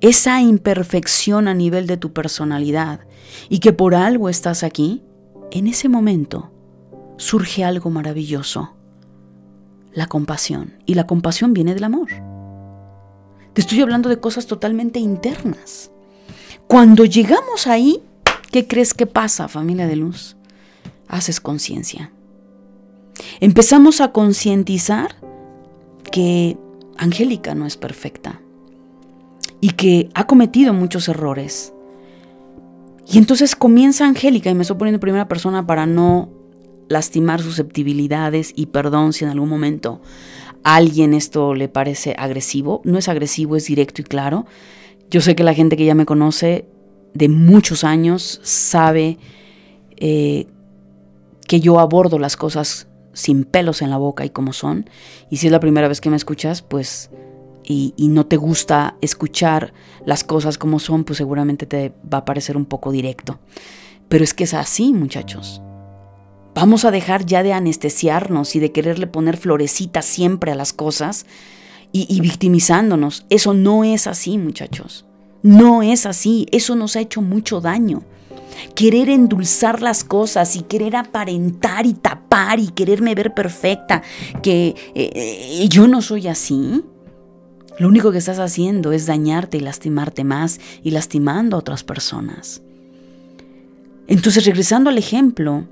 esa 0.00 0.40
imperfección 0.40 1.46
a 1.46 1.54
nivel 1.54 1.86
de 1.86 1.96
tu 1.96 2.12
personalidad 2.12 3.00
y 3.48 3.58
que 3.58 3.72
por 3.72 3.94
algo 3.94 4.28
estás 4.28 4.62
aquí, 4.62 5.02
en 5.52 5.66
ese 5.66 5.88
momento 5.88 6.49
surge 7.20 7.64
algo 7.64 7.90
maravilloso, 7.90 8.74
la 9.92 10.06
compasión. 10.06 10.78
Y 10.86 10.94
la 10.94 11.06
compasión 11.06 11.52
viene 11.52 11.74
del 11.74 11.84
amor. 11.84 12.08
Te 13.52 13.60
estoy 13.60 13.82
hablando 13.82 14.08
de 14.08 14.20
cosas 14.20 14.46
totalmente 14.46 14.98
internas. 14.98 15.90
Cuando 16.66 17.04
llegamos 17.04 17.66
ahí, 17.66 18.02
¿qué 18.50 18.66
crees 18.66 18.94
que 18.94 19.06
pasa, 19.06 19.48
familia 19.48 19.86
de 19.86 19.96
luz? 19.96 20.36
Haces 21.08 21.40
conciencia. 21.40 22.10
Empezamos 23.40 24.00
a 24.00 24.12
concientizar 24.12 25.16
que 26.10 26.56
Angélica 26.96 27.54
no 27.54 27.66
es 27.66 27.76
perfecta 27.76 28.40
y 29.60 29.72
que 29.72 30.08
ha 30.14 30.26
cometido 30.26 30.72
muchos 30.72 31.06
errores. 31.08 31.74
Y 33.06 33.18
entonces 33.18 33.56
comienza 33.56 34.06
Angélica, 34.06 34.48
y 34.48 34.54
me 34.54 34.62
estoy 34.62 34.78
poniendo 34.78 34.96
en 34.96 35.00
primera 35.00 35.28
persona 35.28 35.66
para 35.66 35.84
no 35.84 36.39
lastimar 36.90 37.40
susceptibilidades 37.40 38.52
y 38.56 38.66
perdón 38.66 39.12
si 39.12 39.24
en 39.24 39.30
algún 39.30 39.48
momento 39.48 40.02
a 40.64 40.74
alguien 40.74 41.14
esto 41.14 41.54
le 41.54 41.68
parece 41.68 42.16
agresivo. 42.18 42.82
No 42.84 42.98
es 42.98 43.08
agresivo, 43.08 43.56
es 43.56 43.66
directo 43.66 44.02
y 44.02 44.04
claro. 44.04 44.44
Yo 45.08 45.20
sé 45.20 45.36
que 45.36 45.44
la 45.44 45.54
gente 45.54 45.76
que 45.76 45.84
ya 45.84 45.94
me 45.94 46.04
conoce 46.04 46.66
de 47.14 47.28
muchos 47.28 47.84
años 47.84 48.40
sabe 48.42 49.18
eh, 49.98 50.46
que 51.46 51.60
yo 51.60 51.78
abordo 51.78 52.18
las 52.18 52.36
cosas 52.36 52.88
sin 53.12 53.44
pelos 53.44 53.82
en 53.82 53.90
la 53.90 53.96
boca 53.96 54.24
y 54.24 54.30
como 54.30 54.52
son. 54.52 54.90
Y 55.30 55.36
si 55.36 55.46
es 55.46 55.52
la 55.52 55.60
primera 55.60 55.86
vez 55.86 56.00
que 56.00 56.10
me 56.10 56.16
escuchas, 56.16 56.60
pues, 56.60 57.10
y, 57.62 57.94
y, 57.96 58.08
no 58.08 58.26
te 58.26 58.36
gusta 58.36 58.96
escuchar 59.00 59.72
las 60.04 60.24
cosas 60.24 60.58
como 60.58 60.80
son, 60.80 61.04
pues 61.04 61.18
seguramente 61.18 61.66
te 61.66 61.92
va 62.12 62.18
a 62.18 62.24
parecer 62.24 62.56
un 62.56 62.64
poco 62.64 62.90
directo. 62.90 63.38
Pero 64.08 64.24
es 64.24 64.34
que 64.34 64.42
es 64.44 64.54
así, 64.54 64.92
muchachos. 64.92 65.62
Vamos 66.54 66.84
a 66.84 66.90
dejar 66.90 67.26
ya 67.26 67.42
de 67.42 67.52
anestesiarnos 67.52 68.56
y 68.56 68.60
de 68.60 68.72
quererle 68.72 69.06
poner 69.06 69.36
florecitas 69.36 70.04
siempre 70.04 70.52
a 70.52 70.56
las 70.56 70.72
cosas 70.72 71.26
y, 71.92 72.20
victimizándonos. 72.20 73.26
Eso 73.30 73.54
no 73.54 73.84
es 73.84 74.06
así, 74.06 74.38
muchachos. 74.38 75.06
No 75.42 75.82
es 75.82 76.06
así. 76.06 76.46
Eso 76.52 76.76
nos 76.76 76.96
ha 76.96 77.00
hecho 77.00 77.22
mucho 77.22 77.60
daño. 77.60 78.02
Querer 78.74 79.08
endulzar 79.08 79.80
las 79.80 80.04
cosas 80.04 80.56
y 80.56 80.62
querer 80.62 80.96
aparentar 80.96 81.86
y 81.86 81.94
tapar 81.94 82.58
y 82.60 82.68
quererme 82.68 83.14
ver 83.14 83.32
perfecta, 83.32 84.02
que 84.42 84.74
eh, 84.94 85.10
eh, 85.14 85.68
yo 85.68 85.88
no 85.88 86.02
soy 86.02 86.28
así. 86.28 86.84
Lo 87.78 87.88
único 87.88 88.12
que 88.12 88.18
estás 88.18 88.38
haciendo 88.38 88.92
es 88.92 89.06
dañarte 89.06 89.56
y 89.56 89.60
lastimarte 89.60 90.24
más 90.24 90.60
y 90.82 90.90
lastimando 90.90 91.56
a 91.56 91.60
otras 91.60 91.84
personas. 91.84 92.60
Entonces, 94.06 94.44
regresando 94.44 94.90
al 94.90 94.98
ejemplo, 94.98 95.64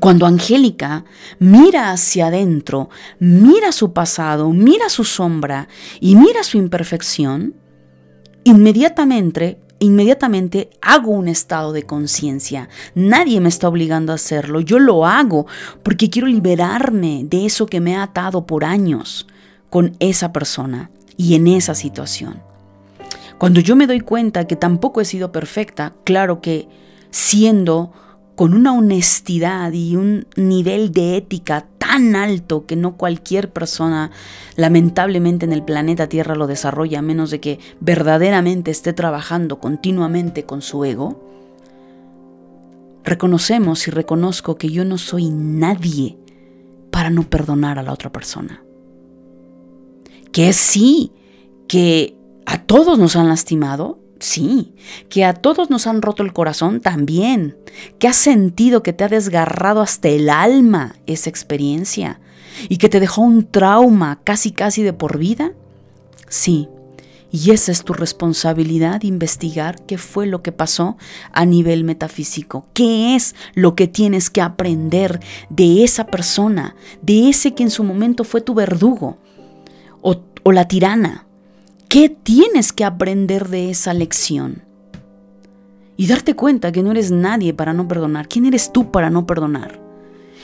cuando 0.00 0.26
Angélica 0.26 1.04
mira 1.38 1.90
hacia 1.90 2.26
adentro, 2.26 2.90
mira 3.18 3.72
su 3.72 3.92
pasado, 3.92 4.50
mira 4.50 4.88
su 4.88 5.04
sombra 5.04 5.68
y 6.00 6.16
mira 6.16 6.42
su 6.42 6.58
imperfección, 6.58 7.54
inmediatamente, 8.42 9.60
inmediatamente 9.78 10.70
hago 10.82 11.12
un 11.12 11.28
estado 11.28 11.72
de 11.72 11.84
conciencia. 11.84 12.68
Nadie 12.94 13.40
me 13.40 13.48
está 13.48 13.68
obligando 13.68 14.12
a 14.12 14.16
hacerlo, 14.16 14.60
yo 14.60 14.78
lo 14.78 15.06
hago 15.06 15.46
porque 15.82 16.10
quiero 16.10 16.26
liberarme 16.26 17.24
de 17.24 17.46
eso 17.46 17.66
que 17.66 17.80
me 17.80 17.96
ha 17.96 18.02
atado 18.02 18.46
por 18.46 18.64
años 18.64 19.26
con 19.70 19.96
esa 20.00 20.32
persona 20.32 20.90
y 21.16 21.34
en 21.34 21.46
esa 21.46 21.74
situación. 21.74 22.42
Cuando 23.38 23.60
yo 23.60 23.76
me 23.76 23.86
doy 23.86 24.00
cuenta 24.00 24.46
que 24.46 24.56
tampoco 24.56 25.00
he 25.00 25.04
sido 25.04 25.32
perfecta, 25.32 25.94
claro 26.04 26.40
que 26.40 26.68
siendo 27.10 27.92
con 28.34 28.54
una 28.54 28.72
honestidad 28.72 29.72
y 29.72 29.96
un 29.96 30.26
nivel 30.36 30.92
de 30.92 31.16
ética 31.16 31.66
tan 31.78 32.16
alto 32.16 32.66
que 32.66 32.76
no 32.76 32.96
cualquier 32.96 33.52
persona 33.52 34.10
lamentablemente 34.56 35.44
en 35.44 35.52
el 35.52 35.62
planeta 35.62 36.08
Tierra 36.08 36.34
lo 36.34 36.46
desarrolla 36.46 36.98
a 36.98 37.02
menos 37.02 37.30
de 37.30 37.40
que 37.40 37.60
verdaderamente 37.80 38.70
esté 38.70 38.92
trabajando 38.92 39.60
continuamente 39.60 40.44
con 40.44 40.62
su 40.62 40.84
ego, 40.84 41.22
reconocemos 43.04 43.86
y 43.86 43.90
reconozco 43.90 44.56
que 44.56 44.70
yo 44.70 44.84
no 44.84 44.98
soy 44.98 45.30
nadie 45.30 46.18
para 46.90 47.10
no 47.10 47.28
perdonar 47.28 47.78
a 47.78 47.82
la 47.82 47.92
otra 47.92 48.10
persona. 48.10 48.64
Que 50.32 50.52
sí, 50.52 51.12
que 51.68 52.16
a 52.46 52.62
todos 52.62 52.98
nos 52.98 53.14
han 53.14 53.28
lastimado, 53.28 53.98
Sí, 54.24 54.72
que 55.10 55.22
a 55.26 55.34
todos 55.34 55.68
nos 55.68 55.86
han 55.86 56.00
roto 56.00 56.22
el 56.22 56.32
corazón 56.32 56.80
también, 56.80 57.58
que 57.98 58.08
has 58.08 58.16
sentido 58.16 58.82
que 58.82 58.94
te 58.94 59.04
ha 59.04 59.08
desgarrado 59.08 59.82
hasta 59.82 60.08
el 60.08 60.30
alma 60.30 60.96
esa 61.06 61.28
experiencia 61.28 62.20
y 62.70 62.78
que 62.78 62.88
te 62.88 63.00
dejó 63.00 63.20
un 63.20 63.44
trauma 63.44 64.20
casi 64.24 64.50
casi 64.50 64.82
de 64.82 64.94
por 64.94 65.18
vida. 65.18 65.52
Sí, 66.26 66.70
y 67.30 67.50
esa 67.50 67.70
es 67.70 67.84
tu 67.84 67.92
responsabilidad 67.92 69.02
investigar 69.02 69.84
qué 69.84 69.98
fue 69.98 70.26
lo 70.26 70.40
que 70.40 70.52
pasó 70.52 70.96
a 71.30 71.44
nivel 71.44 71.84
metafísico, 71.84 72.66
qué 72.72 73.16
es 73.16 73.34
lo 73.52 73.76
que 73.76 73.88
tienes 73.88 74.30
que 74.30 74.40
aprender 74.40 75.20
de 75.50 75.84
esa 75.84 76.06
persona, 76.06 76.76
de 77.02 77.28
ese 77.28 77.52
que 77.52 77.64
en 77.64 77.70
su 77.70 77.84
momento 77.84 78.24
fue 78.24 78.40
tu 78.40 78.54
verdugo 78.54 79.18
o, 80.00 80.22
o 80.44 80.52
la 80.52 80.66
tirana 80.66 81.26
¿Qué 81.88 82.08
tienes 82.08 82.72
que 82.72 82.84
aprender 82.84 83.48
de 83.48 83.70
esa 83.70 83.94
lección? 83.94 84.64
Y 85.96 86.06
darte 86.08 86.34
cuenta 86.34 86.72
que 86.72 86.82
no 86.82 86.90
eres 86.90 87.10
nadie 87.10 87.54
para 87.54 87.72
no 87.72 87.86
perdonar. 87.86 88.28
¿Quién 88.28 88.46
eres 88.46 88.72
tú 88.72 88.90
para 88.90 89.10
no 89.10 89.26
perdonar? 89.26 89.80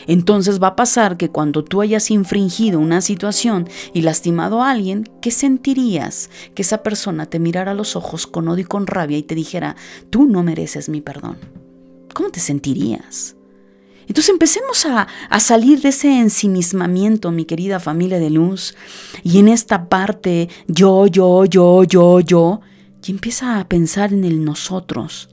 Entonces 0.07 0.63
va 0.63 0.69
a 0.69 0.77
pasar 0.77 1.17
que 1.17 1.31
cuando 1.31 1.65
tú 1.65 1.81
hayas 1.83 2.11
infringido 2.11 2.79
una 2.79 3.01
situación 3.01 3.69
y 3.93 4.03
lastimado 4.03 4.63
a 4.63 4.71
alguien, 4.71 5.09
¿qué 5.21 5.31
sentirías? 5.31 6.31
Que 6.55 6.63
esa 6.63 6.83
persona 6.83 7.27
te 7.27 7.39
mirara 7.39 7.73
a 7.73 7.75
los 7.75 7.97
ojos 7.97 8.27
con 8.27 8.49
odio 8.49 8.63
y 8.63 8.67
con 8.67 8.87
rabia 8.87 9.19
y 9.19 9.23
te 9.23 9.35
dijera, 9.35 9.77
tú 10.11 10.27
no 10.27 10.43
mereces 10.43 10.89
mi 10.89 11.01
perdón. 11.01 11.37
¿Cómo 12.15 12.31
te 12.31 12.41
sentirías? 12.41 13.37
Entonces 14.11 14.31
empecemos 14.31 14.87
a, 14.87 15.07
salir 15.39 15.83
de 15.83 15.91
ese 15.91 16.19
ensimismamiento, 16.19 17.31
mi 17.31 17.45
querida 17.45 17.79
familia 17.79 18.19
de 18.19 18.29
luz, 18.29 18.75
y 19.23 19.39
en 19.39 19.47
esta 19.47 19.89
parte 19.89 20.49
yo, 20.67 21.07
yo, 21.07 21.45
yo, 21.45 21.85
yo, 21.85 22.19
yo, 22.19 22.61
y 23.07 23.13
empieza 23.13 23.61
a 23.61 23.69
pensar 23.69 24.13
en 24.13 24.25
el 24.25 24.45
nosotros, 24.45 25.29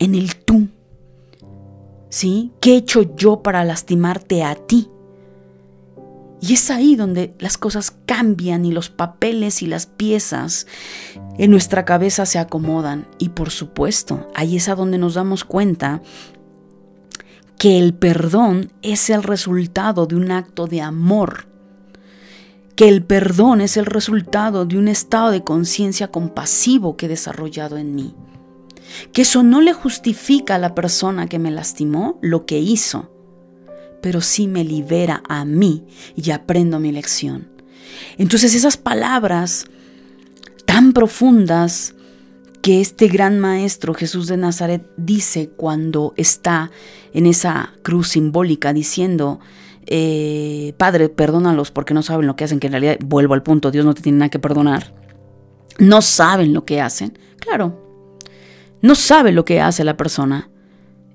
en 0.00 0.16
el 0.16 0.34
tú. 0.34 0.66
¿Sí? 2.08 2.50
¿Qué 2.60 2.72
he 2.72 2.78
hecho 2.78 3.14
yo 3.14 3.40
para 3.40 3.62
lastimarte 3.62 4.42
a 4.42 4.56
ti? 4.56 4.88
Y 6.40 6.54
es 6.54 6.72
ahí 6.72 6.96
donde 6.96 7.36
las 7.38 7.56
cosas 7.56 7.92
cambian 8.04 8.64
y 8.64 8.72
los 8.72 8.90
papeles 8.90 9.62
y 9.62 9.68
las 9.68 9.86
piezas 9.86 10.66
en 11.38 11.52
nuestra 11.52 11.84
cabeza 11.84 12.26
se 12.26 12.40
acomodan. 12.40 13.06
Y 13.20 13.28
por 13.28 13.50
supuesto, 13.50 14.28
ahí 14.34 14.56
es 14.56 14.68
a 14.68 14.74
donde 14.74 14.98
nos 14.98 15.14
damos 15.14 15.44
cuenta 15.44 16.02
que 17.62 17.78
el 17.78 17.94
perdón 17.94 18.72
es 18.82 19.08
el 19.08 19.22
resultado 19.22 20.06
de 20.06 20.16
un 20.16 20.32
acto 20.32 20.66
de 20.66 20.80
amor, 20.80 21.46
que 22.74 22.88
el 22.88 23.04
perdón 23.04 23.60
es 23.60 23.76
el 23.76 23.86
resultado 23.86 24.64
de 24.64 24.76
un 24.76 24.88
estado 24.88 25.30
de 25.30 25.44
conciencia 25.44 26.08
compasivo 26.08 26.96
que 26.96 27.06
he 27.06 27.08
desarrollado 27.08 27.76
en 27.76 27.94
mí, 27.94 28.16
que 29.12 29.22
eso 29.22 29.44
no 29.44 29.60
le 29.60 29.74
justifica 29.74 30.56
a 30.56 30.58
la 30.58 30.74
persona 30.74 31.28
que 31.28 31.38
me 31.38 31.52
lastimó 31.52 32.18
lo 32.20 32.46
que 32.46 32.58
hizo, 32.58 33.12
pero 34.00 34.22
sí 34.22 34.48
me 34.48 34.64
libera 34.64 35.22
a 35.28 35.44
mí 35.44 35.84
y 36.16 36.32
aprendo 36.32 36.80
mi 36.80 36.90
lección. 36.90 37.48
Entonces 38.18 38.56
esas 38.56 38.76
palabras 38.76 39.66
tan 40.64 40.92
profundas, 40.92 41.94
que 42.62 42.80
este 42.80 43.08
gran 43.08 43.40
maestro 43.40 43.92
Jesús 43.92 44.28
de 44.28 44.36
Nazaret 44.36 44.88
dice 44.96 45.50
cuando 45.50 46.14
está 46.16 46.70
en 47.12 47.26
esa 47.26 47.72
cruz 47.82 48.08
simbólica 48.08 48.72
diciendo, 48.72 49.40
eh, 49.86 50.72
Padre, 50.76 51.08
perdónalos 51.08 51.72
porque 51.72 51.92
no 51.92 52.02
saben 52.02 52.28
lo 52.28 52.36
que 52.36 52.44
hacen, 52.44 52.60
que 52.60 52.68
en 52.68 52.74
realidad, 52.74 52.98
vuelvo 53.04 53.34
al 53.34 53.42
punto, 53.42 53.72
Dios 53.72 53.84
no 53.84 53.94
te 53.94 54.02
tiene 54.02 54.18
nada 54.18 54.30
que 54.30 54.38
perdonar. 54.38 54.94
No 55.78 56.02
saben 56.02 56.54
lo 56.54 56.64
que 56.64 56.80
hacen. 56.80 57.18
Claro, 57.40 57.82
no 58.80 58.94
sabe 58.94 59.32
lo 59.32 59.44
que 59.44 59.60
hace 59.60 59.82
la 59.82 59.96
persona. 59.96 60.48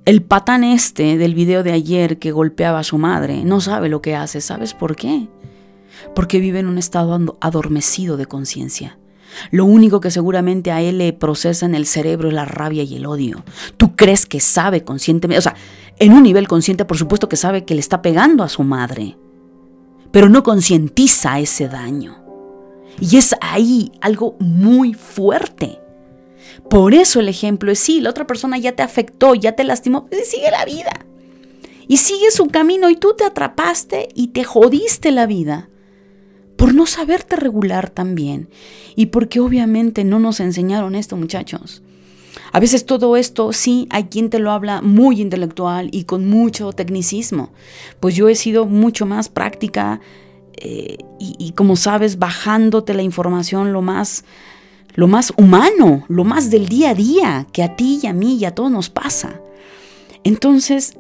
El 0.04 0.24
patán 0.24 0.66
este 0.66 1.18
del 1.18 1.34
video 1.34 1.64
de 1.64 1.72
ayer 1.72 2.18
que 2.18 2.32
golpeaba 2.32 2.80
a 2.80 2.84
su 2.84 2.98
madre 2.98 3.44
no 3.46 3.62
sabe 3.62 3.88
lo 3.88 4.02
que 4.02 4.16
hace. 4.16 4.42
¿Sabes 4.42 4.74
por 4.74 4.98
qué? 4.98 5.28
Porque 6.14 6.40
vive 6.40 6.60
en 6.60 6.68
un 6.68 6.78
estado 6.78 7.38
adormecido 7.40 8.18
de 8.18 8.26
conciencia. 8.26 8.98
Lo 9.52 9.66
único 9.66 10.00
que 10.00 10.12
seguramente 10.12 10.72
a 10.72 10.82
él 10.82 10.98
le 10.98 11.14
procesa 11.14 11.66
en 11.66 11.76
el 11.76 11.86
cerebro 11.86 12.30
es 12.30 12.34
la 12.34 12.46
rabia 12.46 12.84
y 12.84 12.96
el 12.96 13.06
odio. 13.06 13.44
Tú 13.78 13.96
crees 13.96 14.26
que 14.26 14.40
sabe 14.40 14.84
conscientemente, 14.84 15.40
o 15.40 15.42
sea, 15.42 15.56
en 16.00 16.14
un 16.14 16.24
nivel 16.24 16.48
consciente 16.48 16.86
por 16.86 16.98
supuesto 16.98 17.30
que 17.30 17.36
sabe 17.36 17.66
que 17.66 17.76
le 17.76 17.80
está 17.80 18.02
pegando 18.02 18.44
a 18.44 18.50
su 18.50 18.64
madre, 18.64 19.18
pero 20.12 20.30
no 20.30 20.44
concientiza 20.44 21.40
ese 21.40 21.68
daño. 21.68 22.24
Y 23.00 23.18
es 23.18 23.36
ahí 23.42 23.92
algo 24.02 24.36
muy 24.40 24.94
fuerte. 24.94 25.80
Por 26.70 26.94
eso 26.94 27.20
el 27.20 27.30
ejemplo 27.30 27.72
es 27.72 27.80
sí, 27.80 28.02
la 28.02 28.10
otra 28.10 28.26
persona 28.26 28.58
ya 28.58 28.72
te 28.72 28.84
afectó, 28.84 29.36
ya 29.36 29.52
te 29.54 29.64
lastimó, 29.64 30.08
pues 30.08 30.30
sigue 30.30 30.50
la 30.50 30.66
vida. 30.66 31.06
Y 31.88 31.98
sigue 31.98 32.32
su 32.32 32.48
camino 32.48 32.90
y 32.90 32.96
tú 32.96 33.14
te 33.16 33.24
atrapaste 33.24 34.10
y 34.14 34.30
te 34.30 34.44
jodiste 34.44 35.12
la 35.12 35.26
vida 35.26 35.70
por 36.58 36.74
no 36.74 36.86
saberte 36.86 37.36
regular 37.36 37.90
también 37.90 38.50
y 38.96 39.08
porque 39.08 39.40
obviamente 39.40 40.04
no 40.04 40.20
nos 40.20 40.40
enseñaron 40.40 40.96
esto, 40.96 41.16
muchachos. 41.16 41.84
A 42.52 42.60
veces 42.60 42.86
todo 42.86 43.16
esto 43.16 43.54
sí 43.54 43.88
hay 43.90 44.06
quien 44.06 44.30
te 44.30 44.40
lo 44.40 44.52
habla 44.52 44.82
muy 44.82 45.22
intelectual 45.22 45.90
y 45.92 46.04
con 46.04 46.28
mucho 46.28 46.74
tecnicismo, 46.74 47.52
pues 48.00 48.16
yo 48.16 48.28
he 48.30 48.36
sido 48.36 48.66
mucho 48.66 49.06
más 49.06 49.30
práctica 49.30 50.02
eh, 50.60 50.98
y, 51.20 51.36
y, 51.38 51.52
como 51.52 51.76
sabes 51.76 52.18
bajándote 52.18 52.96
la 52.96 53.04
información 53.04 53.74
lo 53.74 53.84
más 53.84 54.26
lo 54.96 55.08
más 55.08 55.32
humano, 55.38 56.04
lo 56.08 56.24
más 56.24 56.50
del 56.50 56.68
día 56.68 56.90
a 56.90 56.96
día 56.96 57.48
que 57.54 57.62
a 57.62 57.76
ti 57.76 58.00
y 58.02 58.08
a 58.08 58.14
mí 58.14 58.38
y 58.38 58.46
a 58.46 58.56
todos 58.56 58.72
nos 58.72 58.90
pasa. 58.90 59.40
Entonces, 60.24 60.98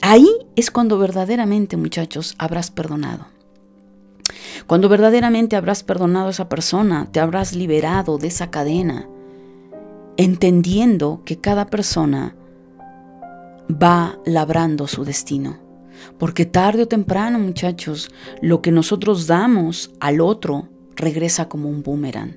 ahí 0.00 0.28
es 0.54 0.70
cuando 0.70 0.98
verdaderamente, 0.98 1.76
muchachos, 1.76 2.36
habrás 2.38 2.70
perdonado. 2.70 3.26
Cuando 4.66 4.88
verdaderamente 4.88 5.56
habrás 5.56 5.82
perdonado 5.82 6.28
a 6.28 6.30
esa 6.30 6.48
persona, 6.48 7.08
te 7.10 7.20
habrás 7.20 7.54
liberado 7.54 8.18
de 8.18 8.28
esa 8.28 8.50
cadena, 8.50 9.08
entendiendo 10.16 11.22
que 11.24 11.38
cada 11.38 11.66
persona 11.66 12.34
va 13.70 14.18
labrando 14.24 14.86
su 14.86 15.04
destino. 15.04 15.58
Porque 16.18 16.46
tarde 16.46 16.84
o 16.84 16.88
temprano, 16.88 17.38
muchachos, 17.38 18.10
lo 18.40 18.62
que 18.62 18.72
nosotros 18.72 19.26
damos 19.26 19.92
al 20.00 20.20
otro 20.20 20.68
regresa 20.96 21.48
como 21.48 21.68
un 21.68 21.82
boomerang. 21.82 22.36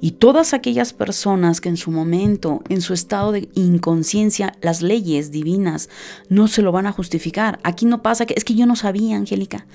Y 0.00 0.12
todas 0.12 0.54
aquellas 0.54 0.92
personas 0.92 1.60
que 1.60 1.68
en 1.68 1.76
su 1.76 1.90
momento, 1.90 2.62
en 2.68 2.80
su 2.80 2.94
estado 2.94 3.32
de 3.32 3.48
inconsciencia, 3.54 4.54
las 4.60 4.82
leyes 4.82 5.30
divinas 5.30 5.88
no 6.28 6.48
se 6.48 6.62
lo 6.62 6.72
van 6.72 6.86
a 6.86 6.92
justificar. 6.92 7.58
Aquí 7.62 7.86
no 7.86 8.02
pasa 8.02 8.26
que 8.26 8.34
es 8.36 8.44
que 8.44 8.54
yo 8.54 8.66
no 8.66 8.76
sabía, 8.76 9.16
Angélica. 9.16 9.66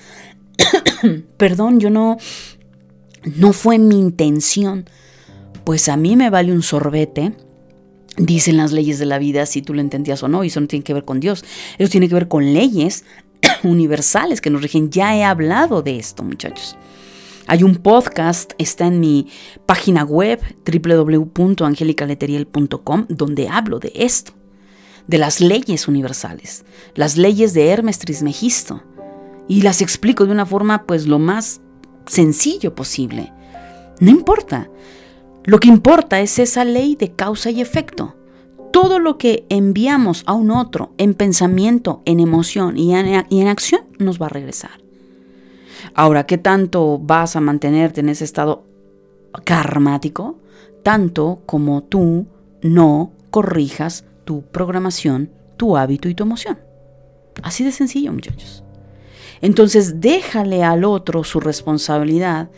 Perdón, 1.36 1.80
yo 1.80 1.90
no, 1.90 2.16
no 3.36 3.52
fue 3.52 3.78
mi 3.78 3.98
intención. 3.98 4.88
Pues 5.64 5.88
a 5.88 5.96
mí 5.96 6.16
me 6.16 6.30
vale 6.30 6.52
un 6.52 6.62
sorbete. 6.62 7.32
Dicen 8.16 8.56
las 8.56 8.72
leyes 8.72 8.98
de 8.98 9.06
la 9.06 9.18
vida 9.18 9.44
si 9.46 9.60
tú 9.60 9.74
lo 9.74 9.80
entendías 9.80 10.22
o 10.22 10.28
no, 10.28 10.44
y 10.44 10.46
eso 10.46 10.60
no 10.60 10.68
tiene 10.68 10.84
que 10.84 10.94
ver 10.94 11.04
con 11.04 11.18
Dios. 11.20 11.44
Eso 11.78 11.90
tiene 11.90 12.08
que 12.08 12.14
ver 12.14 12.28
con 12.28 12.52
leyes 12.52 13.04
universales 13.64 14.40
que 14.40 14.50
nos 14.50 14.62
rigen. 14.62 14.90
Ya 14.90 15.16
he 15.16 15.24
hablado 15.24 15.82
de 15.82 15.98
esto, 15.98 16.22
muchachos. 16.22 16.76
Hay 17.46 17.62
un 17.62 17.76
podcast, 17.76 18.54
está 18.56 18.86
en 18.86 19.00
mi 19.00 19.28
página 19.66 20.02
web 20.04 20.40
www.angelicaleteriel.com, 20.64 23.06
donde 23.10 23.48
hablo 23.48 23.80
de 23.80 23.92
esto, 23.94 24.32
de 25.06 25.18
las 25.18 25.42
leyes 25.42 25.86
universales, 25.86 26.64
las 26.94 27.18
leyes 27.18 27.52
de 27.52 27.68
Hermes 27.68 27.98
Trismegisto, 27.98 28.82
y 29.48 29.62
las 29.62 29.82
explico 29.82 30.26
de 30.26 30.32
una 30.32 30.46
forma 30.46 30.84
pues 30.84 31.06
lo 31.06 31.18
más 31.18 31.60
sencillo 32.06 32.74
posible. 32.74 33.32
No 34.00 34.10
importa. 34.10 34.70
Lo 35.44 35.60
que 35.60 35.68
importa 35.68 36.20
es 36.20 36.38
esa 36.38 36.64
ley 36.64 36.96
de 36.96 37.12
causa 37.12 37.50
y 37.50 37.60
efecto. 37.60 38.16
Todo 38.72 38.98
lo 38.98 39.18
que 39.18 39.46
enviamos 39.50 40.24
a 40.26 40.32
un 40.32 40.50
otro 40.50 40.92
en 40.98 41.14
pensamiento, 41.14 42.02
en 42.06 42.18
emoción 42.18 42.76
y 42.76 42.94
en, 42.94 43.26
y 43.28 43.40
en 43.40 43.48
acción 43.48 43.82
nos 43.98 44.20
va 44.20 44.26
a 44.26 44.30
regresar. 44.30 44.82
Ahora, 45.94 46.26
¿qué 46.26 46.38
tanto 46.38 46.98
vas 46.98 47.36
a 47.36 47.40
mantenerte 47.40 48.00
en 48.00 48.08
ese 48.08 48.24
estado 48.24 48.64
karmático? 49.44 50.38
Tanto 50.82 51.42
como 51.46 51.82
tú 51.82 52.26
no 52.62 53.12
corrijas 53.30 54.04
tu 54.24 54.42
programación, 54.42 55.30
tu 55.56 55.76
hábito 55.76 56.08
y 56.08 56.14
tu 56.14 56.24
emoción. 56.24 56.58
Así 57.42 57.64
de 57.64 57.72
sencillo, 57.72 58.12
muchachos. 58.12 58.63
Entonces 59.44 60.00
déjale 60.00 60.64
al 60.64 60.84
otro 60.84 61.22
su 61.22 61.38
responsabilidad 61.38 62.48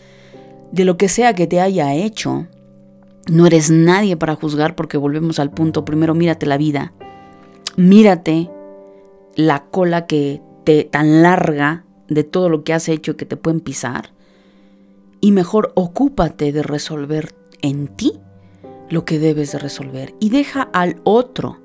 de 0.70 0.84
lo 0.84 0.96
que 0.96 1.08
sea 1.08 1.34
que 1.34 1.48
te 1.48 1.60
haya 1.60 1.92
hecho. 1.94 2.46
No 3.28 3.44
eres 3.44 3.72
nadie 3.72 4.16
para 4.16 4.36
juzgar 4.36 4.76
porque 4.76 4.96
volvemos 4.96 5.40
al 5.40 5.50
punto. 5.50 5.84
Primero 5.84 6.14
mírate 6.14 6.46
la 6.46 6.56
vida. 6.56 6.92
Mírate 7.74 8.48
la 9.34 9.64
cola 9.64 10.06
que 10.06 10.40
te 10.62 10.84
tan 10.84 11.24
larga 11.24 11.84
de 12.06 12.22
todo 12.22 12.48
lo 12.48 12.62
que 12.62 12.72
has 12.72 12.88
hecho 12.88 13.16
que 13.16 13.26
te 13.26 13.36
pueden 13.36 13.58
pisar. 13.58 14.12
Y 15.20 15.32
mejor 15.32 15.72
ocúpate 15.74 16.52
de 16.52 16.62
resolver 16.62 17.34
en 17.62 17.88
ti 17.88 18.20
lo 18.90 19.04
que 19.04 19.18
debes 19.18 19.50
de 19.50 19.58
resolver 19.58 20.14
y 20.20 20.30
deja 20.30 20.62
al 20.72 21.00
otro 21.02 21.58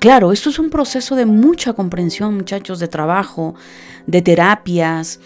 Claro, 0.00 0.32
esto 0.32 0.48
es 0.48 0.58
un 0.58 0.70
proceso 0.70 1.14
de 1.14 1.26
mucha 1.26 1.74
comprensión, 1.74 2.34
muchachos, 2.34 2.78
de 2.78 2.88
trabajo, 2.88 3.54
de 4.06 4.22
terapias, 4.22 5.20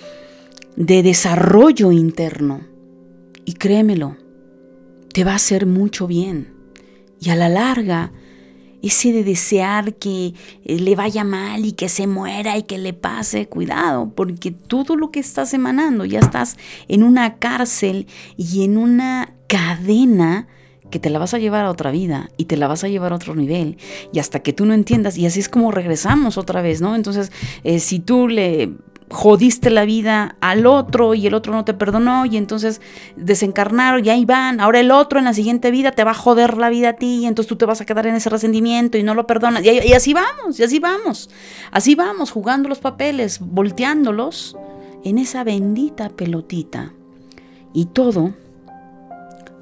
de 0.75 1.05
desarrollo 1.05 1.93
interno. 1.93 2.63
Y 3.45 3.53
créemelo, 3.53 4.17
te 5.13 5.23
va 5.23 5.31
a 5.31 5.37
hacer 5.37 5.67
mucho 5.67 6.09
bien. 6.09 6.53
Y 7.21 7.31
a 7.31 7.37
la 7.37 7.49
larga, 7.49 8.11
ese 8.83 9.13
de 9.13 9.23
desear 9.23 9.95
que 9.95 10.35
eh, 10.65 10.81
le 10.81 10.97
vaya 10.97 11.23
mal 11.23 11.65
y 11.65 11.73
que 11.73 11.89
se 11.89 12.09
muera 12.09 12.59
y 12.59 12.65
que 12.65 12.79
le 12.79 12.95
pase, 12.95 13.47
cuidado, 13.47 14.13
porque 14.17 14.51
todo 14.51 14.97
lo 14.97 15.13
que 15.13 15.21
estás 15.21 15.55
emanando, 15.55 16.05
ya 16.05 16.19
estás 16.19 16.57
en 16.89 17.05
una 17.05 17.37
cárcel 17.37 18.09
y 18.37 18.65
en 18.65 18.77
una 18.77 19.35
cadena 19.47 20.49
que 20.91 20.99
te 20.99 21.11
la 21.11 21.19
vas 21.19 21.35
a 21.35 21.39
llevar 21.39 21.65
a 21.65 21.71
otra 21.71 21.91
vida 21.91 22.31
y 22.37 22.45
te 22.45 22.57
la 22.57 22.69
vas 22.69 22.85
a 22.85 22.89
llevar 22.89 23.13
a 23.13 23.17
otro 23.17 23.35
nivel. 23.35 23.79
Y 24.13 24.19
hasta 24.19 24.41
que 24.41 24.53
tú 24.53 24.67
no 24.67 24.75
entiendas 24.75 25.17
y 25.17 25.27
así 25.27 25.41
es 25.41 25.49
como 25.49 25.71
regresamos 25.71 26.39
otra 26.39 26.63
vez, 26.63 26.81
¿no? 26.81 26.95
Entonces, 26.95 27.33
eh, 27.65 27.81
si 27.81 27.99
tú 27.99 28.29
le 28.29 28.73
jodiste 29.11 29.71
la 29.71 29.85
vida 29.85 30.37
al 30.41 30.67
otro 30.67 31.15
y 31.15 31.27
el 31.27 31.35
otro 31.35 31.53
no 31.53 31.65
te 31.65 31.75
perdonó 31.75 32.27
y 32.27 32.37
entonces 32.37 32.81
desencarnaron 33.17 34.05
y 34.05 34.09
ahí 34.09 34.25
van, 34.25 34.61
ahora 34.61 34.81
el 34.81 34.91
otro 34.91 35.19
en 35.19 35.27
la 35.27 35.35
siguiente 35.35 35.71
vida 35.71 35.93
te 35.93 36.05
va 36.05 36.13
a 36.13 36.15
joder 36.15 36.57
la 36.57 36.71
vida 36.71 36.91
a 36.91 36.93
ti 36.95 37.21
y 37.23 37.27
entonces 37.27 37.49
tú 37.49 37.57
te 37.57 37.67
vas 37.67 37.81
a 37.81 37.85
quedar 37.85 38.07
en 38.07 38.15
ese 38.15 38.31
resentimiento 38.31 38.99
y 38.99 39.03
no 39.03 39.15
lo 39.15 39.27
perdonas. 39.27 39.65
Y, 39.65 39.69
y 39.69 39.93
así 39.93 40.15
vamos, 40.15 40.59
y 40.59 40.65
así 40.65 40.79
vamos, 40.79 41.31
así 41.71 41.95
vamos 41.95 42.31
jugando 42.31 42.69
los 42.69 42.79
papeles, 42.79 43.39
volteándolos 43.41 44.57
en 45.05 45.19
esa 45.19 45.45
bendita 45.45 46.09
pelotita. 46.09 46.93
Y 47.73 47.87
todo 47.87 48.35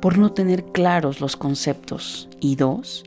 por 0.02 0.18
no 0.18 0.32
tener 0.32 0.64
claros 0.64 1.20
los 1.20 1.36
conceptos 1.36 2.28
y 2.40 2.56
dos, 2.56 3.04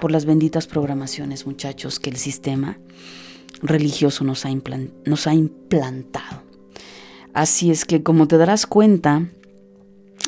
por 0.00 0.10
las 0.10 0.24
benditas 0.24 0.66
programaciones, 0.66 1.46
muchachos, 1.46 2.00
que 2.00 2.10
el 2.10 2.16
sistema 2.16 2.78
religioso 3.62 4.24
nos 4.24 4.44
ha, 4.44 4.50
implantado. 5.34 6.42
Así 7.32 7.70
es 7.70 7.84
que 7.84 8.02
como 8.02 8.26
te 8.26 8.38
darás 8.38 8.66
cuenta, 8.66 9.28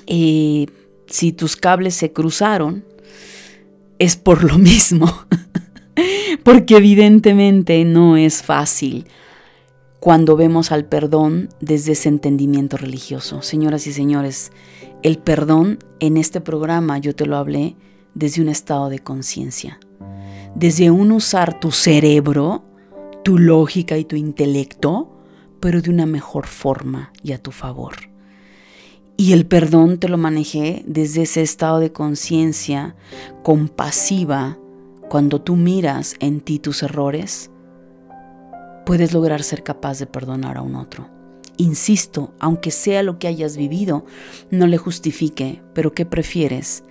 eh, 0.06 0.66
si 1.08 1.32
tus 1.32 1.56
cables 1.56 1.96
se 1.96 2.12
cruzaron, 2.12 2.84
es 3.98 4.16
por 4.16 4.44
lo 4.44 4.56
mismo, 4.56 5.12
porque 6.44 6.76
evidentemente 6.76 7.84
no 7.84 8.16
es 8.16 8.44
fácil 8.44 9.04
cuando 9.98 10.36
vemos 10.36 10.70
al 10.70 10.84
perdón 10.84 11.48
desde 11.60 11.92
ese 11.92 12.08
entendimiento 12.08 12.76
religioso. 12.76 13.42
Señoras 13.42 13.88
y 13.88 13.92
señores, 13.92 14.52
el 15.02 15.18
perdón 15.18 15.78
en 16.00 16.16
este 16.16 16.40
programa 16.40 16.98
yo 16.98 17.14
te 17.14 17.26
lo 17.26 17.36
hablé 17.36 17.76
desde 18.14 18.42
un 18.42 18.48
estado 18.48 18.88
de 18.88 18.98
conciencia, 18.98 19.78
desde 20.54 20.90
un 20.90 21.12
usar 21.12 21.60
tu 21.60 21.70
cerebro, 21.70 22.64
tu 23.22 23.38
lógica 23.38 23.96
y 23.96 24.04
tu 24.04 24.16
intelecto, 24.16 25.16
pero 25.60 25.82
de 25.82 25.90
una 25.90 26.06
mejor 26.06 26.46
forma 26.46 27.12
y 27.22 27.32
a 27.32 27.42
tu 27.42 27.52
favor. 27.52 27.94
Y 29.16 29.32
el 29.32 29.46
perdón 29.46 29.98
te 29.98 30.08
lo 30.08 30.16
manejé 30.16 30.84
desde 30.86 31.22
ese 31.22 31.42
estado 31.42 31.80
de 31.80 31.92
conciencia 31.92 32.96
compasiva, 33.42 34.58
cuando 35.08 35.40
tú 35.40 35.56
miras 35.56 36.16
en 36.20 36.40
ti 36.40 36.58
tus 36.58 36.82
errores, 36.82 37.50
puedes 38.84 39.12
lograr 39.12 39.42
ser 39.42 39.62
capaz 39.62 39.98
de 39.98 40.06
perdonar 40.06 40.56
a 40.56 40.62
un 40.62 40.76
otro. 40.76 41.17
Insisto, 41.58 42.32
aunque 42.38 42.70
sea 42.70 43.02
lo 43.02 43.18
que 43.18 43.26
hayas 43.26 43.56
vivido, 43.56 44.06
no 44.50 44.68
le 44.68 44.78
justifique, 44.78 45.60
pero 45.74 45.92
¿qué 45.92 46.06
prefieres? 46.06 46.84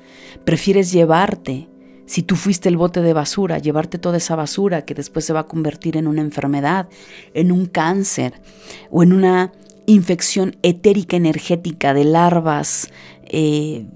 ¿Prefieres 0.43 0.91
llevarte 0.91 1.69
Si 2.05 2.21
tú 2.21 2.37
fuiste 2.37 2.69
el 2.69 2.77
bote 2.77 3.01
de 3.01 3.11
basura, 3.11 3.57
llevarte 3.57 3.97
toda 3.97 4.15
esa 4.15 4.37
basura 4.37 4.85
que 4.85 4.93
después 4.93 5.25
se 5.25 5.33
va 5.33 5.41
a 5.41 5.47
convertir 5.47 5.97
en 5.97 6.07
una 6.07 6.21
enfermedad, 6.21 6.87
en 7.33 7.51
un 7.51 7.65
cáncer 7.65 8.41
o 8.89 9.03
en 9.03 9.11
una 9.11 9.51
infección 9.87 10.55
etérica 10.63 11.17
energética 11.17 11.93
de 11.93 12.05
larvas, 12.05 12.91
eh, 13.25 13.87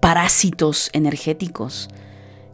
parásitos 0.00 0.90
energéticos 0.92 1.88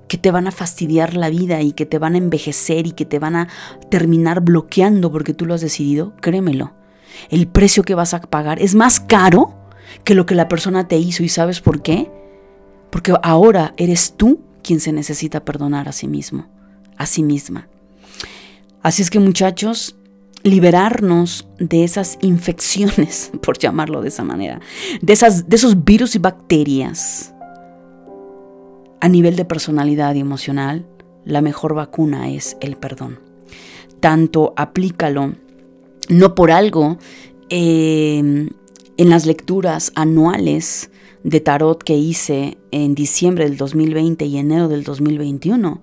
que 0.06 0.16
te 0.16 0.30
van 0.30 0.46
a 0.46 0.52
fastidiar 0.52 1.14
la 1.14 1.28
vida 1.28 1.60
y 1.60 1.72
que 1.72 1.86
te 1.86 1.98
van 1.98 2.14
a 2.14 2.18
envejecer 2.18 2.86
y 2.86 2.92
que 2.92 3.04
te 3.04 3.18
van 3.18 3.34
a 3.34 3.48
terminar 3.90 4.42
bloqueando 4.42 5.10
porque 5.10 5.34
tú 5.34 5.44
lo 5.44 5.54
has 5.54 5.60
decidido, 5.60 6.14
créemelo. 6.20 6.77
El 7.30 7.48
precio 7.48 7.82
que 7.82 7.94
vas 7.94 8.14
a 8.14 8.20
pagar 8.20 8.60
es 8.60 8.74
más 8.74 9.00
caro 9.00 9.54
que 10.04 10.14
lo 10.14 10.26
que 10.26 10.34
la 10.34 10.48
persona 10.48 10.88
te 10.88 10.96
hizo. 10.96 11.22
¿Y 11.22 11.28
sabes 11.28 11.60
por 11.60 11.82
qué? 11.82 12.10
Porque 12.90 13.14
ahora 13.22 13.74
eres 13.76 14.14
tú 14.16 14.40
quien 14.62 14.80
se 14.80 14.92
necesita 14.92 15.44
perdonar 15.44 15.88
a 15.88 15.92
sí 15.92 16.08
mismo, 16.08 16.46
a 16.96 17.06
sí 17.06 17.22
misma. 17.22 17.68
Así 18.82 19.02
es 19.02 19.10
que 19.10 19.18
muchachos, 19.18 19.96
liberarnos 20.42 21.48
de 21.58 21.84
esas 21.84 22.18
infecciones, 22.20 23.30
por 23.42 23.58
llamarlo 23.58 24.02
de 24.02 24.08
esa 24.08 24.24
manera, 24.24 24.60
de, 25.02 25.12
esas, 25.12 25.48
de 25.48 25.56
esos 25.56 25.84
virus 25.84 26.14
y 26.14 26.18
bacterias 26.18 27.34
a 29.00 29.08
nivel 29.08 29.36
de 29.36 29.44
personalidad 29.44 30.14
y 30.14 30.20
emocional, 30.20 30.86
la 31.24 31.40
mejor 31.40 31.74
vacuna 31.74 32.30
es 32.30 32.56
el 32.60 32.76
perdón. 32.76 33.20
Tanto 34.00 34.54
aplícalo, 34.56 35.34
no 36.08 36.34
por 36.34 36.50
algo, 36.50 36.98
eh, 37.50 38.48
en 38.98 39.10
las 39.10 39.26
lecturas 39.26 39.92
anuales 39.94 40.90
de 41.22 41.40
tarot 41.40 41.82
que 41.82 41.96
hice 41.96 42.58
en 42.70 42.94
diciembre 42.94 43.44
del 43.44 43.56
2020 43.56 44.24
y 44.26 44.38
enero 44.38 44.68
del 44.68 44.84
2021, 44.84 45.82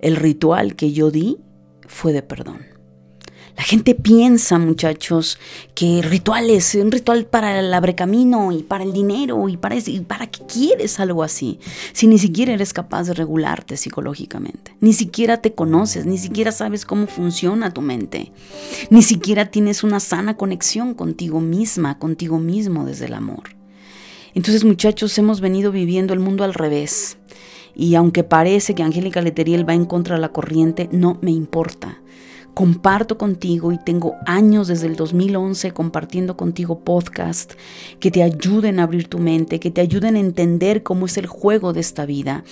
el 0.00 0.16
ritual 0.16 0.76
que 0.76 0.92
yo 0.92 1.10
di 1.10 1.38
fue 1.86 2.12
de 2.12 2.22
perdón. 2.22 2.69
La 3.56 3.62
gente 3.62 3.94
piensa, 3.94 4.58
muchachos, 4.58 5.38
que 5.74 6.02
rituales, 6.02 6.74
un 6.76 6.90
ritual 6.90 7.26
para 7.26 7.58
el 7.58 7.72
abrecamino 7.74 8.52
y 8.52 8.62
para 8.62 8.84
el 8.84 8.92
dinero 8.92 9.48
y 9.48 9.56
para, 9.56 9.76
para 10.06 10.26
qué 10.28 10.44
quieres 10.46 11.00
algo 11.00 11.22
así, 11.22 11.58
si 11.92 12.06
ni 12.06 12.18
siquiera 12.18 12.52
eres 12.52 12.72
capaz 12.72 13.04
de 13.04 13.14
regularte 13.14 13.76
psicológicamente, 13.76 14.74
ni 14.80 14.92
siquiera 14.92 15.42
te 15.42 15.52
conoces, 15.52 16.06
ni 16.06 16.18
siquiera 16.18 16.52
sabes 16.52 16.84
cómo 16.84 17.06
funciona 17.06 17.74
tu 17.74 17.82
mente, 17.82 18.32
ni 18.88 19.02
siquiera 19.02 19.50
tienes 19.50 19.82
una 19.82 20.00
sana 20.00 20.36
conexión 20.36 20.94
contigo 20.94 21.40
misma, 21.40 21.98
contigo 21.98 22.38
mismo 22.38 22.84
desde 22.84 23.06
el 23.06 23.14
amor. 23.14 23.60
Entonces, 24.34 24.64
muchachos, 24.64 25.16
hemos 25.18 25.40
venido 25.40 25.72
viviendo 25.72 26.14
el 26.14 26.20
mundo 26.20 26.44
al 26.44 26.54
revés. 26.54 27.18
Y 27.74 27.94
aunque 27.94 28.24
parece 28.24 28.74
que 28.74 28.82
Angélica 28.82 29.20
Leteriel 29.20 29.68
va 29.68 29.74
en 29.74 29.86
contra 29.86 30.16
de 30.16 30.20
la 30.20 30.30
corriente, 30.30 30.88
no 30.92 31.18
me 31.20 31.30
importa. 31.30 32.00
Comparto 32.54 33.16
contigo 33.16 33.72
y 33.72 33.78
tengo 33.78 34.16
años 34.26 34.68
desde 34.68 34.86
el 34.86 34.96
2011 34.96 35.72
compartiendo 35.72 36.36
contigo 36.36 36.80
podcast 36.80 37.54
que 38.00 38.10
te 38.10 38.22
ayuden 38.22 38.80
a 38.80 38.82
abrir 38.82 39.08
tu 39.08 39.18
mente, 39.18 39.60
que 39.60 39.70
te 39.70 39.80
ayuden 39.80 40.16
a 40.16 40.20
entender 40.20 40.82
cómo 40.82 41.06
es 41.06 41.16
el 41.16 41.26
juego 41.26 41.72
de 41.72 41.80
esta 41.80 42.06
vida. 42.06 42.44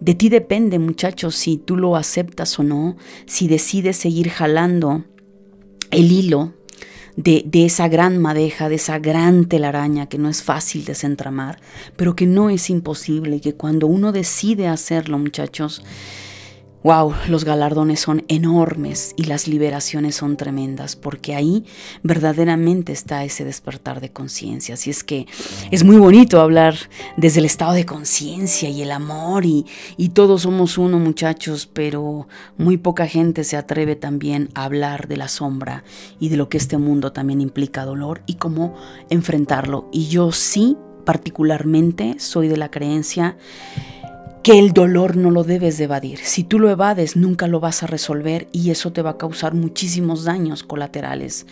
De 0.00 0.14
ti 0.14 0.28
depende, 0.28 0.78
muchachos, 0.78 1.34
si 1.34 1.56
tú 1.56 1.76
lo 1.76 1.96
aceptas 1.96 2.58
o 2.58 2.62
no, 2.62 2.96
si 3.26 3.48
decides 3.48 3.96
seguir 3.96 4.30
jalando 4.30 5.04
el 5.90 6.12
hilo 6.12 6.52
de, 7.16 7.48
esa 7.52 7.88
gran 7.88 8.18
madeja, 8.18 8.68
de 8.68 8.74
esa 8.76 8.98
gran 8.98 9.46
telaraña 9.46 10.06
que 10.06 10.18
no 10.18 10.28
es 10.28 10.42
fácil 10.42 10.84
desentramar, 10.84 11.60
pero 11.96 12.16
que 12.16 12.26
no 12.26 12.50
es 12.50 12.70
imposible 12.70 13.36
y 13.36 13.40
que 13.40 13.54
cuando 13.54 13.86
uno 13.86 14.12
decide 14.12 14.68
hacerlo, 14.68 15.18
muchachos, 15.18 15.82
Wow, 16.84 17.14
los 17.28 17.46
galardones 17.46 18.00
son 18.00 18.26
enormes 18.28 19.14
y 19.16 19.24
las 19.24 19.48
liberaciones 19.48 20.16
son 20.16 20.36
tremendas, 20.36 20.96
porque 20.96 21.34
ahí 21.34 21.64
verdaderamente 22.02 22.92
está 22.92 23.24
ese 23.24 23.42
despertar 23.42 24.02
de 24.02 24.12
conciencia. 24.12 24.74
Así 24.74 24.90
es 24.90 25.02
que 25.02 25.26
es 25.70 25.82
muy 25.82 25.96
bonito 25.96 26.42
hablar 26.42 26.74
desde 27.16 27.38
el 27.38 27.46
estado 27.46 27.72
de 27.72 27.86
conciencia 27.86 28.68
y 28.68 28.82
el 28.82 28.90
amor, 28.90 29.46
y, 29.46 29.64
y 29.96 30.10
todos 30.10 30.42
somos 30.42 30.76
uno, 30.76 30.98
muchachos, 30.98 31.66
pero 31.72 32.28
muy 32.58 32.76
poca 32.76 33.06
gente 33.06 33.44
se 33.44 33.56
atreve 33.56 33.96
también 33.96 34.50
a 34.54 34.64
hablar 34.64 35.08
de 35.08 35.16
la 35.16 35.28
sombra 35.28 35.84
y 36.20 36.28
de 36.28 36.36
lo 36.36 36.50
que 36.50 36.58
este 36.58 36.76
mundo 36.76 37.12
también 37.12 37.40
implica 37.40 37.86
dolor 37.86 38.20
y 38.26 38.34
cómo 38.34 38.74
enfrentarlo. 39.08 39.88
Y 39.90 40.08
yo 40.08 40.32
sí, 40.32 40.76
particularmente, 41.06 42.16
soy 42.18 42.48
de 42.48 42.58
la 42.58 42.70
creencia 42.70 43.38
que 44.44 44.58
el 44.58 44.74
dolor 44.74 45.16
no 45.16 45.30
lo 45.30 45.42
debes 45.42 45.78
de 45.78 45.84
evadir. 45.84 46.18
Si 46.18 46.44
tú 46.44 46.58
lo 46.58 46.68
evades, 46.68 47.16
nunca 47.16 47.48
lo 47.48 47.60
vas 47.60 47.82
a 47.82 47.86
resolver 47.86 48.46
y 48.52 48.70
eso 48.70 48.92
te 48.92 49.00
va 49.00 49.10
a 49.10 49.16
causar 49.16 49.54
muchísimos 49.54 50.24
daños 50.24 50.62
colaterales. 50.62 51.46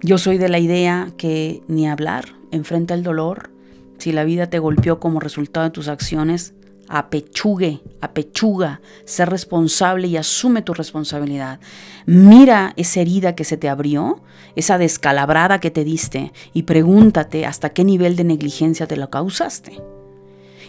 Yo 0.00 0.16
soy 0.16 0.38
de 0.38 0.48
la 0.48 0.60
idea 0.60 1.10
que 1.16 1.60
ni 1.66 1.88
hablar, 1.88 2.26
enfrenta 2.52 2.94
el 2.94 3.02
dolor. 3.02 3.50
Si 3.98 4.12
la 4.12 4.22
vida 4.22 4.46
te 4.46 4.60
golpeó 4.60 5.00
como 5.00 5.18
resultado 5.18 5.64
de 5.64 5.72
tus 5.72 5.88
acciones, 5.88 6.54
apechugue, 6.88 7.80
apechuga, 8.00 8.80
sé 9.04 9.26
responsable 9.26 10.06
y 10.06 10.16
asume 10.16 10.62
tu 10.62 10.72
responsabilidad. 10.72 11.58
Mira 12.06 12.74
esa 12.76 13.00
herida 13.00 13.34
que 13.34 13.42
se 13.42 13.56
te 13.56 13.68
abrió, 13.68 14.22
esa 14.54 14.78
descalabrada 14.78 15.58
que 15.58 15.72
te 15.72 15.82
diste 15.82 16.32
y 16.54 16.62
pregúntate 16.62 17.44
hasta 17.44 17.70
qué 17.70 17.82
nivel 17.82 18.14
de 18.14 18.22
negligencia 18.22 18.86
te 18.86 18.96
lo 18.96 19.10
causaste. 19.10 19.82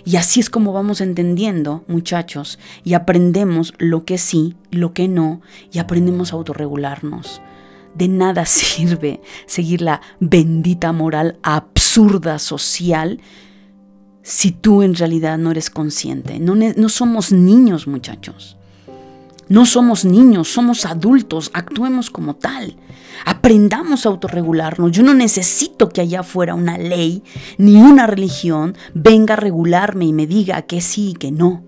Y 0.03 0.15
así 0.15 0.39
es 0.39 0.49
como 0.49 0.73
vamos 0.73 1.01
entendiendo, 1.01 1.83
muchachos, 1.87 2.59
y 2.83 2.93
aprendemos 2.93 3.73
lo 3.77 4.05
que 4.05 4.17
sí, 4.17 4.55
lo 4.71 4.93
que 4.93 5.07
no, 5.07 5.41
y 5.71 5.79
aprendemos 5.79 6.31
a 6.33 6.37
autorregularnos. 6.37 7.41
De 7.95 8.07
nada 8.07 8.45
sirve 8.47 9.21
seguir 9.45 9.81
la 9.81 10.01
bendita 10.19 10.91
moral 10.91 11.37
absurda 11.43 12.39
social 12.39 13.19
si 14.23 14.51
tú 14.51 14.83
en 14.83 14.95
realidad 14.95 15.37
no 15.37 15.51
eres 15.51 15.69
consciente. 15.69 16.39
No, 16.39 16.55
no 16.55 16.89
somos 16.89 17.31
niños, 17.31 17.87
muchachos. 17.87 18.57
No 19.49 19.65
somos 19.65 20.05
niños, 20.05 20.47
somos 20.47 20.85
adultos, 20.85 21.51
actuemos 21.53 22.09
como 22.09 22.35
tal. 22.35 22.77
Aprendamos 23.25 24.05
a 24.05 24.09
autorregularnos. 24.09 24.91
Yo 24.91 25.03
no 25.03 25.13
necesito 25.13 25.89
que 25.89 26.01
allá 26.01 26.21
afuera 26.21 26.55
una 26.55 26.77
ley 26.77 27.23
ni 27.57 27.77
una 27.77 28.07
religión 28.07 28.75
venga 28.93 29.33
a 29.33 29.37
regularme 29.37 30.05
y 30.05 30.13
me 30.13 30.27
diga 30.27 30.61
que 30.63 30.81
sí 30.81 31.11
y 31.11 31.13
que 31.13 31.31
no. 31.31 31.63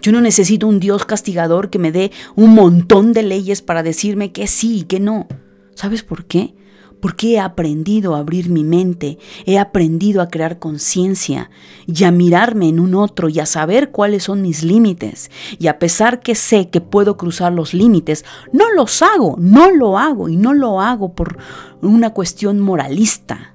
Yo 0.00 0.12
no 0.12 0.20
necesito 0.20 0.66
un 0.66 0.80
Dios 0.80 1.04
castigador 1.04 1.68
que 1.68 1.78
me 1.78 1.92
dé 1.92 2.10
un 2.34 2.54
montón 2.54 3.12
de 3.12 3.22
leyes 3.22 3.60
para 3.60 3.82
decirme 3.82 4.32
que 4.32 4.46
sí 4.46 4.78
y 4.78 4.82
que 4.84 5.00
no. 5.00 5.28
¿Sabes 5.74 6.02
por 6.02 6.24
qué? 6.24 6.54
Porque 7.00 7.32
he 7.32 7.40
aprendido 7.40 8.14
a 8.14 8.18
abrir 8.18 8.50
mi 8.50 8.64
mente, 8.64 9.18
he 9.46 9.58
aprendido 9.58 10.22
a 10.22 10.28
crear 10.28 10.58
conciencia 10.58 11.50
y 11.86 12.04
a 12.04 12.10
mirarme 12.10 12.68
en 12.68 12.80
un 12.80 12.94
otro 12.94 13.28
y 13.28 13.40
a 13.40 13.46
saber 13.46 13.90
cuáles 13.90 14.24
son 14.24 14.42
mis 14.42 14.62
límites. 14.62 15.30
Y 15.58 15.66
a 15.66 15.78
pesar 15.78 16.20
que 16.20 16.34
sé 16.34 16.70
que 16.70 16.80
puedo 16.80 17.16
cruzar 17.16 17.52
los 17.52 17.74
límites, 17.74 18.24
no 18.52 18.70
los 18.72 19.02
hago, 19.02 19.36
no 19.38 19.70
lo 19.70 19.98
hago 19.98 20.28
y 20.28 20.36
no 20.36 20.54
lo 20.54 20.80
hago 20.80 21.14
por 21.14 21.38
una 21.82 22.10
cuestión 22.10 22.60
moralista. 22.60 23.54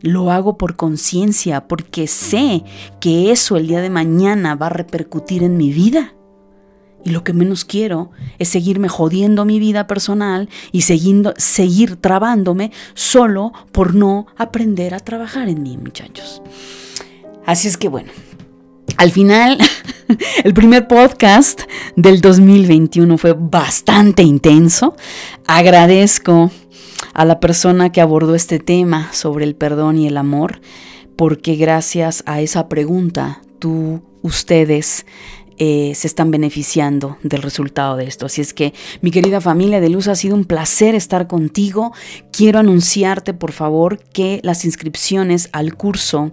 Lo 0.00 0.30
hago 0.30 0.58
por 0.58 0.76
conciencia, 0.76 1.66
porque 1.66 2.06
sé 2.06 2.62
que 3.00 3.32
eso 3.32 3.56
el 3.56 3.66
día 3.66 3.80
de 3.80 3.90
mañana 3.90 4.54
va 4.54 4.66
a 4.66 4.70
repercutir 4.70 5.42
en 5.42 5.56
mi 5.56 5.72
vida. 5.72 6.14
Y 7.04 7.10
lo 7.10 7.24
que 7.24 7.32
menos 7.32 7.64
quiero 7.64 8.10
es 8.38 8.48
seguirme 8.48 8.88
jodiendo 8.88 9.44
mi 9.44 9.58
vida 9.60 9.86
personal 9.86 10.48
y 10.72 10.82
seguir 10.82 11.96
trabándome 11.96 12.72
solo 12.94 13.52
por 13.72 13.94
no 13.94 14.26
aprender 14.36 14.94
a 14.94 15.00
trabajar 15.00 15.48
en 15.48 15.62
mí, 15.62 15.78
muchachos. 15.78 16.42
Así 17.46 17.68
es 17.68 17.76
que 17.76 17.88
bueno, 17.88 18.10
al 18.98 19.12
final, 19.12 19.58
el 20.44 20.54
primer 20.54 20.88
podcast 20.88 21.62
del 21.94 22.20
2021 22.20 23.16
fue 23.16 23.34
bastante 23.38 24.22
intenso. 24.22 24.96
Agradezco 25.46 26.50
a 27.14 27.24
la 27.24 27.38
persona 27.38 27.92
que 27.92 28.00
abordó 28.00 28.34
este 28.34 28.58
tema 28.58 29.12
sobre 29.12 29.44
el 29.44 29.54
perdón 29.54 29.98
y 29.98 30.08
el 30.08 30.16
amor, 30.16 30.60
porque 31.16 31.54
gracias 31.54 32.22
a 32.26 32.40
esa 32.40 32.68
pregunta, 32.68 33.40
tú, 33.58 34.02
ustedes, 34.22 35.06
eh, 35.58 35.92
se 35.94 36.06
están 36.06 36.30
beneficiando 36.30 37.18
del 37.22 37.42
resultado 37.42 37.96
de 37.96 38.06
esto. 38.06 38.26
Así 38.26 38.40
es 38.40 38.54
que, 38.54 38.74
mi 39.00 39.10
querida 39.10 39.40
familia 39.40 39.80
de 39.80 39.88
luz, 39.88 40.08
ha 40.08 40.14
sido 40.14 40.34
un 40.34 40.44
placer 40.44 40.94
estar 40.94 41.26
contigo. 41.26 41.92
Quiero 42.32 42.58
anunciarte, 42.58 43.34
por 43.34 43.52
favor, 43.52 43.98
que 44.12 44.40
las 44.42 44.64
inscripciones 44.64 45.48
al 45.52 45.74
curso 45.74 46.32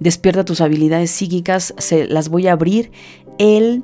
Despierta 0.00 0.44
tus 0.44 0.60
habilidades 0.60 1.10
psíquicas 1.10 1.74
se 1.78 2.06
las 2.06 2.28
voy 2.28 2.46
a 2.46 2.52
abrir 2.52 2.90
el 3.38 3.82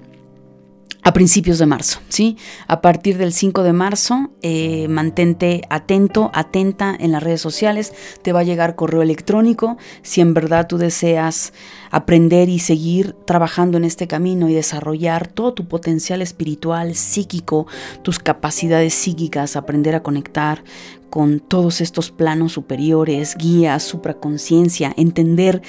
a 1.03 1.13
principios 1.13 1.59
de 1.59 1.67
marzo, 1.67 2.01
¿sí? 2.09 2.37
A 2.67 2.81
partir 2.81 3.17
del 3.17 3.33
5 3.33 3.63
de 3.63 3.73
marzo, 3.73 4.31
eh, 4.43 4.87
mantente 4.89 5.63
atento, 5.71 6.31
atenta 6.35 6.95
en 6.99 7.13
las 7.13 7.23
redes 7.23 7.41
sociales, 7.41 7.93
te 8.23 8.33
va 8.33 8.41
a 8.41 8.45
llegar 8.45 8.77
correo 8.77 9.03
electrónico 9.03 9.79
si 10.03 10.21
en 10.21 10.35
verdad 10.35 10.67
tú 10.67 10.79
deseas 10.79 11.53
aprender 11.91 12.49
y 12.49 12.59
seguir 12.59 13.15
trabajando 13.27 13.79
en 13.79 13.85
este 13.85 14.07
camino 14.07 14.49
y 14.49 14.55
desarrollar 14.55 15.27
todo 15.27 15.55
tu 15.55 15.69
potencial 15.69 16.23
espiritual, 16.23 16.95
psíquico, 16.95 17.67
tus 18.03 18.19
capacidades 18.19 18.95
psíquicas, 18.95 19.57
aprender 19.57 19.95
a 19.95 20.03
conectar 20.03 20.63
con 21.09 21.41
todos 21.41 21.81
estos 21.81 22.11
planos 22.11 22.53
superiores, 22.53 23.37
guías, 23.37 23.83
supraconciencia, 23.83 24.95
entender 24.97 25.61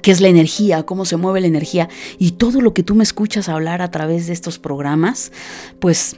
qué 0.00 0.10
es 0.10 0.20
la 0.20 0.28
energía, 0.28 0.84
cómo 0.84 1.04
se 1.04 1.16
mueve 1.16 1.40
la 1.40 1.46
energía 1.46 1.88
y 2.18 2.32
todo 2.32 2.60
lo 2.60 2.72
que 2.72 2.82
tú 2.82 2.94
me 2.94 3.04
escuchas 3.04 3.48
hablar 3.48 3.82
a 3.82 3.90
través 3.90 4.26
de 4.26 4.32
estos 4.32 4.58
programas, 4.58 5.32
pues 5.80 6.16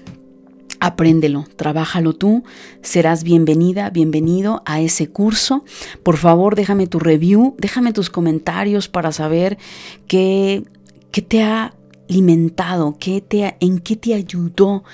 Apréndelo, 0.80 1.46
trabájalo 1.56 2.12
tú, 2.12 2.44
serás 2.82 3.24
bienvenida, 3.24 3.88
bienvenido 3.88 4.62
a 4.66 4.82
ese 4.82 5.08
curso. 5.08 5.64
Por 6.02 6.18
favor, 6.18 6.56
déjame 6.56 6.86
tu 6.86 6.98
review, 6.98 7.54
déjame 7.58 7.94
tus 7.94 8.10
comentarios 8.10 8.88
para 8.88 9.10
saber 9.10 9.56
qué, 10.08 10.64
qué 11.10 11.22
te 11.22 11.42
ha 11.42 11.74
alimentado, 12.10 12.96
qué 13.00 13.22
te, 13.22 13.56
en 13.60 13.78
qué 13.78 13.96
te 13.96 14.12
ayudó 14.12 14.84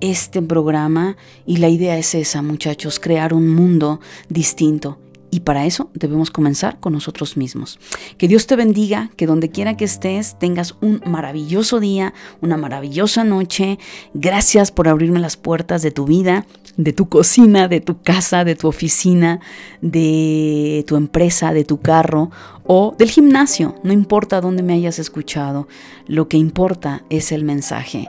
este 0.00 0.40
programa. 0.40 1.18
Y 1.44 1.58
la 1.58 1.68
idea 1.68 1.98
es 1.98 2.14
esa, 2.14 2.40
muchachos, 2.40 2.98
crear 2.98 3.34
un 3.34 3.50
mundo 3.50 4.00
distinto. 4.30 4.98
Y 5.34 5.40
para 5.40 5.66
eso 5.66 5.90
debemos 5.94 6.30
comenzar 6.30 6.78
con 6.78 6.92
nosotros 6.92 7.36
mismos. 7.36 7.80
Que 8.18 8.28
Dios 8.28 8.46
te 8.46 8.54
bendiga, 8.54 9.10
que 9.16 9.26
donde 9.26 9.50
quiera 9.50 9.76
que 9.76 9.84
estés 9.84 10.38
tengas 10.38 10.76
un 10.80 11.02
maravilloso 11.04 11.80
día, 11.80 12.14
una 12.40 12.56
maravillosa 12.56 13.24
noche. 13.24 13.80
Gracias 14.14 14.70
por 14.70 14.86
abrirme 14.86 15.18
las 15.18 15.36
puertas 15.36 15.82
de 15.82 15.90
tu 15.90 16.04
vida, 16.04 16.46
de 16.76 16.92
tu 16.92 17.08
cocina, 17.08 17.66
de 17.66 17.80
tu 17.80 18.00
casa, 18.00 18.44
de 18.44 18.54
tu 18.54 18.68
oficina, 18.68 19.40
de 19.80 20.84
tu 20.86 20.94
empresa, 20.94 21.52
de 21.52 21.64
tu 21.64 21.80
carro 21.80 22.30
o 22.62 22.94
del 22.96 23.10
gimnasio. 23.10 23.74
No 23.82 23.92
importa 23.92 24.40
dónde 24.40 24.62
me 24.62 24.74
hayas 24.74 25.00
escuchado, 25.00 25.66
lo 26.06 26.28
que 26.28 26.36
importa 26.36 27.02
es 27.10 27.32
el 27.32 27.42
mensaje. 27.42 28.06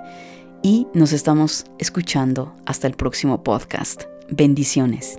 Y 0.61 0.85
nos 0.93 1.11
estamos 1.11 1.65
escuchando 1.79 2.53
hasta 2.67 2.85
el 2.85 2.93
próximo 2.93 3.43
podcast. 3.43 4.03
Bendiciones. 4.29 5.17